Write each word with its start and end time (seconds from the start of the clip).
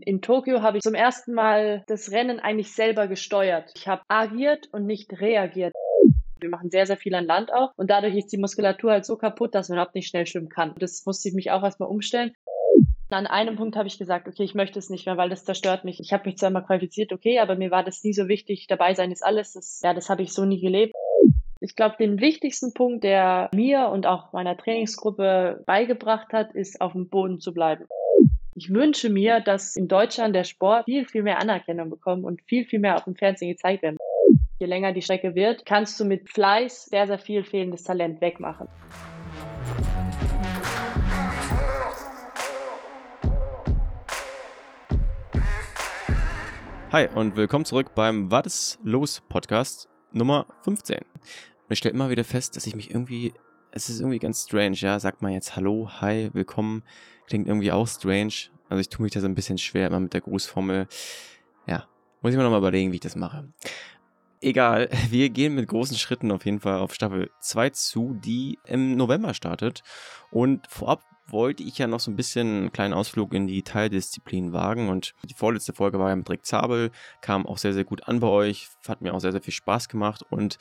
In 0.00 0.20
Tokio 0.20 0.60
habe 0.60 0.78
ich 0.78 0.82
zum 0.82 0.94
ersten 0.94 1.34
Mal 1.34 1.84
das 1.86 2.10
Rennen 2.10 2.40
eigentlich 2.40 2.74
selber 2.74 3.06
gesteuert. 3.06 3.70
Ich 3.76 3.86
habe 3.86 4.02
agiert 4.08 4.68
und 4.72 4.86
nicht 4.86 5.20
reagiert. 5.20 5.72
Wir 6.40 6.50
machen 6.50 6.70
sehr, 6.70 6.86
sehr 6.86 6.96
viel 6.96 7.14
an 7.14 7.26
Land 7.26 7.52
auch 7.52 7.70
und 7.76 7.90
dadurch 7.90 8.16
ist 8.16 8.32
die 8.32 8.38
Muskulatur 8.38 8.90
halt 8.90 9.04
so 9.04 9.16
kaputt, 9.16 9.54
dass 9.54 9.68
man 9.68 9.78
überhaupt 9.78 9.94
nicht 9.94 10.08
schnell 10.08 10.26
schwimmen 10.26 10.48
kann. 10.48 10.74
Das 10.78 11.06
musste 11.06 11.28
ich 11.28 11.34
mich 11.34 11.52
auch 11.52 11.62
erstmal 11.62 11.88
umstellen. 11.88 12.34
An 13.10 13.28
einem 13.28 13.54
Punkt 13.54 13.76
habe 13.76 13.86
ich 13.86 13.96
gesagt, 13.96 14.26
okay, 14.26 14.42
ich 14.42 14.54
möchte 14.54 14.78
es 14.78 14.90
nicht 14.90 15.06
mehr, 15.06 15.16
weil 15.16 15.30
das 15.30 15.44
zerstört 15.44 15.84
mich. 15.84 16.00
Ich 16.00 16.12
habe 16.12 16.24
mich 16.26 16.36
zwar 16.36 16.50
mal 16.50 16.62
qualifiziert, 16.62 17.12
okay, 17.12 17.38
aber 17.38 17.54
mir 17.54 17.70
war 17.70 17.84
das 17.84 18.02
nie 18.02 18.12
so 18.12 18.26
wichtig. 18.26 18.66
Dabei 18.66 18.94
sein 18.94 19.12
ist 19.12 19.24
alles. 19.24 19.52
Das, 19.52 19.80
ja, 19.84 19.94
das 19.94 20.10
habe 20.10 20.22
ich 20.22 20.32
so 20.32 20.44
nie 20.44 20.60
gelebt. 20.60 20.92
Ich 21.60 21.76
glaube, 21.76 21.94
den 21.98 22.20
wichtigsten 22.20 22.74
Punkt, 22.74 23.04
der 23.04 23.48
mir 23.54 23.88
und 23.88 24.06
auch 24.06 24.32
meiner 24.32 24.56
Trainingsgruppe 24.56 25.62
beigebracht 25.64 26.32
hat, 26.32 26.54
ist, 26.54 26.80
auf 26.80 26.92
dem 26.92 27.08
Boden 27.08 27.38
zu 27.38 27.54
bleiben. 27.54 27.86
Ich 28.56 28.72
wünsche 28.72 29.10
mir, 29.10 29.40
dass 29.40 29.74
in 29.74 29.88
Deutschland 29.88 30.32
der 30.36 30.44
Sport 30.44 30.84
viel, 30.84 31.04
viel 31.06 31.24
mehr 31.24 31.40
Anerkennung 31.40 31.90
bekommt 31.90 32.24
und 32.24 32.40
viel, 32.42 32.64
viel 32.64 32.78
mehr 32.78 32.94
auf 32.94 33.02
dem 33.02 33.16
Fernsehen 33.16 33.50
gezeigt 33.50 33.82
wird. 33.82 33.98
Je 34.60 34.66
länger 34.66 34.92
die 34.92 35.02
Strecke 35.02 35.34
wird, 35.34 35.66
kannst 35.66 35.98
du 35.98 36.04
mit 36.04 36.30
Fleiß 36.30 36.84
sehr, 36.84 37.08
sehr 37.08 37.18
viel 37.18 37.42
fehlendes 37.42 37.82
Talent 37.82 38.20
wegmachen. 38.20 38.68
Hi 46.92 47.08
und 47.12 47.34
willkommen 47.34 47.64
zurück 47.64 47.96
beim 47.96 48.30
Was 48.30 48.78
los 48.84 49.20
Podcast 49.28 49.88
Nummer 50.12 50.46
15. 50.62 50.98
Und 50.98 51.04
ich 51.70 51.78
stelle 51.78 51.92
immer 51.92 52.08
wieder 52.08 52.22
fest, 52.22 52.54
dass 52.54 52.68
ich 52.68 52.76
mich 52.76 52.90
irgendwie, 52.90 53.32
es 53.76 53.90
ist 53.90 53.98
irgendwie 53.98 54.20
ganz 54.20 54.44
strange, 54.44 54.76
ja, 54.76 55.00
sagt 55.00 55.20
man 55.20 55.32
jetzt 55.32 55.56
Hallo, 55.56 55.90
Hi, 56.00 56.30
Willkommen, 56.32 56.84
klingt 57.26 57.48
irgendwie 57.48 57.72
auch 57.72 57.88
strange. 57.88 58.32
Also 58.68 58.80
ich 58.80 58.88
tue 58.88 59.02
mich 59.02 59.12
da 59.12 59.20
so 59.20 59.26
ein 59.26 59.34
bisschen 59.34 59.58
schwer 59.58 59.88
immer 59.88 59.98
mit 59.98 60.14
der 60.14 60.20
Grußformel. 60.20 60.86
Ja, 61.66 61.88
muss 62.22 62.30
ich 62.30 62.36
mir 62.36 62.44
nochmal 62.44 62.60
überlegen, 62.60 62.92
wie 62.92 62.96
ich 62.96 63.00
das 63.00 63.16
mache. 63.16 63.52
Egal, 64.40 64.90
wir 65.10 65.28
gehen 65.28 65.56
mit 65.56 65.66
großen 65.66 65.96
Schritten 65.96 66.30
auf 66.30 66.44
jeden 66.44 66.60
Fall 66.60 66.78
auf 66.78 66.94
Staffel 66.94 67.30
2 67.40 67.70
zu, 67.70 68.16
die 68.24 68.60
im 68.64 68.96
November 68.96 69.34
startet. 69.34 69.82
Und 70.30 70.68
vorab 70.68 71.02
wollte 71.26 71.64
ich 71.64 71.76
ja 71.76 71.88
noch 71.88 72.00
so 72.00 72.12
ein 72.12 72.16
bisschen 72.16 72.46
einen 72.46 72.72
kleinen 72.72 72.94
Ausflug 72.94 73.34
in 73.34 73.48
die 73.48 73.62
Teildisziplin 73.62 74.52
wagen 74.52 74.88
und 74.88 75.14
die 75.24 75.34
vorletzte 75.34 75.72
Folge 75.72 75.98
war 75.98 76.10
ja 76.10 76.16
mit 76.16 76.28
Rick 76.28 76.44
Zabel, 76.46 76.90
kam 77.22 77.46
auch 77.46 77.58
sehr, 77.58 77.72
sehr 77.72 77.84
gut 77.84 78.06
an 78.06 78.20
bei 78.20 78.28
euch, 78.28 78.68
hat 78.86 79.00
mir 79.00 79.14
auch 79.14 79.20
sehr, 79.20 79.32
sehr 79.32 79.42
viel 79.42 79.54
Spaß 79.54 79.88
gemacht 79.88 80.22
und 80.28 80.58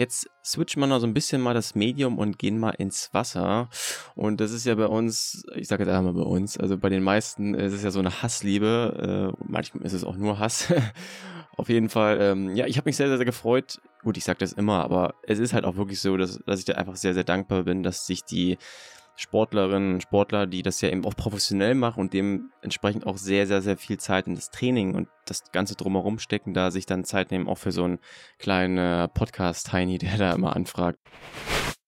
jetzt 0.00 0.30
switchen 0.42 0.80
wir 0.80 0.86
noch 0.86 0.98
so 0.98 1.06
ein 1.06 1.14
bisschen 1.14 1.42
mal 1.42 1.52
das 1.52 1.74
Medium 1.74 2.18
und 2.18 2.38
gehen 2.38 2.58
mal 2.58 2.70
ins 2.70 3.10
Wasser 3.12 3.68
und 4.14 4.40
das 4.40 4.50
ist 4.50 4.64
ja 4.64 4.74
bei 4.74 4.86
uns, 4.86 5.44
ich 5.54 5.68
sage 5.68 5.84
jetzt 5.84 5.92
einmal 5.92 6.14
bei 6.14 6.22
uns, 6.22 6.56
also 6.56 6.78
bei 6.78 6.88
den 6.88 7.02
meisten 7.02 7.54
ist 7.54 7.74
es 7.74 7.82
ja 7.82 7.90
so 7.90 8.00
eine 8.00 8.22
Hassliebe, 8.22 9.34
äh, 9.36 9.44
manchmal 9.46 9.84
ist 9.84 9.92
es 9.92 10.02
auch 10.02 10.16
nur 10.16 10.38
Hass. 10.38 10.72
Auf 11.56 11.68
jeden 11.68 11.90
Fall, 11.90 12.18
ähm, 12.22 12.56
ja, 12.56 12.66
ich 12.66 12.78
habe 12.78 12.88
mich 12.88 12.96
sehr, 12.96 13.08
sehr, 13.08 13.18
sehr 13.18 13.26
gefreut. 13.26 13.82
Gut, 14.02 14.16
ich 14.16 14.24
sage 14.24 14.38
das 14.38 14.54
immer, 14.54 14.82
aber 14.82 15.14
es 15.24 15.38
ist 15.38 15.52
halt 15.52 15.66
auch 15.66 15.76
wirklich 15.76 16.00
so, 16.00 16.16
dass, 16.16 16.38
dass 16.46 16.60
ich 16.60 16.64
da 16.64 16.74
einfach 16.74 16.96
sehr, 16.96 17.12
sehr 17.12 17.24
dankbar 17.24 17.64
bin, 17.64 17.82
dass 17.82 18.06
sich 18.06 18.24
die 18.24 18.56
Sportlerinnen 19.20 19.94
und 19.94 20.02
Sportler, 20.02 20.46
die 20.46 20.62
das 20.62 20.80
ja 20.80 20.88
eben 20.88 21.04
auch 21.04 21.14
professionell 21.14 21.74
machen 21.74 22.00
und 22.00 22.12
dementsprechend 22.12 23.06
auch 23.06 23.18
sehr, 23.18 23.46
sehr, 23.46 23.62
sehr 23.62 23.76
viel 23.76 23.98
Zeit 23.98 24.26
in 24.26 24.34
das 24.34 24.50
Training 24.50 24.94
und 24.94 25.08
das 25.26 25.52
Ganze 25.52 25.76
drumherum 25.76 26.18
stecken, 26.18 26.54
da 26.54 26.70
sich 26.70 26.86
dann 26.86 27.04
Zeit 27.04 27.30
nehmen, 27.30 27.48
auch 27.48 27.58
für 27.58 27.72
so 27.72 27.84
einen 27.84 27.98
kleinen 28.38 29.08
Podcast-Tiny, 29.10 29.98
der 29.98 30.16
da 30.16 30.32
immer 30.32 30.56
anfragt. 30.56 30.98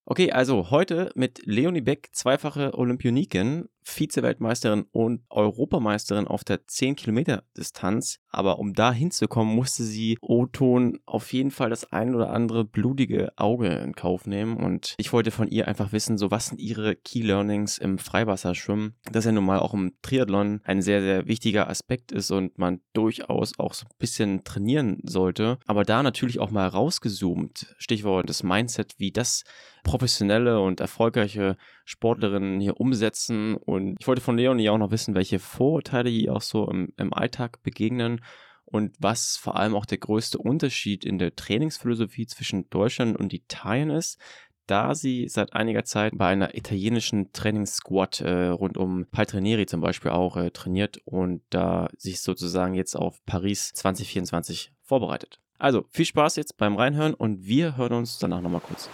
Okay, 0.05 0.33
also 0.33 0.71
heute 0.71 1.11
mit 1.15 1.41
Leonie 1.45 1.81
Beck, 1.81 2.11
zweifache 2.13 2.77
Olympioniken, 2.77 3.69
Vize-Weltmeisterin 3.83 4.87
und 4.93 5.23
Europameisterin 5.29 6.27
auf 6.27 6.45
der 6.45 6.67
10-Kilometer-Distanz. 6.67 8.19
Aber 8.29 8.59
um 8.59 8.73
da 8.75 8.93
hinzukommen, 8.93 9.55
musste 9.55 9.85
sie 9.85 10.19
O-Ton 10.21 10.99
auf 11.07 11.33
jeden 11.33 11.51
Fall 11.51 11.71
das 11.71 11.93
ein 11.93 12.15
oder 12.15 12.31
andere 12.31 12.65
blutige 12.65 13.33
Auge 13.37 13.69
in 13.69 13.95
Kauf 13.95 14.27
nehmen. 14.27 14.57
Und 14.57 14.95
ich 14.99 15.13
wollte 15.13 15.31
von 15.31 15.49
ihr 15.49 15.69
einfach 15.69 15.93
wissen, 15.93 16.19
so 16.19 16.31
was 16.31 16.47
sind 16.47 16.61
ihre 16.61 16.97
Key 16.97 17.23
Learnings 17.23 17.79
im 17.79 17.99
Freiwasserschwimmen, 17.99 18.95
das 19.11 19.25
ja 19.25 19.33
nun 19.33 19.45
mal 19.45 19.59
auch 19.59 19.75
im 19.75 19.93
Triathlon 20.03 20.61
ein 20.65 20.83
sehr, 20.83 21.03
sehr 21.03 21.27
wichtiger 21.27 21.69
Aspekt 21.69 22.13
ist 22.13 22.31
und 22.31 22.59
man 22.59 22.81
durchaus 22.93 23.59
auch 23.59 23.75
so 23.75 23.87
ein 23.87 23.99
bisschen 23.99 24.45
trainieren 24.45 25.01
sollte. 25.05 25.59
Aber 25.67 25.85
da 25.85 26.03
natürlich 26.03 26.41
auch 26.41 26.51
mal 26.51 26.67
rausgezoomt, 26.67 27.75
Stichwort 27.79 28.29
das 28.29 28.43
Mindset, 28.43 28.95
wie 28.99 29.13
das 29.13 29.45
professionelle 29.83 30.61
und 30.61 30.81
erfolgreiche 30.81 31.57
Sportlerinnen 31.85 32.61
hier 32.61 32.81
umsetzen. 32.81 33.57
Und 33.57 33.97
ich 34.01 34.07
wollte 34.07 34.21
von 34.21 34.37
Leonie 34.37 34.71
auch 34.71 34.79
noch 34.79 34.91
wissen, 34.91 35.15
welche 35.15 35.39
Vorurteile 35.39 36.11
ihr 36.11 36.35
auch 36.35 36.43
so 36.43 36.69
im, 36.69 36.93
im 36.97 37.13
Alltag 37.13 37.63
begegnen 37.63 38.23
und 38.65 38.95
was 38.99 39.37
vor 39.37 39.57
allem 39.57 39.75
auch 39.75 39.87
der 39.87 39.99
größte 39.99 40.39
Unterschied 40.39 41.05
in 41.05 41.19
der 41.19 41.37
Trainingsphilosophie 41.37 42.27
zwischen 42.27 42.71
Deutschland 42.71 43.19
und 43.19 43.33
Italien 43.33 43.91
ist 43.91 44.19
da 44.67 44.95
sie 44.95 45.29
seit 45.29 45.53
einiger 45.53 45.85
Zeit 45.85 46.17
bei 46.17 46.29
einer 46.29 46.55
italienischen 46.57 47.33
Trainingssquad 47.33 48.21
äh, 48.21 48.47
rund 48.49 48.77
um 48.77 49.07
Paltrinieri 49.11 49.67
zum 49.67 49.81
Beispiel 49.81 50.11
auch 50.11 50.37
äh, 50.37 50.51
trainiert 50.51 51.01
und 51.05 51.43
da 51.51 51.89
sich 51.97 52.21
sozusagen 52.23 52.75
jetzt 52.75 52.95
auf 52.95 53.25
Paris 53.27 53.73
2024 53.75 54.73
vorbereitet. 54.83 55.41
Also 55.59 55.85
viel 55.91 56.07
Spaß 56.07 56.37
jetzt 56.37 56.57
beim 56.57 56.77
Reinhören 56.77 57.15
und 57.15 57.45
wir 57.47 57.77
hören 57.77 57.93
uns 57.93 58.19
danach 58.19 58.41
nochmal 58.41 58.61
kurz. 58.61 58.89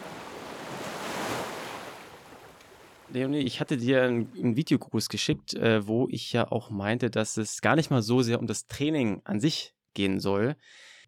Leonie, 3.10 3.38
ich 3.38 3.60
hatte 3.60 3.76
dir 3.76 4.02
einen, 4.02 4.30
einen 4.34 4.56
Videogruß 4.56 5.08
geschickt, 5.08 5.54
äh, 5.54 5.86
wo 5.86 6.08
ich 6.10 6.32
ja 6.32 6.50
auch 6.50 6.70
meinte, 6.70 7.10
dass 7.10 7.36
es 7.36 7.60
gar 7.62 7.76
nicht 7.76 7.90
mal 7.90 8.02
so 8.02 8.22
sehr 8.22 8.38
um 8.38 8.46
das 8.46 8.66
Training 8.66 9.22
an 9.24 9.40
sich 9.40 9.74
gehen 9.94 10.20
soll. 10.20 10.56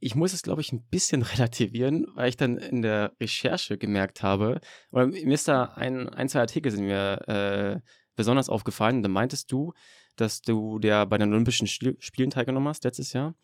Ich 0.00 0.14
muss 0.14 0.32
es, 0.32 0.42
glaube 0.42 0.62
ich, 0.62 0.72
ein 0.72 0.82
bisschen 0.88 1.22
relativieren, 1.22 2.06
weil 2.14 2.30
ich 2.30 2.36
dann 2.36 2.56
in 2.56 2.80
der 2.82 3.12
Recherche 3.20 3.76
gemerkt 3.76 4.22
habe, 4.22 4.60
oder 4.90 5.06
mir 5.06 5.34
ist 5.34 5.48
da 5.48 5.64
ein, 5.64 6.08
ein 6.08 6.28
zwei 6.28 6.40
Artikel 6.40 6.72
sind 6.72 6.86
mir 6.86 7.28
äh, 7.28 7.80
besonders 8.16 8.48
aufgefallen. 8.48 9.02
Da 9.02 9.08
meintest 9.10 9.52
du, 9.52 9.74
dass 10.16 10.40
du 10.40 10.78
der 10.78 11.06
bei 11.06 11.18
den 11.18 11.32
Olympischen 11.32 11.66
Spielen 11.66 12.30
teilgenommen 12.30 12.68
hast 12.68 12.84
letztes 12.84 13.12
Jahr 13.12 13.34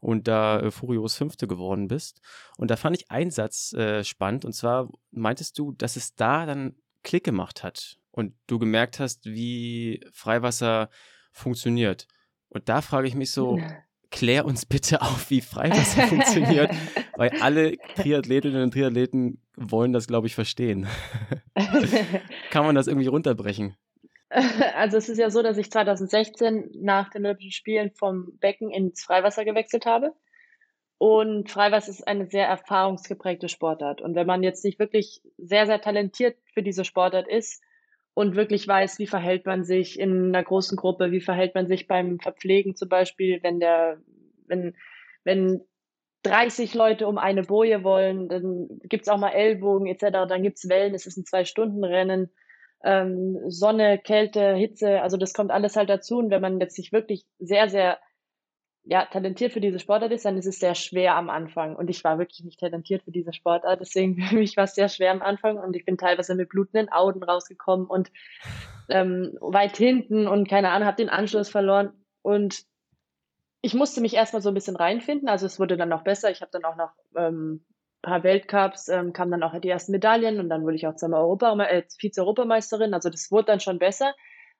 und 0.00 0.28
da 0.28 0.60
äh, 0.60 0.70
furios 0.70 1.16
Fünfte 1.16 1.46
geworden 1.46 1.88
bist. 1.88 2.20
Und 2.58 2.70
da 2.70 2.76
fand 2.76 2.96
ich 2.96 3.10
einen 3.10 3.30
Satz 3.30 3.72
äh, 3.72 4.04
spannend 4.04 4.44
und 4.44 4.52
zwar 4.52 4.90
meintest 5.10 5.58
du, 5.58 5.72
dass 5.72 5.96
es 5.96 6.14
da 6.14 6.44
dann 6.44 6.76
Klick 7.02 7.24
gemacht 7.24 7.64
hat 7.64 7.98
und 8.12 8.34
du 8.46 8.58
gemerkt 8.58 9.00
hast, 9.00 9.26
wie 9.26 10.04
Freiwasser 10.12 10.88
funktioniert. 11.32 12.06
Und 12.48 12.68
da 12.68 12.82
frage 12.82 13.08
ich 13.08 13.14
mich 13.14 13.32
so, 13.32 13.58
klär 14.10 14.44
uns 14.44 14.66
bitte 14.66 15.02
auf, 15.02 15.30
wie 15.30 15.40
Freiwasser 15.40 16.02
funktioniert, 16.08 16.70
weil 17.16 17.30
alle 17.40 17.78
Triathletinnen 17.96 18.62
und 18.62 18.72
Triathleten 18.72 19.42
wollen 19.56 19.92
das, 19.92 20.06
glaube 20.06 20.26
ich, 20.28 20.34
verstehen. 20.34 20.86
Kann 22.50 22.64
man 22.64 22.74
das 22.74 22.86
irgendwie 22.86 23.08
runterbrechen? 23.08 23.76
Also 24.28 24.96
es 24.96 25.08
ist 25.08 25.18
ja 25.18 25.28
so, 25.30 25.42
dass 25.42 25.58
ich 25.58 25.70
2016 25.70 26.70
nach 26.74 27.10
den 27.10 27.24
Olympischen 27.26 27.52
Spielen 27.52 27.90
vom 27.90 28.38
Becken 28.38 28.70
ins 28.70 29.02
Freiwasser 29.02 29.44
gewechselt 29.44 29.84
habe. 29.84 30.14
Und 30.96 31.50
Freiwasser 31.50 31.90
ist 31.90 32.06
eine 32.06 32.26
sehr 32.26 32.46
erfahrungsgeprägte 32.46 33.48
Sportart. 33.48 34.00
Und 34.00 34.14
wenn 34.14 34.26
man 34.26 34.42
jetzt 34.42 34.64
nicht 34.64 34.78
wirklich 34.78 35.20
sehr, 35.36 35.66
sehr 35.66 35.80
talentiert 35.80 36.38
für 36.54 36.62
diese 36.62 36.84
Sportart 36.84 37.28
ist, 37.28 37.62
und 38.14 38.36
wirklich 38.36 38.68
weiß, 38.68 38.98
wie 38.98 39.06
verhält 39.06 39.46
man 39.46 39.64
sich 39.64 39.98
in 39.98 40.28
einer 40.28 40.44
großen 40.44 40.76
Gruppe, 40.76 41.12
wie 41.12 41.20
verhält 41.20 41.54
man 41.54 41.66
sich 41.66 41.86
beim 41.86 42.18
Verpflegen 42.18 42.76
zum 42.76 42.88
Beispiel, 42.88 43.42
wenn 43.42 43.58
der, 43.58 43.98
wenn, 44.46 44.74
wenn 45.24 45.62
30 46.24 46.74
Leute 46.74 47.06
um 47.08 47.18
eine 47.18 47.42
Boje 47.42 47.84
wollen, 47.84 48.28
dann 48.28 48.68
gibt's 48.84 49.08
auch 49.08 49.18
mal 49.18 49.30
Ellbogen 49.30 49.86
etc., 49.86 50.28
dann 50.28 50.42
gibt's 50.42 50.68
Wellen, 50.68 50.94
es 50.94 51.06
ist 51.06 51.16
ein 51.16 51.24
Zwei-Stunden-Rennen, 51.24 52.30
ähm, 52.84 53.38
Sonne, 53.48 53.98
Kälte, 53.98 54.54
Hitze, 54.54 55.00
also 55.00 55.16
das 55.16 55.32
kommt 55.32 55.50
alles 55.50 55.76
halt 55.76 55.88
dazu 55.88 56.18
und 56.18 56.30
wenn 56.30 56.42
man 56.42 56.60
jetzt 56.60 56.76
sich 56.76 56.92
wirklich 56.92 57.24
sehr, 57.38 57.68
sehr 57.68 57.98
ja, 58.84 59.04
talentiert 59.06 59.52
für 59.52 59.60
diese 59.60 59.78
Sportart 59.78 60.10
ist, 60.12 60.24
dann 60.24 60.36
ist 60.36 60.46
es 60.46 60.58
sehr 60.58 60.74
schwer 60.74 61.14
am 61.14 61.30
Anfang. 61.30 61.76
Und 61.76 61.88
ich 61.88 62.02
war 62.02 62.18
wirklich 62.18 62.42
nicht 62.44 62.58
talentiert 62.58 63.02
für 63.04 63.12
diese 63.12 63.32
Sportart. 63.32 63.80
Deswegen 63.80 64.16
für 64.22 64.36
mich 64.36 64.56
war 64.56 64.64
es 64.64 64.74
sehr 64.74 64.88
schwer 64.88 65.12
am 65.12 65.22
Anfang 65.22 65.56
und 65.58 65.76
ich 65.76 65.84
bin 65.84 65.98
teilweise 65.98 66.34
mit 66.34 66.48
blutenden 66.48 66.90
Augen 66.90 67.22
rausgekommen 67.22 67.86
und 67.86 68.10
ähm, 68.88 69.36
weit 69.40 69.76
hinten 69.76 70.26
und 70.26 70.48
keine 70.48 70.70
Ahnung, 70.70 70.86
habe 70.86 70.96
den 70.96 71.08
Anschluss 71.08 71.48
verloren. 71.48 71.92
Und 72.22 72.64
ich 73.62 73.74
musste 73.74 74.00
mich 74.00 74.14
erstmal 74.14 74.42
so 74.42 74.50
ein 74.50 74.54
bisschen 74.54 74.76
reinfinden. 74.76 75.28
Also 75.28 75.46
es 75.46 75.60
wurde 75.60 75.76
dann 75.76 75.88
noch 75.88 76.02
besser. 76.02 76.30
Ich 76.30 76.40
habe 76.40 76.50
dann 76.50 76.64
auch 76.64 76.76
noch 76.76 76.90
ähm, 77.16 77.64
paar 78.02 78.24
Weltcups, 78.24 78.88
ähm, 78.88 79.12
kamen 79.12 79.30
dann 79.30 79.44
auch 79.44 79.58
die 79.60 79.68
ersten 79.68 79.92
Medaillen 79.92 80.40
und 80.40 80.48
dann 80.48 80.64
wurde 80.64 80.74
ich 80.74 80.88
auch 80.88 80.96
zweimal 80.96 81.20
Europa, 81.20 81.56
äh, 81.64 81.84
Vize-Europameisterin. 81.98 82.94
Also 82.94 83.08
das 83.08 83.30
wurde 83.30 83.46
dann 83.46 83.60
schon 83.60 83.78
besser. 83.78 84.14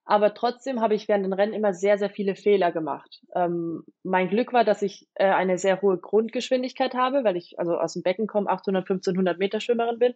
Aber 0.04 0.34
trotzdem 0.34 0.80
habe 0.80 0.94
ich 0.94 1.06
während 1.06 1.24
den 1.24 1.32
Rennen 1.32 1.52
immer 1.52 1.74
sehr, 1.74 1.96
sehr 1.96 2.10
viele 2.10 2.34
Fehler 2.34 2.72
gemacht. 2.72 3.22
Ähm, 3.34 3.84
mein 4.02 4.28
Glück 4.28 4.52
war, 4.52 4.64
dass 4.64 4.82
ich 4.82 5.06
äh, 5.14 5.26
eine 5.26 5.58
sehr 5.58 5.80
hohe 5.80 5.96
Grundgeschwindigkeit 5.96 6.94
habe, 6.94 7.22
weil 7.22 7.36
ich 7.36 7.58
also 7.58 7.76
aus 7.78 7.92
dem 7.92 8.02
Becken 8.02 8.26
komme, 8.26 8.50
800, 8.50 8.82
1500 8.82 9.38
Meter 9.38 9.60
Schwimmerin 9.60 9.98
bin 9.98 10.14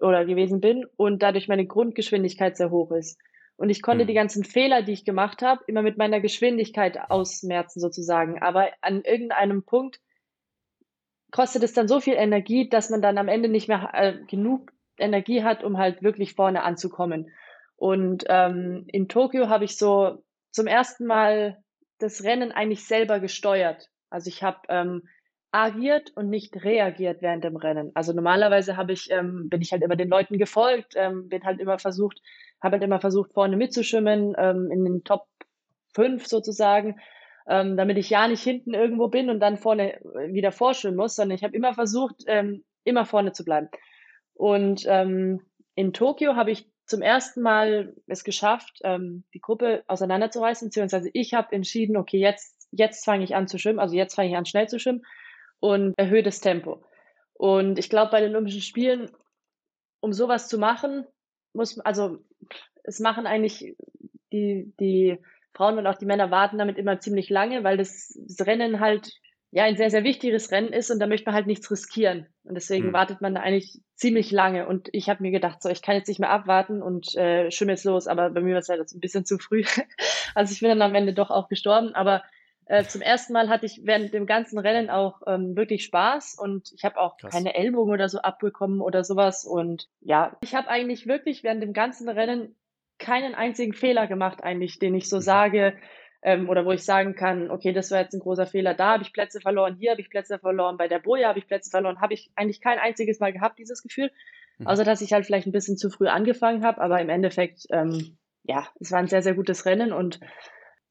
oder 0.00 0.24
gewesen 0.24 0.60
bin 0.60 0.84
und 0.96 1.22
dadurch 1.22 1.46
meine 1.46 1.66
Grundgeschwindigkeit 1.66 2.56
sehr 2.56 2.70
hoch 2.70 2.90
ist. 2.90 3.20
Und 3.56 3.70
ich 3.70 3.82
konnte 3.82 4.04
mhm. 4.04 4.08
die 4.08 4.14
ganzen 4.14 4.42
Fehler, 4.42 4.82
die 4.82 4.92
ich 4.92 5.04
gemacht 5.04 5.42
habe, 5.42 5.62
immer 5.66 5.82
mit 5.82 5.98
meiner 5.98 6.20
Geschwindigkeit 6.20 6.98
ausmerzen 7.10 7.78
sozusagen. 7.78 8.42
Aber 8.42 8.70
an 8.80 9.02
irgendeinem 9.02 9.62
Punkt 9.62 10.00
kostet 11.30 11.62
es 11.62 11.72
dann 11.72 11.86
so 11.86 12.00
viel 12.00 12.14
Energie, 12.14 12.68
dass 12.68 12.90
man 12.90 13.02
dann 13.02 13.18
am 13.18 13.28
Ende 13.28 13.48
nicht 13.48 13.68
mehr 13.68 13.90
äh, 13.92 14.14
genug 14.26 14.72
Energie 14.98 15.44
hat, 15.44 15.62
um 15.62 15.78
halt 15.78 16.02
wirklich 16.02 16.34
vorne 16.34 16.62
anzukommen. 16.62 17.30
Und 17.80 18.24
ähm, 18.28 18.84
in 18.88 19.08
Tokio 19.08 19.48
habe 19.48 19.64
ich 19.64 19.78
so 19.78 20.22
zum 20.50 20.66
ersten 20.66 21.06
Mal 21.06 21.64
das 21.98 22.22
Rennen 22.24 22.52
eigentlich 22.52 22.84
selber 22.84 23.20
gesteuert. 23.20 23.88
Also 24.10 24.28
ich 24.28 24.42
habe 24.42 24.58
ähm, 24.68 25.08
agiert 25.50 26.12
und 26.14 26.28
nicht 26.28 26.62
reagiert 26.62 27.22
während 27.22 27.42
dem 27.42 27.56
Rennen. 27.56 27.90
Also 27.94 28.12
normalerweise 28.12 28.76
habe 28.76 28.92
ich, 28.92 29.10
ähm, 29.10 29.48
bin 29.48 29.62
ich 29.62 29.72
halt 29.72 29.82
immer 29.82 29.96
den 29.96 30.10
Leuten 30.10 30.36
gefolgt, 30.36 30.92
ähm, 30.94 31.30
bin 31.30 31.42
halt 31.44 31.58
immer 31.58 31.78
versucht, 31.78 32.20
habe 32.62 32.74
halt 32.74 32.82
immer 32.82 33.00
versucht, 33.00 33.32
vorne 33.32 33.56
mitzuschwimmen, 33.56 34.34
ähm, 34.36 34.70
in 34.70 34.84
den 34.84 35.02
Top 35.02 35.26
5 35.94 36.26
sozusagen, 36.26 37.00
ähm, 37.48 37.78
damit 37.78 37.96
ich 37.96 38.10
ja 38.10 38.28
nicht 38.28 38.42
hinten 38.42 38.74
irgendwo 38.74 39.08
bin 39.08 39.30
und 39.30 39.40
dann 39.40 39.56
vorne 39.56 39.94
äh, 39.94 40.34
wieder 40.34 40.52
vorschwimmen 40.52 40.98
muss, 40.98 41.16
sondern 41.16 41.34
ich 41.34 41.44
habe 41.44 41.56
immer 41.56 41.72
versucht, 41.72 42.24
ähm, 42.26 42.62
immer 42.84 43.06
vorne 43.06 43.32
zu 43.32 43.42
bleiben. 43.42 43.70
Und 44.34 44.84
ähm, 44.86 45.40
in 45.74 45.94
Tokio 45.94 46.36
habe 46.36 46.50
ich 46.50 46.69
zum 46.90 47.02
ersten 47.02 47.40
Mal 47.40 47.94
es 48.08 48.24
geschafft, 48.24 48.80
ähm, 48.82 49.22
die 49.32 49.40
Gruppe 49.40 49.84
auseinanderzureißen, 49.86 50.68
beziehungsweise 50.68 51.08
ich 51.12 51.34
habe 51.34 51.52
entschieden, 51.52 51.96
okay, 51.96 52.18
jetzt, 52.18 52.68
jetzt 52.72 53.04
fange 53.04 53.24
ich 53.24 53.36
an 53.36 53.46
zu 53.46 53.58
schwimmen, 53.58 53.78
also 53.78 53.94
jetzt 53.94 54.14
fange 54.14 54.28
ich 54.30 54.36
an 54.36 54.44
schnell 54.44 54.68
zu 54.68 54.80
schwimmen 54.80 55.06
und 55.60 55.96
erhöhe 55.96 56.24
das 56.24 56.40
Tempo. 56.40 56.82
Und 57.34 57.78
ich 57.78 57.88
glaube, 57.88 58.10
bei 58.10 58.20
den 58.20 58.34
Olympischen 58.34 58.60
Spielen, 58.60 59.10
um 60.00 60.12
sowas 60.12 60.48
zu 60.48 60.58
machen, 60.58 61.06
muss, 61.52 61.78
also 61.80 62.18
es 62.82 62.98
machen 62.98 63.26
eigentlich 63.26 63.76
die, 64.32 64.74
die 64.80 65.18
Frauen 65.54 65.78
und 65.78 65.86
auch 65.86 65.96
die 65.96 66.06
Männer 66.06 66.30
warten 66.30 66.58
damit 66.58 66.76
immer 66.76 66.98
ziemlich 66.98 67.30
lange, 67.30 67.62
weil 67.62 67.76
das, 67.76 68.18
das 68.26 68.46
Rennen 68.46 68.80
halt 68.80 69.12
ja 69.52 69.64
ein 69.64 69.76
sehr, 69.76 69.90
sehr 69.90 70.04
wichtiges 70.04 70.50
Rennen 70.52 70.72
ist 70.72 70.90
und 70.90 71.00
da 71.00 71.06
möchte 71.06 71.26
man 71.26 71.34
halt 71.34 71.46
nichts 71.46 71.70
riskieren. 71.70 72.26
Und 72.44 72.54
deswegen 72.54 72.86
hm. 72.86 72.92
wartet 72.92 73.20
man 73.20 73.34
da 73.34 73.40
eigentlich 73.40 73.80
ziemlich 73.94 74.30
lange. 74.30 74.66
Und 74.66 74.88
ich 74.92 75.08
habe 75.08 75.22
mir 75.22 75.30
gedacht, 75.30 75.62
so, 75.62 75.68
ich 75.68 75.82
kann 75.82 75.96
jetzt 75.96 76.08
nicht 76.08 76.20
mehr 76.20 76.30
abwarten 76.30 76.82
und 76.82 77.14
äh, 77.16 77.50
schwimme 77.50 77.72
jetzt 77.72 77.84
los, 77.84 78.06
aber 78.06 78.30
bei 78.30 78.40
mir 78.40 78.54
war 78.54 78.60
es 78.60 78.68
halt 78.68 78.80
ein 78.92 79.00
bisschen 79.00 79.24
zu 79.24 79.38
früh. 79.38 79.64
also 80.34 80.52
ich 80.52 80.60
bin 80.60 80.68
dann 80.68 80.82
am 80.82 80.94
Ende 80.94 81.12
doch 81.12 81.30
auch 81.30 81.48
gestorben, 81.48 81.94
aber 81.94 82.22
äh, 82.66 82.84
zum 82.84 83.02
ersten 83.02 83.32
Mal 83.32 83.48
hatte 83.48 83.66
ich 83.66 83.80
während 83.82 84.14
dem 84.14 84.26
ganzen 84.26 84.56
Rennen 84.58 84.90
auch 84.90 85.22
ähm, 85.26 85.56
wirklich 85.56 85.82
Spaß 85.82 86.36
und 86.38 86.72
ich 86.72 86.84
habe 86.84 86.98
auch 86.98 87.16
Krass. 87.16 87.32
keine 87.32 87.56
Ellbogen 87.56 87.92
oder 87.92 88.08
so 88.08 88.20
abbekommen 88.20 88.80
oder 88.80 89.02
sowas. 89.02 89.44
Und 89.44 89.88
ja, 90.00 90.36
ich 90.42 90.54
habe 90.54 90.68
eigentlich 90.68 91.08
wirklich 91.08 91.42
während 91.42 91.64
dem 91.64 91.72
ganzen 91.72 92.08
Rennen 92.08 92.54
keinen 93.00 93.34
einzigen 93.34 93.72
Fehler 93.72 94.06
gemacht, 94.06 94.44
eigentlich, 94.44 94.78
den 94.78 94.94
ich 94.94 95.08
so 95.08 95.16
mhm. 95.16 95.22
sage, 95.22 95.74
ähm, 96.22 96.48
oder 96.48 96.64
wo 96.64 96.72
ich 96.72 96.84
sagen 96.84 97.14
kann, 97.14 97.50
okay, 97.50 97.72
das 97.72 97.90
war 97.90 98.00
jetzt 98.00 98.14
ein 98.14 98.20
großer 98.20 98.46
Fehler, 98.46 98.74
da 98.74 98.92
habe 98.92 99.02
ich 99.02 99.12
Plätze 99.12 99.40
verloren, 99.40 99.76
hier 99.76 99.92
habe 99.92 100.00
ich 100.00 100.10
Plätze 100.10 100.38
verloren, 100.38 100.76
bei 100.76 100.88
der 100.88 100.98
Boja 100.98 101.28
habe 101.28 101.38
ich 101.38 101.46
Plätze 101.46 101.70
verloren, 101.70 102.00
habe 102.00 102.14
ich 102.14 102.30
eigentlich 102.36 102.60
kein 102.60 102.78
einziges 102.78 103.20
Mal 103.20 103.32
gehabt, 103.32 103.58
dieses 103.58 103.82
Gefühl. 103.82 104.10
Mhm. 104.58 104.66
Außer 104.66 104.84
dass 104.84 105.00
ich 105.00 105.12
halt 105.12 105.24
vielleicht 105.24 105.46
ein 105.46 105.52
bisschen 105.52 105.76
zu 105.76 105.90
früh 105.90 106.08
angefangen 106.08 106.64
habe, 106.64 106.80
aber 106.80 107.00
im 107.00 107.08
Endeffekt, 107.08 107.66
ähm, 107.70 108.18
ja, 108.44 108.68
es 108.80 108.92
war 108.92 108.98
ein 108.98 109.08
sehr, 109.08 109.22
sehr 109.22 109.34
gutes 109.34 109.64
Rennen 109.64 109.92
und 109.92 110.20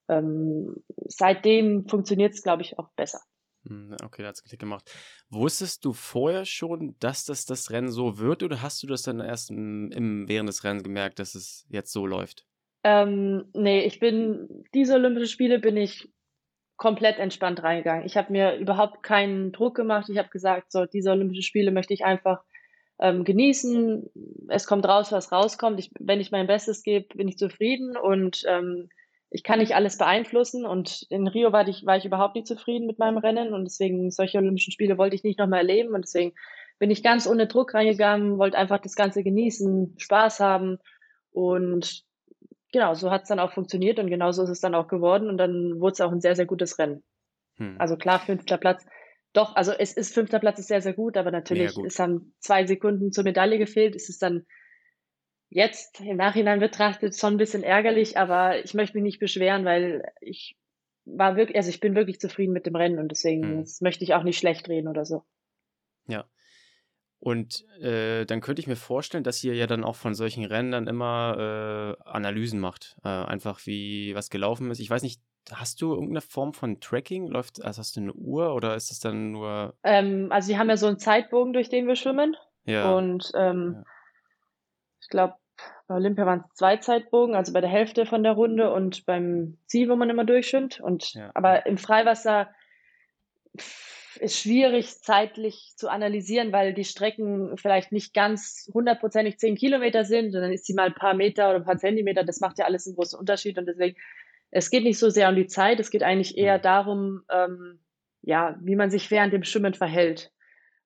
ähm, 0.07 0.83
seitdem 1.07 1.87
funktioniert 1.87 2.33
es, 2.33 2.41
glaube 2.41 2.63
ich, 2.63 2.79
auch 2.79 2.89
besser. 2.95 3.19
Hm, 3.67 3.95
okay, 4.03 4.23
da 4.23 4.29
hat 4.29 4.35
es 4.35 4.43
Klick 4.43 4.59
gemacht. 4.59 4.89
Wusstest 5.29 5.85
du 5.85 5.93
vorher 5.93 6.45
schon, 6.45 6.95
dass 6.99 7.25
das 7.25 7.45
das 7.45 7.69
Rennen 7.69 7.91
so 7.91 8.17
wird 8.17 8.41
oder 8.41 8.61
hast 8.61 8.81
du 8.81 8.87
das 8.87 9.03
dann 9.03 9.19
erst 9.19 9.51
im, 9.51 9.91
im 9.91 10.27
während 10.27 10.49
des 10.49 10.63
Rennens 10.63 10.83
gemerkt, 10.83 11.19
dass 11.19 11.35
es 11.35 11.65
jetzt 11.69 11.91
so 11.91 12.05
läuft? 12.05 12.45
Ähm, 12.83 13.45
nee, 13.53 13.85
ich 13.85 13.99
bin, 13.99 14.63
diese 14.73 14.95
Olympischen 14.95 15.27
Spiele 15.27 15.59
bin 15.59 15.77
ich 15.77 16.09
komplett 16.77 17.19
entspannt 17.19 17.61
reingegangen. 17.61 18.05
Ich 18.05 18.15
habe 18.15 18.31
mir 18.31 18.55
überhaupt 18.55 19.03
keinen 19.03 19.51
Druck 19.51 19.75
gemacht. 19.75 20.09
Ich 20.09 20.17
habe 20.17 20.29
gesagt, 20.29 20.71
so, 20.71 20.85
diese 20.85 21.11
Olympischen 21.11 21.43
Spiele 21.43 21.71
möchte 21.71 21.93
ich 21.93 22.05
einfach 22.05 22.41
ähm, 22.99 23.25
genießen. 23.25 24.09
Es 24.47 24.65
kommt 24.65 24.87
raus, 24.87 25.11
was 25.11 25.31
rauskommt. 25.31 25.79
Ich, 25.79 25.91
wenn 25.99 26.21
ich 26.21 26.31
mein 26.31 26.47
Bestes 26.47 26.83
gebe, 26.83 27.13
bin 27.15 27.27
ich 27.27 27.37
zufrieden 27.37 27.97
und 27.97 28.43
ähm, 28.47 28.89
ich 29.29 29.43
kann 29.43 29.59
nicht 29.59 29.75
alles 29.75 29.97
beeinflussen 29.97 30.65
und 30.65 31.05
in 31.09 31.27
Rio 31.27 31.51
war 31.51 31.67
ich, 31.67 31.85
war 31.85 31.97
ich 31.97 32.05
überhaupt 32.05 32.35
nicht 32.35 32.47
zufrieden 32.47 32.87
mit 32.87 32.97
meinem 32.97 33.19
Rennen 33.19 33.53
und 33.53 33.65
deswegen 33.65 34.09
solche 34.09 34.39
Olympischen 34.39 34.71
Spiele 34.71 34.97
wollte 34.97 35.15
ich 35.15 35.23
nicht 35.23 35.37
nochmal 35.37 35.59
erleben 35.59 35.93
und 35.93 36.01
deswegen 36.01 36.33
bin 36.79 36.89
ich 36.89 37.03
ganz 37.03 37.27
ohne 37.27 37.45
Druck 37.45 37.73
reingegangen, 37.73 38.39
wollte 38.39 38.57
einfach 38.57 38.79
das 38.79 38.95
Ganze 38.95 39.21
genießen, 39.21 39.95
Spaß 39.97 40.39
haben 40.39 40.79
und 41.31 42.05
genau, 42.71 42.93
so 42.93 43.11
hat 43.11 43.23
es 43.23 43.29
dann 43.29 43.39
auch 43.39 43.53
funktioniert 43.53 43.99
und 43.99 44.09
genauso 44.09 44.43
ist 44.43 44.49
es 44.49 44.61
dann 44.61 44.75
auch 44.75 44.87
geworden 44.87 45.29
und 45.29 45.37
dann 45.37 45.79
wurde 45.79 45.93
es 45.93 46.01
auch 46.01 46.11
ein 46.11 46.21
sehr, 46.21 46.35
sehr 46.35 46.45
gutes 46.45 46.79
Rennen. 46.79 47.03
Hm. 47.57 47.75
Also 47.79 47.97
klar, 47.97 48.19
fünfter 48.19 48.57
Platz. 48.57 48.85
Doch, 49.33 49.55
also 49.55 49.71
es 49.71 49.93
ist 49.93 50.13
fünfter 50.13 50.39
Platz 50.39 50.59
ist 50.59 50.67
sehr, 50.67 50.81
sehr 50.81 50.93
gut, 50.93 51.15
aber 51.15 51.31
natürlich 51.31 51.75
ja, 51.75 51.85
ist 51.85 51.99
dann 51.99 52.33
zwei 52.39 52.65
Sekunden 52.65 53.11
zur 53.11 53.23
Medaille 53.23 53.59
gefehlt. 53.59 53.95
Es 53.95 54.09
ist 54.09 54.21
dann 54.21 54.45
jetzt 55.49 55.99
im 55.99 56.17
Nachhinein 56.17 56.59
betrachtet 56.59 57.15
schon 57.15 57.35
ein 57.35 57.37
bisschen 57.37 57.63
ärgerlich, 57.63 58.17
aber 58.17 58.63
ich 58.63 58.73
möchte 58.73 58.97
mich 58.97 59.03
nicht 59.03 59.19
beschweren, 59.19 59.65
weil 59.65 60.03
ich 60.21 60.57
war 61.05 61.35
wirklich, 61.35 61.57
also 61.57 61.69
ich 61.69 61.79
bin 61.79 61.95
wirklich 61.95 62.19
zufrieden 62.19 62.53
mit 62.53 62.65
dem 62.65 62.75
Rennen 62.75 62.99
und 62.99 63.09
deswegen 63.09 63.57
mhm. 63.57 63.65
möchte 63.81 64.03
ich 64.03 64.13
auch 64.13 64.23
nicht 64.23 64.37
schlecht 64.37 64.67
reden 64.69 64.87
oder 64.87 65.05
so. 65.05 65.23
Ja. 66.07 66.25
Und 67.19 67.65
äh, 67.81 68.25
dann 68.25 68.39
könnte 68.39 68.61
ich 68.61 68.67
mir 68.67 68.77
vorstellen, 68.77 69.23
dass 69.23 69.43
ihr 69.43 69.53
ja 69.53 69.67
dann 69.67 69.83
auch 69.83 69.95
von 69.95 70.15
solchen 70.15 70.45
Rennen 70.45 70.71
dann 70.71 70.87
immer 70.87 71.97
äh, 72.05 72.09
Analysen 72.09 72.59
macht. 72.59 72.95
Äh, 73.03 73.09
einfach 73.09 73.65
wie 73.65 74.15
was 74.15 74.29
gelaufen 74.29 74.71
ist. 74.71 74.79
Ich 74.79 74.89
weiß 74.89 75.03
nicht, 75.03 75.21
hast 75.51 75.81
du 75.81 75.93
irgendeine 75.93 76.21
Form 76.21 76.53
von 76.53 76.79
Tracking? 76.79 77.27
Läuft, 77.27 77.61
also 77.63 77.79
hast 77.79 77.97
du 77.97 78.01
eine 78.01 78.13
Uhr 78.13 78.53
oder 78.53 78.75
ist 78.75 78.89
das 78.89 78.99
dann 78.99 79.31
nur. 79.31 79.73
Ähm, 79.83 80.27
also 80.31 80.49
wir 80.49 80.59
haben 80.59 80.69
ja 80.69 80.77
so 80.77 80.87
einen 80.87 80.99
Zeitbogen, 80.99 81.51
durch 81.51 81.69
den 81.69 81.87
wir 81.87 81.95
schwimmen. 81.95 82.35
Ja. 82.65 82.95
Und 82.95 83.31
ähm, 83.35 83.73
ja 83.75 83.83
ich 85.01 85.11
glaube, 85.11 85.35
bei 85.87 85.95
Olympia 85.95 86.25
waren 86.25 86.43
es 86.47 86.55
zwei 86.55 86.77
Zeitbogen, 86.77 87.35
also 87.35 87.51
bei 87.51 87.61
der 87.61 87.69
Hälfte 87.69 88.05
von 88.05 88.23
der 88.23 88.33
Runde 88.33 88.71
und 88.71 89.05
beim 89.05 89.57
Ziel, 89.65 89.89
wo 89.89 89.95
man 89.95 90.09
immer 90.09 90.23
durchschwimmt. 90.23 90.79
Und 90.79 91.13
ja. 91.13 91.31
aber 91.33 91.65
im 91.65 91.77
Freiwasser 91.77 92.49
ist 94.19 94.39
schwierig 94.39 95.01
zeitlich 95.01 95.73
zu 95.75 95.89
analysieren, 95.89 96.51
weil 96.51 96.73
die 96.73 96.83
Strecken 96.83 97.57
vielleicht 97.57 97.91
nicht 97.91 98.13
ganz 98.13 98.69
hundertprozentig 98.73 99.37
zehn 99.37 99.55
Kilometer 99.55 100.05
sind 100.05 100.35
und 100.35 100.41
dann 100.41 100.51
ist 100.51 100.65
sie 100.65 100.73
mal 100.73 100.87
ein 100.87 100.93
paar 100.93 101.13
Meter 101.13 101.49
oder 101.49 101.57
ein 101.57 101.65
paar 101.65 101.77
Zentimeter. 101.77 102.23
Das 102.23 102.39
macht 102.39 102.59
ja 102.59 102.65
alles 102.65 102.85
einen 102.85 102.95
großen 102.95 103.19
Unterschied 103.19 103.57
und 103.57 103.65
deswegen 103.65 103.95
es 104.51 104.69
geht 104.69 104.83
nicht 104.83 104.99
so 104.99 105.09
sehr 105.09 105.29
um 105.29 105.35
die 105.35 105.47
Zeit, 105.47 105.79
es 105.79 105.91
geht 105.91 106.03
eigentlich 106.03 106.37
eher 106.37 106.59
darum, 106.59 107.23
ähm, 107.31 107.79
ja, 108.21 108.57
wie 108.61 108.75
man 108.75 108.89
sich 108.89 109.09
während 109.11 109.33
dem 109.33 109.43
Schwimmen 109.43 109.73
verhält. 109.73 110.31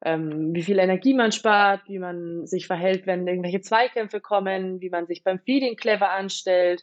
Ähm, 0.05 0.53
wie 0.53 0.63
viel 0.63 0.79
Energie 0.79 1.13
man 1.13 1.31
spart, 1.31 1.81
wie 1.87 1.99
man 1.99 2.45
sich 2.45 2.67
verhält, 2.67 3.07
wenn 3.07 3.25
irgendwelche 3.25 3.61
Zweikämpfe 3.61 4.19
kommen, 4.19 4.81
wie 4.81 4.89
man 4.89 5.07
sich 5.07 5.23
beim 5.23 5.39
Feeding 5.39 5.77
clever 5.77 6.09
anstellt, 6.11 6.81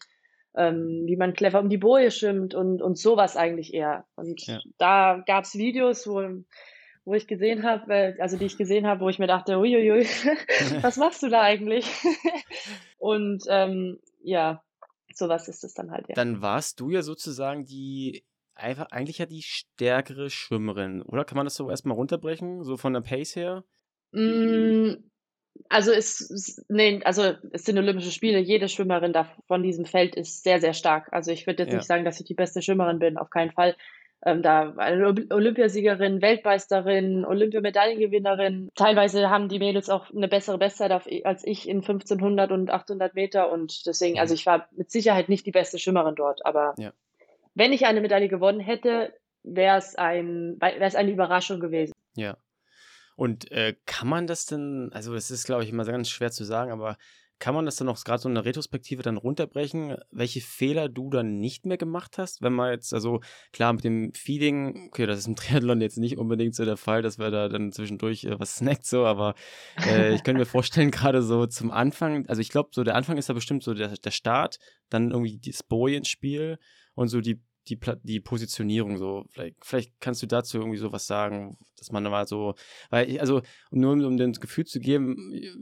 ähm, 0.56 1.04
wie 1.06 1.16
man 1.16 1.34
clever 1.34 1.60
um 1.60 1.68
die 1.68 1.78
Boje 1.78 2.10
schwimmt 2.10 2.54
und, 2.54 2.82
und 2.82 2.98
sowas 2.98 3.36
eigentlich 3.36 3.72
eher. 3.74 4.06
Und 4.16 4.46
ja. 4.46 4.60
da 4.78 5.22
gab 5.26 5.44
es 5.44 5.54
Videos, 5.54 6.06
wo, 6.06 6.44
wo 7.04 7.14
ich 7.14 7.26
gesehen 7.26 7.62
habe, 7.62 7.92
äh, 7.92 8.20
also 8.20 8.36
die 8.36 8.46
ich 8.46 8.56
gesehen 8.56 8.86
habe, 8.86 9.00
wo 9.00 9.08
ich 9.08 9.18
mir 9.18 9.26
dachte, 9.26 9.58
uiuiui, 9.58 10.04
was 10.82 10.96
machst 10.96 11.22
du 11.22 11.28
da 11.28 11.42
eigentlich? 11.42 11.86
und 12.98 13.44
ähm, 13.48 13.98
ja, 14.22 14.62
sowas 15.14 15.48
ist 15.48 15.64
es 15.64 15.74
dann 15.74 15.90
halt, 15.90 16.08
ja. 16.08 16.14
Dann 16.14 16.42
warst 16.42 16.80
du 16.80 16.90
ja 16.90 17.02
sozusagen 17.02 17.64
die 17.64 18.24
einfach 18.54 18.90
eigentlich 18.90 19.18
ja 19.18 19.26
die 19.26 19.42
stärkere 19.42 20.30
Schwimmerin, 20.30 21.02
oder? 21.02 21.24
Kann 21.24 21.36
man 21.36 21.46
das 21.46 21.54
so 21.54 21.70
erstmal 21.70 21.96
runterbrechen, 21.96 22.62
so 22.62 22.76
von 22.76 22.92
der 22.92 23.00
Pace 23.00 23.36
her? 23.36 23.64
Mm, 24.12 24.94
also 25.68 25.92
es, 25.92 26.64
nee, 26.68 27.00
also 27.04 27.34
es 27.52 27.64
sind 27.64 27.78
Olympische 27.78 28.10
Spiele. 28.10 28.38
Jede 28.38 28.68
Schwimmerin 28.68 29.12
da 29.12 29.28
von 29.46 29.62
diesem 29.62 29.84
Feld 29.84 30.14
ist 30.14 30.42
sehr, 30.42 30.60
sehr 30.60 30.74
stark. 30.74 31.08
Also 31.12 31.30
ich 31.30 31.46
würde 31.46 31.62
jetzt 31.62 31.72
ja. 31.72 31.78
nicht 31.78 31.86
sagen, 31.86 32.04
dass 32.04 32.20
ich 32.20 32.26
die 32.26 32.34
beste 32.34 32.62
Schwimmerin 32.62 32.98
bin, 32.98 33.16
auf 33.16 33.30
keinen 33.30 33.52
Fall. 33.52 33.76
Ähm, 34.24 34.42
da 34.42 34.74
Olympiasiegerin, 34.76 36.20
Weltmeisterin, 36.20 37.24
Olympiamedaillengewinnerin. 37.24 38.70
Teilweise 38.74 39.30
haben 39.30 39.48
die 39.48 39.58
Mädels 39.58 39.88
auch 39.88 40.10
eine 40.14 40.28
bessere 40.28 40.58
Bestzeit 40.58 40.92
auf, 40.92 41.08
als 41.24 41.46
ich 41.46 41.68
in 41.68 41.78
1500 41.78 42.52
und 42.52 42.70
800 42.70 43.14
Meter 43.14 43.50
und 43.50 43.86
deswegen, 43.86 44.18
also 44.18 44.34
ich 44.34 44.44
war 44.44 44.68
mit 44.72 44.90
Sicherheit 44.90 45.30
nicht 45.30 45.46
die 45.46 45.52
beste 45.52 45.78
Schwimmerin 45.78 46.16
dort, 46.16 46.44
aber 46.44 46.74
ja 46.76 46.92
wenn 47.54 47.72
ich 47.72 47.86
eine 47.86 48.00
Medaille 48.00 48.28
gewonnen 48.28 48.60
hätte, 48.60 49.14
wäre 49.42 49.78
es 49.78 49.94
ein, 49.94 50.56
wäre 50.60 50.96
eine 50.96 51.10
Überraschung 51.10 51.60
gewesen. 51.60 51.92
Ja. 52.14 52.36
Und 53.16 53.50
äh, 53.52 53.76
kann 53.86 54.08
man 54.08 54.26
das 54.26 54.46
denn, 54.46 54.90
also 54.92 55.14
das 55.14 55.30
ist, 55.30 55.44
glaube 55.44 55.64
ich, 55.64 55.70
immer 55.70 55.84
ganz 55.84 56.08
schwer 56.08 56.30
zu 56.30 56.44
sagen, 56.44 56.72
aber 56.72 56.96
kann 57.40 57.54
man 57.54 57.64
das 57.64 57.76
dann 57.76 57.86
noch 57.86 58.04
gerade 58.04 58.20
so 58.20 58.28
eine 58.28 58.44
Retrospektive 58.44 59.02
dann 59.02 59.16
runterbrechen, 59.16 59.96
welche 60.10 60.42
Fehler 60.42 60.90
du 60.90 61.08
dann 61.10 61.38
nicht 61.38 61.64
mehr 61.64 61.78
gemacht 61.78 62.18
hast? 62.18 62.42
Wenn 62.42 62.52
man 62.52 62.70
jetzt, 62.70 62.92
also 62.92 63.20
klar, 63.52 63.72
mit 63.72 63.82
dem 63.82 64.12
Feeding, 64.12 64.88
okay, 64.88 65.06
das 65.06 65.20
ist 65.20 65.26
im 65.26 65.36
Triathlon 65.36 65.80
jetzt 65.80 65.98
nicht 65.98 66.18
unbedingt 66.18 66.54
so 66.54 66.64
der 66.66 66.76
Fall, 66.76 67.00
dass 67.00 67.18
wir 67.18 67.30
da 67.30 67.48
dann 67.48 67.72
zwischendurch 67.72 68.24
äh, 68.24 68.38
was 68.38 68.56
snackt, 68.56 68.84
so, 68.84 69.06
aber 69.06 69.34
äh, 69.86 70.14
ich 70.14 70.22
könnte 70.22 70.38
mir 70.38 70.46
vorstellen, 70.46 70.90
gerade 70.90 71.22
so 71.22 71.46
zum 71.46 71.70
Anfang, 71.70 72.26
also 72.26 72.42
ich 72.42 72.50
glaube, 72.50 72.70
so 72.72 72.84
der 72.84 72.94
Anfang 72.94 73.16
ist 73.16 73.28
ja 73.28 73.34
bestimmt 73.34 73.62
so 73.62 73.72
der, 73.72 73.88
der 73.88 74.10
Start, 74.10 74.58
dann 74.90 75.10
irgendwie 75.10 75.38
das 75.38 75.62
Boy-Spiel 75.62 76.58
und 76.94 77.08
so 77.08 77.22
die 77.22 77.40
die, 77.70 77.78
die 78.02 78.20
Positionierung 78.20 78.98
so. 78.98 79.24
Vielleicht, 79.30 79.56
vielleicht 79.62 80.00
kannst 80.00 80.22
du 80.22 80.26
dazu 80.26 80.58
irgendwie 80.58 80.78
so 80.78 80.92
was 80.92 81.06
sagen, 81.06 81.56
dass 81.78 81.92
man 81.92 82.02
mal 82.04 82.26
so, 82.26 82.54
weil 82.90 83.08
ich, 83.08 83.20
also 83.20 83.42
nur 83.70 83.92
um, 83.92 84.04
um 84.04 84.16
das 84.16 84.40
Gefühl 84.40 84.66
zu 84.66 84.80
geben, 84.80 85.16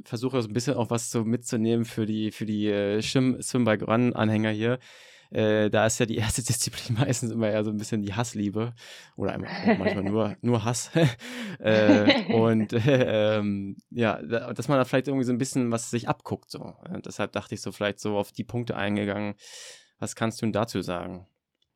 versuche 0.04 0.42
so 0.42 0.48
ein 0.48 0.54
bisschen 0.54 0.74
auch 0.74 0.90
was 0.90 1.10
so 1.10 1.24
mitzunehmen 1.24 1.84
für 1.84 2.06
die, 2.06 2.32
für 2.32 2.46
die 2.46 2.66
äh, 2.66 3.00
Swim 3.02 3.64
by 3.64 3.74
Run 3.84 4.14
Anhänger 4.14 4.50
hier. 4.50 4.78
Äh, 5.30 5.68
da 5.68 5.86
ist 5.86 5.98
ja 6.00 6.06
die 6.06 6.16
erste 6.16 6.42
Disziplin 6.42 6.96
meistens 6.98 7.30
immer 7.30 7.50
eher 7.50 7.64
so 7.64 7.70
ein 7.70 7.76
bisschen 7.76 8.02
die 8.02 8.14
Hassliebe 8.14 8.74
oder 9.16 9.38
manchmal 9.38 10.02
nur, 10.04 10.36
nur 10.40 10.64
Hass. 10.64 10.90
äh, 11.58 12.32
und 12.32 12.72
äh, 12.72 13.38
ähm, 13.38 13.76
ja, 13.90 14.20
dass 14.22 14.68
man 14.68 14.78
da 14.78 14.84
vielleicht 14.84 15.08
irgendwie 15.08 15.26
so 15.26 15.32
ein 15.32 15.38
bisschen 15.38 15.70
was 15.70 15.90
sich 15.90 16.08
abguckt. 16.08 16.50
So. 16.50 16.74
deshalb 17.04 17.32
dachte 17.32 17.54
ich 17.54 17.60
so 17.60 17.72
vielleicht 17.72 18.00
so 18.00 18.16
auf 18.16 18.32
die 18.32 18.44
Punkte 18.44 18.76
eingegangen. 18.76 19.34
Was 19.98 20.14
kannst 20.14 20.40
du 20.40 20.46
denn 20.46 20.52
dazu 20.52 20.80
sagen? 20.80 21.26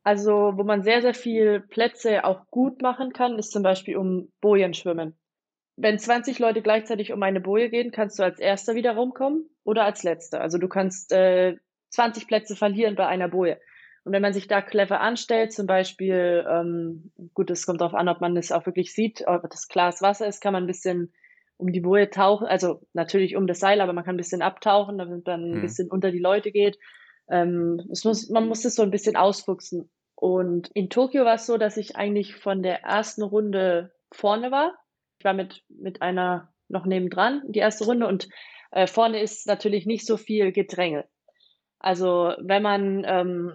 Also, 0.04 0.52
wo 0.56 0.64
man 0.64 0.82
sehr, 0.82 1.00
sehr 1.00 1.14
viel 1.14 1.60
Plätze 1.60 2.24
auch 2.24 2.46
gut 2.50 2.82
machen 2.82 3.12
kann, 3.12 3.38
ist 3.38 3.52
zum 3.52 3.62
Beispiel 3.62 3.96
um 3.96 4.32
Bojenschwimmen. 4.40 5.16
Wenn 5.76 5.98
20 5.98 6.38
Leute 6.38 6.60
gleichzeitig 6.60 7.12
um 7.12 7.22
eine 7.22 7.40
Boje 7.40 7.70
gehen, 7.70 7.92
kannst 7.92 8.18
du 8.18 8.22
als 8.22 8.38
Erster 8.38 8.74
wieder 8.74 8.94
rumkommen 8.94 9.48
oder 9.64 9.84
als 9.84 10.02
Letzter. 10.02 10.40
Also 10.40 10.58
du 10.58 10.68
kannst 10.68 11.12
äh, 11.12 11.56
20 11.90 12.26
Plätze 12.26 12.56
verlieren 12.56 12.96
bei 12.96 13.06
einer 13.06 13.28
Boje. 13.28 13.58
Und 14.04 14.12
wenn 14.12 14.22
man 14.22 14.32
sich 14.32 14.48
da 14.48 14.60
clever 14.60 15.00
anstellt, 15.00 15.52
zum 15.52 15.66
Beispiel, 15.66 16.44
ähm, 16.48 17.12
gut, 17.34 17.50
es 17.50 17.64
kommt 17.64 17.80
darauf 17.80 17.94
an, 17.94 18.08
ob 18.08 18.20
man 18.20 18.34
das 18.34 18.50
auch 18.50 18.66
wirklich 18.66 18.92
sieht, 18.92 19.24
ob 19.26 19.48
das 19.48 19.68
Glas 19.68 20.02
Wasser 20.02 20.26
ist, 20.26 20.40
kann 20.40 20.52
man 20.52 20.64
ein 20.64 20.68
bisschen 20.68 21.12
um 21.56 21.72
die 21.72 21.80
Boje 21.80 22.10
tauchen, 22.10 22.48
also 22.48 22.80
natürlich 22.92 23.36
um 23.36 23.46
das 23.46 23.60
Seil, 23.60 23.80
aber 23.80 23.92
man 23.92 24.04
kann 24.04 24.16
ein 24.16 24.18
bisschen 24.18 24.42
abtauchen, 24.42 24.98
damit 24.98 25.24
man 25.24 25.44
ein 25.44 25.54
hm. 25.54 25.62
bisschen 25.62 25.88
unter 25.88 26.10
die 26.10 26.18
Leute 26.18 26.50
geht. 26.50 26.78
Ähm, 27.32 27.82
muss, 28.04 28.28
man 28.28 28.46
muss 28.46 28.64
es 28.64 28.74
so 28.74 28.82
ein 28.82 28.90
bisschen 28.90 29.16
ausfuchsen. 29.16 29.90
Und 30.14 30.68
in 30.74 30.90
Tokio 30.90 31.24
war 31.24 31.34
es 31.34 31.46
so, 31.46 31.56
dass 31.56 31.76
ich 31.76 31.96
eigentlich 31.96 32.36
von 32.36 32.62
der 32.62 32.82
ersten 32.82 33.22
Runde 33.22 33.92
vorne 34.12 34.50
war. 34.52 34.74
Ich 35.18 35.24
war 35.24 35.32
mit, 35.32 35.64
mit 35.68 36.02
einer 36.02 36.52
noch 36.68 36.84
nebendran, 36.84 37.42
die 37.48 37.58
erste 37.58 37.86
Runde. 37.86 38.06
Und 38.06 38.28
äh, 38.70 38.86
vorne 38.86 39.20
ist 39.20 39.46
natürlich 39.46 39.86
nicht 39.86 40.06
so 40.06 40.18
viel 40.18 40.52
Gedränge. 40.52 41.06
Also 41.78 42.34
wenn 42.38 42.62
man 42.62 43.02
ähm, 43.06 43.54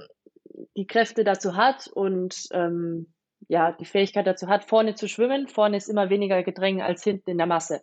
die 0.76 0.88
Kräfte 0.88 1.24
dazu 1.24 1.56
hat 1.56 1.88
und 1.88 2.48
ähm, 2.52 3.14
ja, 3.48 3.72
die 3.72 3.86
Fähigkeit 3.86 4.26
dazu 4.26 4.48
hat, 4.48 4.66
vorne 4.66 4.96
zu 4.96 5.08
schwimmen, 5.08 5.48
vorne 5.48 5.78
ist 5.78 5.88
immer 5.88 6.10
weniger 6.10 6.44
Gedränge 6.44 6.84
als 6.84 7.04
hinten 7.04 7.30
in 7.30 7.38
der 7.38 7.48
Masse. 7.48 7.82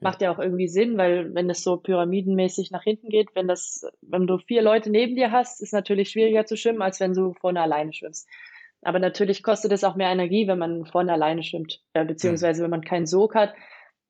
Macht 0.00 0.22
ja 0.22 0.32
auch 0.32 0.38
irgendwie 0.38 0.68
Sinn, 0.68 0.96
weil 0.96 1.34
wenn 1.34 1.50
es 1.50 1.62
so 1.62 1.76
pyramidenmäßig 1.76 2.70
nach 2.70 2.82
hinten 2.82 3.08
geht, 3.08 3.28
wenn 3.34 3.46
das, 3.46 3.86
wenn 4.00 4.26
du 4.26 4.38
vier 4.38 4.62
Leute 4.62 4.90
neben 4.90 5.14
dir 5.14 5.30
hast, 5.30 5.60
ist 5.60 5.72
natürlich 5.72 6.10
schwieriger 6.10 6.46
zu 6.46 6.56
schwimmen, 6.56 6.82
als 6.82 7.00
wenn 7.00 7.12
du 7.12 7.34
vorne 7.34 7.60
alleine 7.60 7.92
schwimmst. 7.92 8.28
Aber 8.82 8.98
natürlich 8.98 9.42
kostet 9.42 9.72
es 9.72 9.84
auch 9.84 9.96
mehr 9.96 10.10
Energie, 10.10 10.48
wenn 10.48 10.58
man 10.58 10.86
vorne 10.86 11.12
alleine 11.12 11.42
schwimmt, 11.42 11.82
äh, 11.92 12.04
beziehungsweise 12.04 12.62
wenn 12.62 12.70
man 12.70 12.82
keinen 12.82 13.06
Sog 13.06 13.34
hat. 13.34 13.52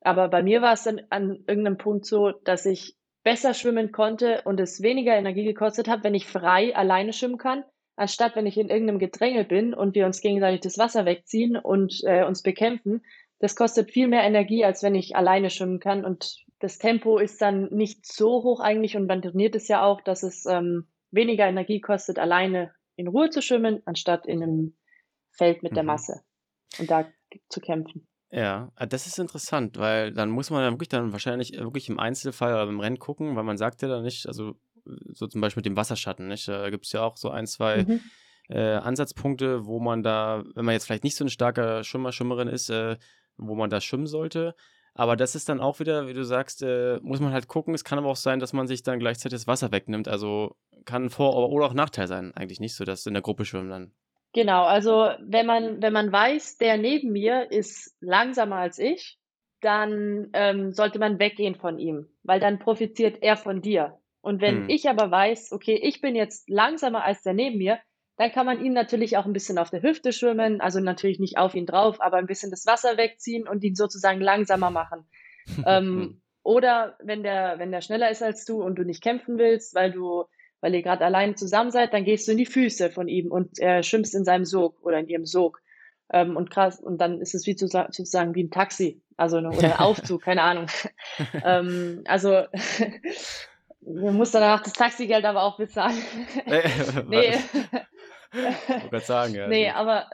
Aber 0.01 0.29
bei 0.29 0.43
mir 0.43 0.63
war 0.63 0.73
es 0.73 0.85
dann 0.85 1.01
an 1.11 1.45
irgendeinem 1.47 1.77
Punkt 1.77 2.07
so, 2.07 2.31
dass 2.31 2.67
ich 2.67 2.97
besser 3.23 3.53
schwimmen 3.53 3.93
konnte 3.93 4.43
und 4.45 4.61
es 4.61 4.83
weniger 4.83 5.15
Energie 5.15 5.45
gekostet 5.45 5.89
hat, 5.89 6.05
wenn 6.05 6.15
ich 6.15 6.27
frei 6.27 6.75
alleine 6.75 7.13
schwimmen 7.13 7.37
kann, 7.37 7.65
anstatt 7.97 8.37
wenn 8.37 8.47
ich 8.47 8.57
in 8.57 8.71
irgendeinem 8.71 8.99
Gedränge 8.99 9.45
bin 9.45 9.75
und 9.75 9.95
wir 9.95 10.07
uns 10.07 10.21
gegenseitig 10.21 10.61
das 10.61 10.79
Wasser 10.79 11.05
wegziehen 11.05 11.57
und 11.57 12.01
äh, 12.05 12.25
uns 12.25 12.43
bekämpfen, 12.43 13.03
das 13.41 13.57
kostet 13.57 13.91
viel 13.91 14.07
mehr 14.07 14.23
Energie, 14.23 14.65
als 14.65 14.83
wenn 14.83 14.95
ich 14.95 15.17
alleine 15.17 15.51
schwimmen 15.51 15.81
kann. 15.81 16.05
Und 16.05 16.45
das 16.61 16.79
Tempo 16.79 17.19
ist 17.19 17.41
dann 17.41 17.69
nicht 17.73 18.07
so 18.07 18.43
hoch 18.43 18.61
eigentlich 18.61 18.97
und 18.97 19.07
man 19.07 19.23
trainiert 19.23 19.57
es 19.57 19.67
ja 19.67 19.83
auch, 19.83 20.01
dass 20.03 20.23
es 20.23 20.47
ähm, 20.47 20.87
weniger 21.11 21.47
Energie 21.47 21.81
kostet, 21.81 22.19
alleine 22.19 22.73
in 22.97 23.09
Ruhe 23.09 23.31
zu 23.31 23.41
schwimmen, 23.41 23.81
anstatt 23.87 24.27
in 24.27 24.43
einem 24.43 24.77
Feld 25.33 25.63
mit 25.63 25.73
mhm. 25.73 25.77
der 25.77 25.85
Masse 25.85 26.21
und 26.79 26.91
da 26.91 27.09
zu 27.49 27.61
kämpfen. 27.61 28.07
Ja, 28.31 28.71
ah, 28.77 28.87
das 28.87 29.07
ist 29.07 29.19
interessant, 29.19 29.79
weil 29.79 30.13
dann 30.13 30.31
muss 30.31 30.51
man 30.51 30.63
ja 30.63 30.71
wirklich 30.71 30.91
dann 30.91 31.13
wahrscheinlich 31.13 31.59
wirklich 31.59 31.89
im 31.89 31.99
Einzelfall 31.99 32.53
oder 32.53 32.69
im 32.69 32.79
Rennen 32.79 32.99
gucken, 32.99 33.35
weil 33.35 33.43
man 33.43 33.57
sagt 33.57 33.83
ja 33.83 33.89
dann 33.89 34.05
nicht, 34.05 34.27
also 34.27 34.55
so 35.13 35.27
zum 35.27 35.41
Beispiel 35.41 35.61
mit 35.61 35.67
dem 35.67 35.77
Wasserschatten, 35.77 36.29
nicht? 36.29 36.47
Da 36.47 36.71
gibt 36.71 36.87
es 36.87 36.93
ja 36.93 37.03
auch 37.03 37.17
so 37.17 37.31
ein, 37.31 37.47
zwei 37.47 37.85
mhm. 37.85 38.01
äh, 38.49 38.75
Ansatzpunkte, 38.75 39.67
wo 39.67 39.81
man 39.81 40.03
da, 40.03 40.45
wenn 40.55 40.65
man 40.65 40.75
jetzt 40.75 40.87
vielleicht 40.87 41.05
nicht 41.05 41.17
so 41.17 41.25
ein 41.25 41.31
starker 41.31 41.83
Schwimmer, 41.83 42.13
Schwimmerin 42.13 42.49
ist, 42.49 42.71
äh, 42.71 42.97
wo 43.41 43.55
man 43.55 43.71
da 43.71 43.81
schwimmen 43.81 44.07
sollte. 44.07 44.55
Aber 44.95 45.17
das 45.17 45.35
ist 45.35 45.49
dann 45.49 45.61
auch 45.61 45.79
wieder, 45.81 46.09
wie 46.09 46.15
du 46.15 46.25
sagst, 46.25 46.63
äh, 46.63 46.99
muss 47.03 47.21
man 47.21 47.33
halt 47.33 47.49
gucken. 47.49 47.75
Es 47.75 47.85
kann 47.85 47.99
aber 47.99 48.09
auch 48.09 48.17
sein, 48.17 48.41
dass 48.41 48.53
man 48.53 48.67
sich 48.67 48.83
dann 48.83 48.99
gleichzeitig 48.99 49.39
das 49.39 49.47
Wasser 49.47 49.73
wegnimmt. 49.73 50.09
Also 50.09 50.57
kann 50.85 51.11
Vor- 51.11 51.51
oder 51.51 51.67
auch 51.67 51.75
Nachteil 51.75 52.07
sein, 52.07 52.33
eigentlich 52.35 52.61
nicht 52.61 52.75
so, 52.75 52.85
dass 52.85 53.07
in 53.07 53.15
der 53.15 53.23
Gruppe 53.23 53.45
schwimmen 53.45 53.71
dann. 53.71 53.93
Genau, 54.33 54.65
also 54.65 55.11
wenn 55.21 55.47
man, 55.47 55.83
wenn 55.83 55.93
man 55.93 56.13
weiß, 56.13 56.59
der 56.59 56.77
neben 56.77 57.13
mir 57.13 57.51
ist 57.51 57.97
langsamer 58.01 58.57
als 58.57 58.79
ich, 58.79 59.19
dann 59.61 60.31
ähm, 60.33 60.73
sollte 60.73 60.99
man 60.99 61.19
weggehen 61.19 61.57
von 61.57 61.79
ihm, 61.79 62.07
weil 62.23 62.41
dann 62.41 62.59
profitiert 62.59 63.23
er 63.23 63.37
von 63.37 63.61
dir. 63.61 63.99
Und 64.23 64.41
wenn 64.41 64.63
hm. 64.63 64.69
ich 64.69 64.89
aber 64.89 65.11
weiß, 65.11 65.53
okay, 65.53 65.75
ich 65.83 66.01
bin 66.01 66.15
jetzt 66.15 66.49
langsamer 66.49 67.05
als 67.05 67.23
der 67.23 67.35
neben 67.35 67.59
mir, 67.59 67.79
dann 68.21 68.33
kann 68.33 68.45
man 68.45 68.63
ihn 68.63 68.75
natürlich 68.75 69.17
auch 69.17 69.25
ein 69.25 69.33
bisschen 69.33 69.57
auf 69.57 69.71
der 69.71 69.81
Hüfte 69.81 70.13
schwimmen, 70.13 70.61
also 70.61 70.79
natürlich 70.79 71.21
nicht 71.21 71.39
auf 71.39 71.55
ihn 71.55 71.65
drauf, 71.65 72.03
aber 72.03 72.19
ein 72.19 72.27
bisschen 72.27 72.51
das 72.51 72.67
Wasser 72.67 72.99
wegziehen 72.99 73.49
und 73.49 73.65
ihn 73.65 73.75
sozusagen 73.75 74.21
langsamer 74.21 74.69
machen. 74.69 75.07
ähm, 75.67 76.21
oder 76.43 76.99
wenn 77.03 77.23
der, 77.23 77.59
wenn 77.59 77.73
der 77.73 77.81
schneller 77.81 78.11
ist 78.11 78.23
als 78.23 78.45
du 78.45 78.63
und 78.63 78.75
du 78.75 78.85
nicht 78.85 79.03
kämpfen 79.03 79.39
willst, 79.39 79.75
weil 79.75 79.91
du, 79.91 80.25
weil 80.61 80.75
ihr 80.75 80.83
gerade 80.83 81.03
alleine 81.03 81.35
zusammen 81.35 81.71
seid, 81.71 81.95
dann 81.95 82.05
gehst 82.05 82.29
du 82.29 82.33
in 82.33 82.37
die 82.37 82.45
Füße 82.45 82.91
von 82.91 83.09
ihm 83.09 83.33
und 83.33 83.59
er 83.59 83.83
schwimmst 83.83 84.15
in 84.15 84.27
seinem 84.27 84.45
Sog 84.45 84.83
oder 84.83 84.99
in 84.99 85.09
ihrem 85.09 85.25
Sog. 85.25 85.63
Ähm, 86.13 86.37
und 86.37 86.51
krass, 86.51 86.79
und 86.79 87.01
dann 87.01 87.23
ist 87.23 87.35
es 87.35 87.47
wie 87.47 87.57
zu, 87.57 87.69
sozusagen 87.69 88.35
wie 88.35 88.45
ein 88.45 88.51
Taxi, 88.51 89.01
also 89.17 89.39
eine, 89.39 89.49
oder 89.49 89.65
ein 89.65 89.81
Aufzug, 89.81 90.21
keine 90.25 90.43
Ahnung. 90.43 90.67
ähm, 91.43 92.03
also 92.05 92.43
man 93.81 94.15
muss 94.15 94.31
danach 94.31 94.63
das 94.63 94.75
Taxigeld 94.75 95.25
aber 95.25 95.43
auch 95.43 95.57
bezahlen. 95.57 95.97
nee, 97.09 97.33
ich 98.33 98.93
wollte 98.93 99.01
sagen, 99.07 99.35
ja. 99.35 99.49
Nee, 99.49 99.71
aber 99.71 100.09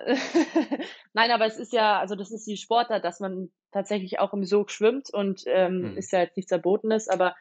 nein, 1.13 1.31
aber 1.31 1.47
es 1.47 1.59
ist 1.59 1.73
ja, 1.73 1.99
also 1.99 2.15
das 2.15 2.31
ist 2.31 2.47
die 2.47 2.57
Sportart, 2.57 3.05
dass 3.05 3.21
man 3.21 3.51
tatsächlich 3.73 4.19
auch 4.19 4.33
im 4.33 4.45
Sog 4.45 4.71
schwimmt 4.71 5.13
und 5.13 5.43
ähm, 5.47 5.91
hm. 5.91 5.97
ist 5.97 6.13
ja 6.13 6.21
jetzt 6.21 6.37
nichts 6.37 6.51
Verbotenes, 6.51 7.09
aber 7.09 7.35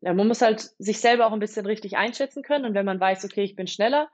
ja, 0.00 0.12
man 0.14 0.28
muss 0.28 0.42
halt 0.42 0.60
sich 0.78 1.00
selber 1.00 1.26
auch 1.26 1.32
ein 1.32 1.40
bisschen 1.40 1.66
richtig 1.66 1.96
einschätzen 1.96 2.42
können 2.42 2.64
und 2.64 2.74
wenn 2.74 2.86
man 2.86 3.00
weiß, 3.00 3.24
okay, 3.24 3.42
ich 3.42 3.56
bin 3.56 3.66
schneller, 3.66 4.08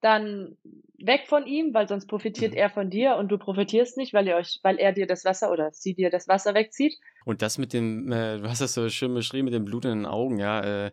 dann 0.00 0.56
weg 0.98 1.26
von 1.26 1.46
ihm, 1.46 1.74
weil 1.74 1.88
sonst 1.88 2.06
profitiert 2.06 2.52
mhm. 2.52 2.58
er 2.58 2.70
von 2.70 2.90
dir 2.90 3.16
und 3.16 3.28
du 3.28 3.38
profitierst 3.38 3.96
nicht, 3.96 4.14
weil, 4.14 4.28
euch, 4.32 4.60
weil 4.62 4.78
er 4.78 4.92
dir 4.92 5.06
das 5.06 5.24
Wasser 5.24 5.50
oder 5.50 5.70
sie 5.72 5.94
dir 5.94 6.10
das 6.10 6.28
Wasser 6.28 6.54
wegzieht. 6.54 6.96
Und 7.24 7.42
das 7.42 7.58
mit 7.58 7.72
dem, 7.72 8.10
äh, 8.12 8.38
du 8.38 8.48
hast 8.48 8.60
das 8.60 8.74
so 8.74 8.88
schön 8.88 9.14
beschrieben, 9.14 9.46
mit 9.46 9.54
dem 9.54 9.64
Blut 9.64 9.84
in 9.84 9.90
den 9.90 10.06
Augen, 10.06 10.38
ja, 10.38 10.86
äh, 10.86 10.90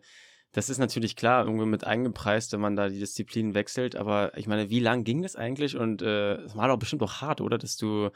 das 0.56 0.70
ist 0.70 0.78
natürlich 0.78 1.16
klar, 1.16 1.44
irgendwie 1.44 1.66
mit 1.66 1.86
eingepreist, 1.86 2.50
wenn 2.54 2.60
man 2.60 2.76
da 2.76 2.88
die 2.88 2.98
Disziplinen 2.98 3.54
wechselt. 3.54 3.94
Aber 3.94 4.32
ich 4.38 4.46
meine, 4.46 4.70
wie 4.70 4.80
lang 4.80 5.04
ging 5.04 5.20
das 5.20 5.36
eigentlich? 5.36 5.76
Und 5.76 6.00
äh, 6.00 6.36
es 6.36 6.54
äh, 6.54 6.56
war 6.56 6.68
doch 6.68 6.78
bestimmt 6.78 7.02
auch 7.02 7.20
hart, 7.20 7.42
oder? 7.42 7.58
Dass 7.58 7.76
du 7.76 8.08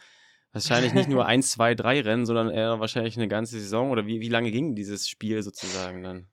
wahrscheinlich 0.51 0.95
nicht 0.95 1.11
nur 1.11 1.27
ein, 1.27 1.43
zwei, 1.43 1.75
drei 1.75 2.01
Rennen, 2.01 2.25
sondern 2.25 2.49
eher 2.49 2.81
wahrscheinlich 2.81 3.19
eine 3.19 3.29
ganze 3.29 3.61
Saison. 3.61 3.91
Oder 3.91 4.07
wie, 4.07 4.23
wie 4.23 4.31
lange 4.31 4.51
ging 4.53 4.75
dieses 4.75 5.07
Spiel 5.07 5.43
sozusagen 5.43 6.03
dann? 6.03 6.29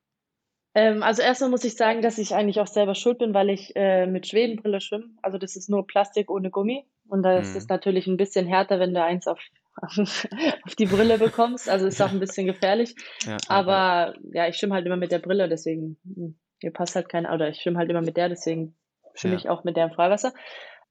Ähm, 0.76 1.04
also 1.04 1.22
erstmal 1.22 1.50
muss 1.50 1.66
ich 1.66 1.76
sagen, 1.76 2.02
dass 2.02 2.18
ich 2.20 2.34
eigentlich 2.34 2.62
auch 2.62 2.68
selber 2.68 2.96
schuld 2.96 3.18
bin, 3.18 3.34
weil 3.34 3.50
ich 3.50 3.76
äh, 3.76 4.08
mit 4.08 4.28
Schwedenbrille 4.28 4.80
schwimme. 4.80 5.10
Also 5.22 5.38
das 5.38 5.58
ist 5.58 5.70
nur 5.70 5.88
Plastik 5.88 6.32
ohne 6.32 6.52
Gummi. 6.52 6.86
Und 7.10 7.24
da 7.24 7.38
ist 7.38 7.54
es 7.54 7.64
hm. 7.64 7.68
natürlich 7.68 8.08
ein 8.08 8.16
bisschen 8.16 8.48
härter, 8.48 8.80
wenn 8.80 8.94
du 8.94 9.04
eins 9.04 9.28
auf 9.28 9.42
auf 10.63 10.75
die 10.75 10.86
Brille 10.86 11.17
bekommst. 11.17 11.69
Also 11.69 11.88
ist 11.88 12.01
auch 12.01 12.12
ein 12.12 12.19
bisschen 12.19 12.48
gefährlich. 12.48 12.96
Ja, 13.25 13.38
aber 13.48 14.15
ja, 14.31 14.43
ja 14.43 14.48
ich 14.48 14.57
schwimme 14.57 14.75
halt 14.75 14.86
immer 14.86 14.98
mit 14.98 15.12
der 15.12 15.19
Brille, 15.19 15.48
deswegen, 15.50 15.98
hm, 16.03 16.38
mir 16.62 16.72
passt 16.72 16.96
halt 16.96 17.10
kein, 17.10 17.25
oder 17.25 17.50
ich 17.50 17.62
schwimme 17.62 17.77
halt 17.77 17.89
immer 17.89 18.01
mit 18.01 18.17
der, 18.17 18.29
deswegen 18.29 18.75
schwimme 19.13 19.36
ja. 19.36 19.39
ich 19.39 19.50
auch 19.50 19.63
mit 19.63 19.77
der 19.77 19.86
im 19.86 19.91
Freiwasser. 19.91 20.34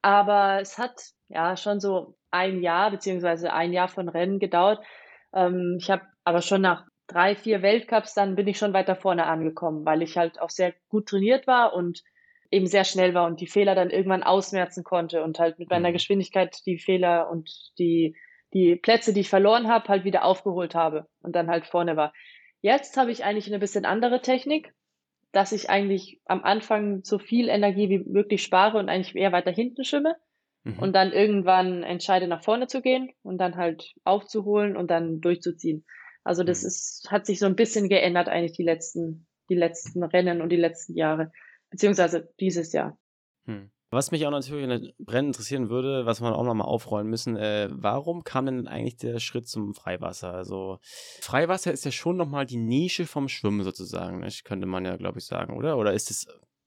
Aber 0.02 0.60
es 0.60 0.78
hat 0.78 1.00
ja 1.28 1.56
schon 1.56 1.80
so 1.80 2.16
ein 2.30 2.62
Jahr, 2.62 2.90
beziehungsweise 2.90 3.52
ein 3.52 3.72
Jahr 3.72 3.88
von 3.88 4.08
Rennen 4.08 4.38
gedauert. 4.38 4.84
Ähm, 5.34 5.78
ich 5.80 5.90
habe 5.90 6.02
aber 6.24 6.42
schon 6.42 6.60
nach 6.60 6.84
drei, 7.08 7.36
vier 7.36 7.62
Weltcups, 7.62 8.14
dann 8.14 8.36
bin 8.36 8.48
ich 8.48 8.58
schon 8.58 8.72
weiter 8.72 8.96
vorne 8.96 9.26
angekommen, 9.26 9.84
weil 9.84 10.02
ich 10.02 10.16
halt 10.16 10.40
auch 10.40 10.50
sehr 10.50 10.74
gut 10.88 11.08
trainiert 11.08 11.46
war 11.46 11.72
und 11.72 12.02
eben 12.50 12.66
sehr 12.66 12.84
schnell 12.84 13.14
war 13.14 13.26
und 13.26 13.40
die 13.40 13.46
Fehler 13.46 13.74
dann 13.74 13.90
irgendwann 13.90 14.22
ausmerzen 14.22 14.84
konnte 14.84 15.22
und 15.22 15.38
halt 15.38 15.58
mit 15.58 15.70
meiner 15.70 15.88
mhm. 15.88 15.94
Geschwindigkeit 15.94 16.56
die 16.66 16.78
Fehler 16.78 17.30
und 17.30 17.50
die 17.78 18.16
die 18.52 18.76
Plätze, 18.76 19.12
die 19.12 19.20
ich 19.20 19.28
verloren 19.28 19.68
habe, 19.68 19.88
halt 19.88 20.04
wieder 20.04 20.24
aufgeholt 20.24 20.74
habe 20.74 21.06
und 21.20 21.34
dann 21.34 21.48
halt 21.48 21.66
vorne 21.66 21.96
war. 21.96 22.12
Jetzt 22.60 22.96
habe 22.96 23.10
ich 23.10 23.24
eigentlich 23.24 23.46
eine 23.46 23.58
bisschen 23.58 23.84
andere 23.84 24.22
Technik, 24.22 24.72
dass 25.32 25.52
ich 25.52 25.68
eigentlich 25.68 26.20
am 26.24 26.42
Anfang 26.42 27.04
so 27.04 27.18
viel 27.18 27.48
Energie 27.48 27.88
wie 27.88 27.98
möglich 27.98 28.42
spare 28.42 28.78
und 28.78 28.88
eigentlich 28.88 29.14
eher 29.14 29.32
weiter 29.32 29.50
hinten 29.50 29.84
schwimme 29.84 30.16
mhm. 30.64 30.78
und 30.78 30.94
dann 30.94 31.12
irgendwann 31.12 31.82
entscheide, 31.82 32.26
nach 32.26 32.42
vorne 32.42 32.66
zu 32.66 32.80
gehen 32.80 33.12
und 33.22 33.38
dann 33.38 33.56
halt 33.56 33.94
aufzuholen 34.04 34.76
und 34.76 34.90
dann 34.90 35.20
durchzuziehen. 35.20 35.84
Also 36.24 36.42
das 36.42 36.62
mhm. 36.62 36.68
ist, 36.68 37.08
hat 37.10 37.26
sich 37.26 37.38
so 37.38 37.46
ein 37.46 37.56
bisschen 37.56 37.88
geändert 37.88 38.28
eigentlich 38.28 38.56
die 38.56 38.64
letzten, 38.64 39.26
die 39.48 39.54
letzten 39.54 40.02
Rennen 40.02 40.40
und 40.40 40.48
die 40.48 40.56
letzten 40.56 40.96
Jahre, 40.96 41.32
beziehungsweise 41.70 42.32
dieses 42.40 42.72
Jahr. 42.72 42.98
Hm. 43.44 43.70
Was 43.90 44.10
mich 44.10 44.26
auch 44.26 44.30
natürlich 44.30 44.94
brennend 44.98 45.36
interessieren 45.36 45.70
würde, 45.70 46.06
was 46.06 46.20
wir 46.20 46.34
auch 46.34 46.44
nochmal 46.44 46.66
aufrollen 46.66 47.08
müssen, 47.08 47.36
äh, 47.36 47.68
warum 47.70 48.24
kam 48.24 48.46
denn 48.46 48.66
eigentlich 48.66 48.96
der 48.96 49.20
Schritt 49.20 49.48
zum 49.48 49.74
Freiwasser? 49.74 50.32
Also 50.32 50.78
Freiwasser 51.20 51.72
ist 51.72 51.84
ja 51.84 51.92
schon 51.92 52.16
nochmal 52.16 52.46
die 52.46 52.56
Nische 52.56 53.06
vom 53.06 53.28
Schwimmen 53.28 53.62
sozusagen, 53.62 54.20
nicht? 54.20 54.44
könnte 54.44 54.66
man 54.66 54.84
ja, 54.84 54.96
glaube 54.96 55.18
ich, 55.18 55.26
sagen, 55.26 55.56
oder? 55.56 55.78
Oder 55.78 55.92
ist 55.92 56.10
es 56.10 56.26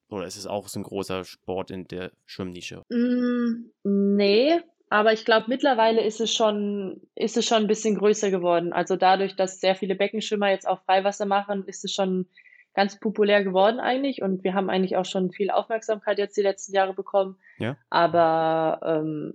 oder 0.09 0.25
ist 0.25 0.37
es 0.37 0.47
auch 0.47 0.67
so 0.67 0.79
ein 0.79 0.83
großer 0.83 1.23
Sport 1.23 1.71
in 1.71 1.87
der 1.87 2.11
Schwimmnische? 2.25 2.81
Mm, 2.89 3.69
nee, 3.83 4.59
aber 4.89 5.13
ich 5.13 5.23
glaube, 5.23 5.45
mittlerweile 5.49 6.03
ist 6.03 6.19
es 6.19 6.33
schon, 6.33 7.01
ist 7.15 7.37
es 7.37 7.45
schon 7.45 7.59
ein 7.59 7.67
bisschen 7.67 7.95
größer 7.95 8.31
geworden. 8.31 8.73
Also 8.73 8.95
dadurch, 8.95 9.35
dass 9.35 9.59
sehr 9.59 9.75
viele 9.75 9.95
Beckenschwimmer 9.95 10.49
jetzt 10.49 10.67
auch 10.67 10.81
Freiwasser 10.83 11.27
machen, 11.27 11.63
ist 11.65 11.85
es 11.85 11.93
schon 11.93 12.27
ganz 12.79 12.97
populär 12.97 13.43
geworden 13.43 13.81
eigentlich. 13.81 14.21
Und 14.21 14.45
wir 14.45 14.53
haben 14.53 14.69
eigentlich 14.69 14.95
auch 14.95 15.03
schon 15.03 15.31
viel 15.31 15.51
Aufmerksamkeit 15.51 16.17
jetzt 16.17 16.37
die 16.37 16.41
letzten 16.41 16.73
Jahre 16.73 16.93
bekommen. 16.93 17.35
Ja. 17.57 17.75
Aber 17.89 18.79
ähm, 18.85 19.33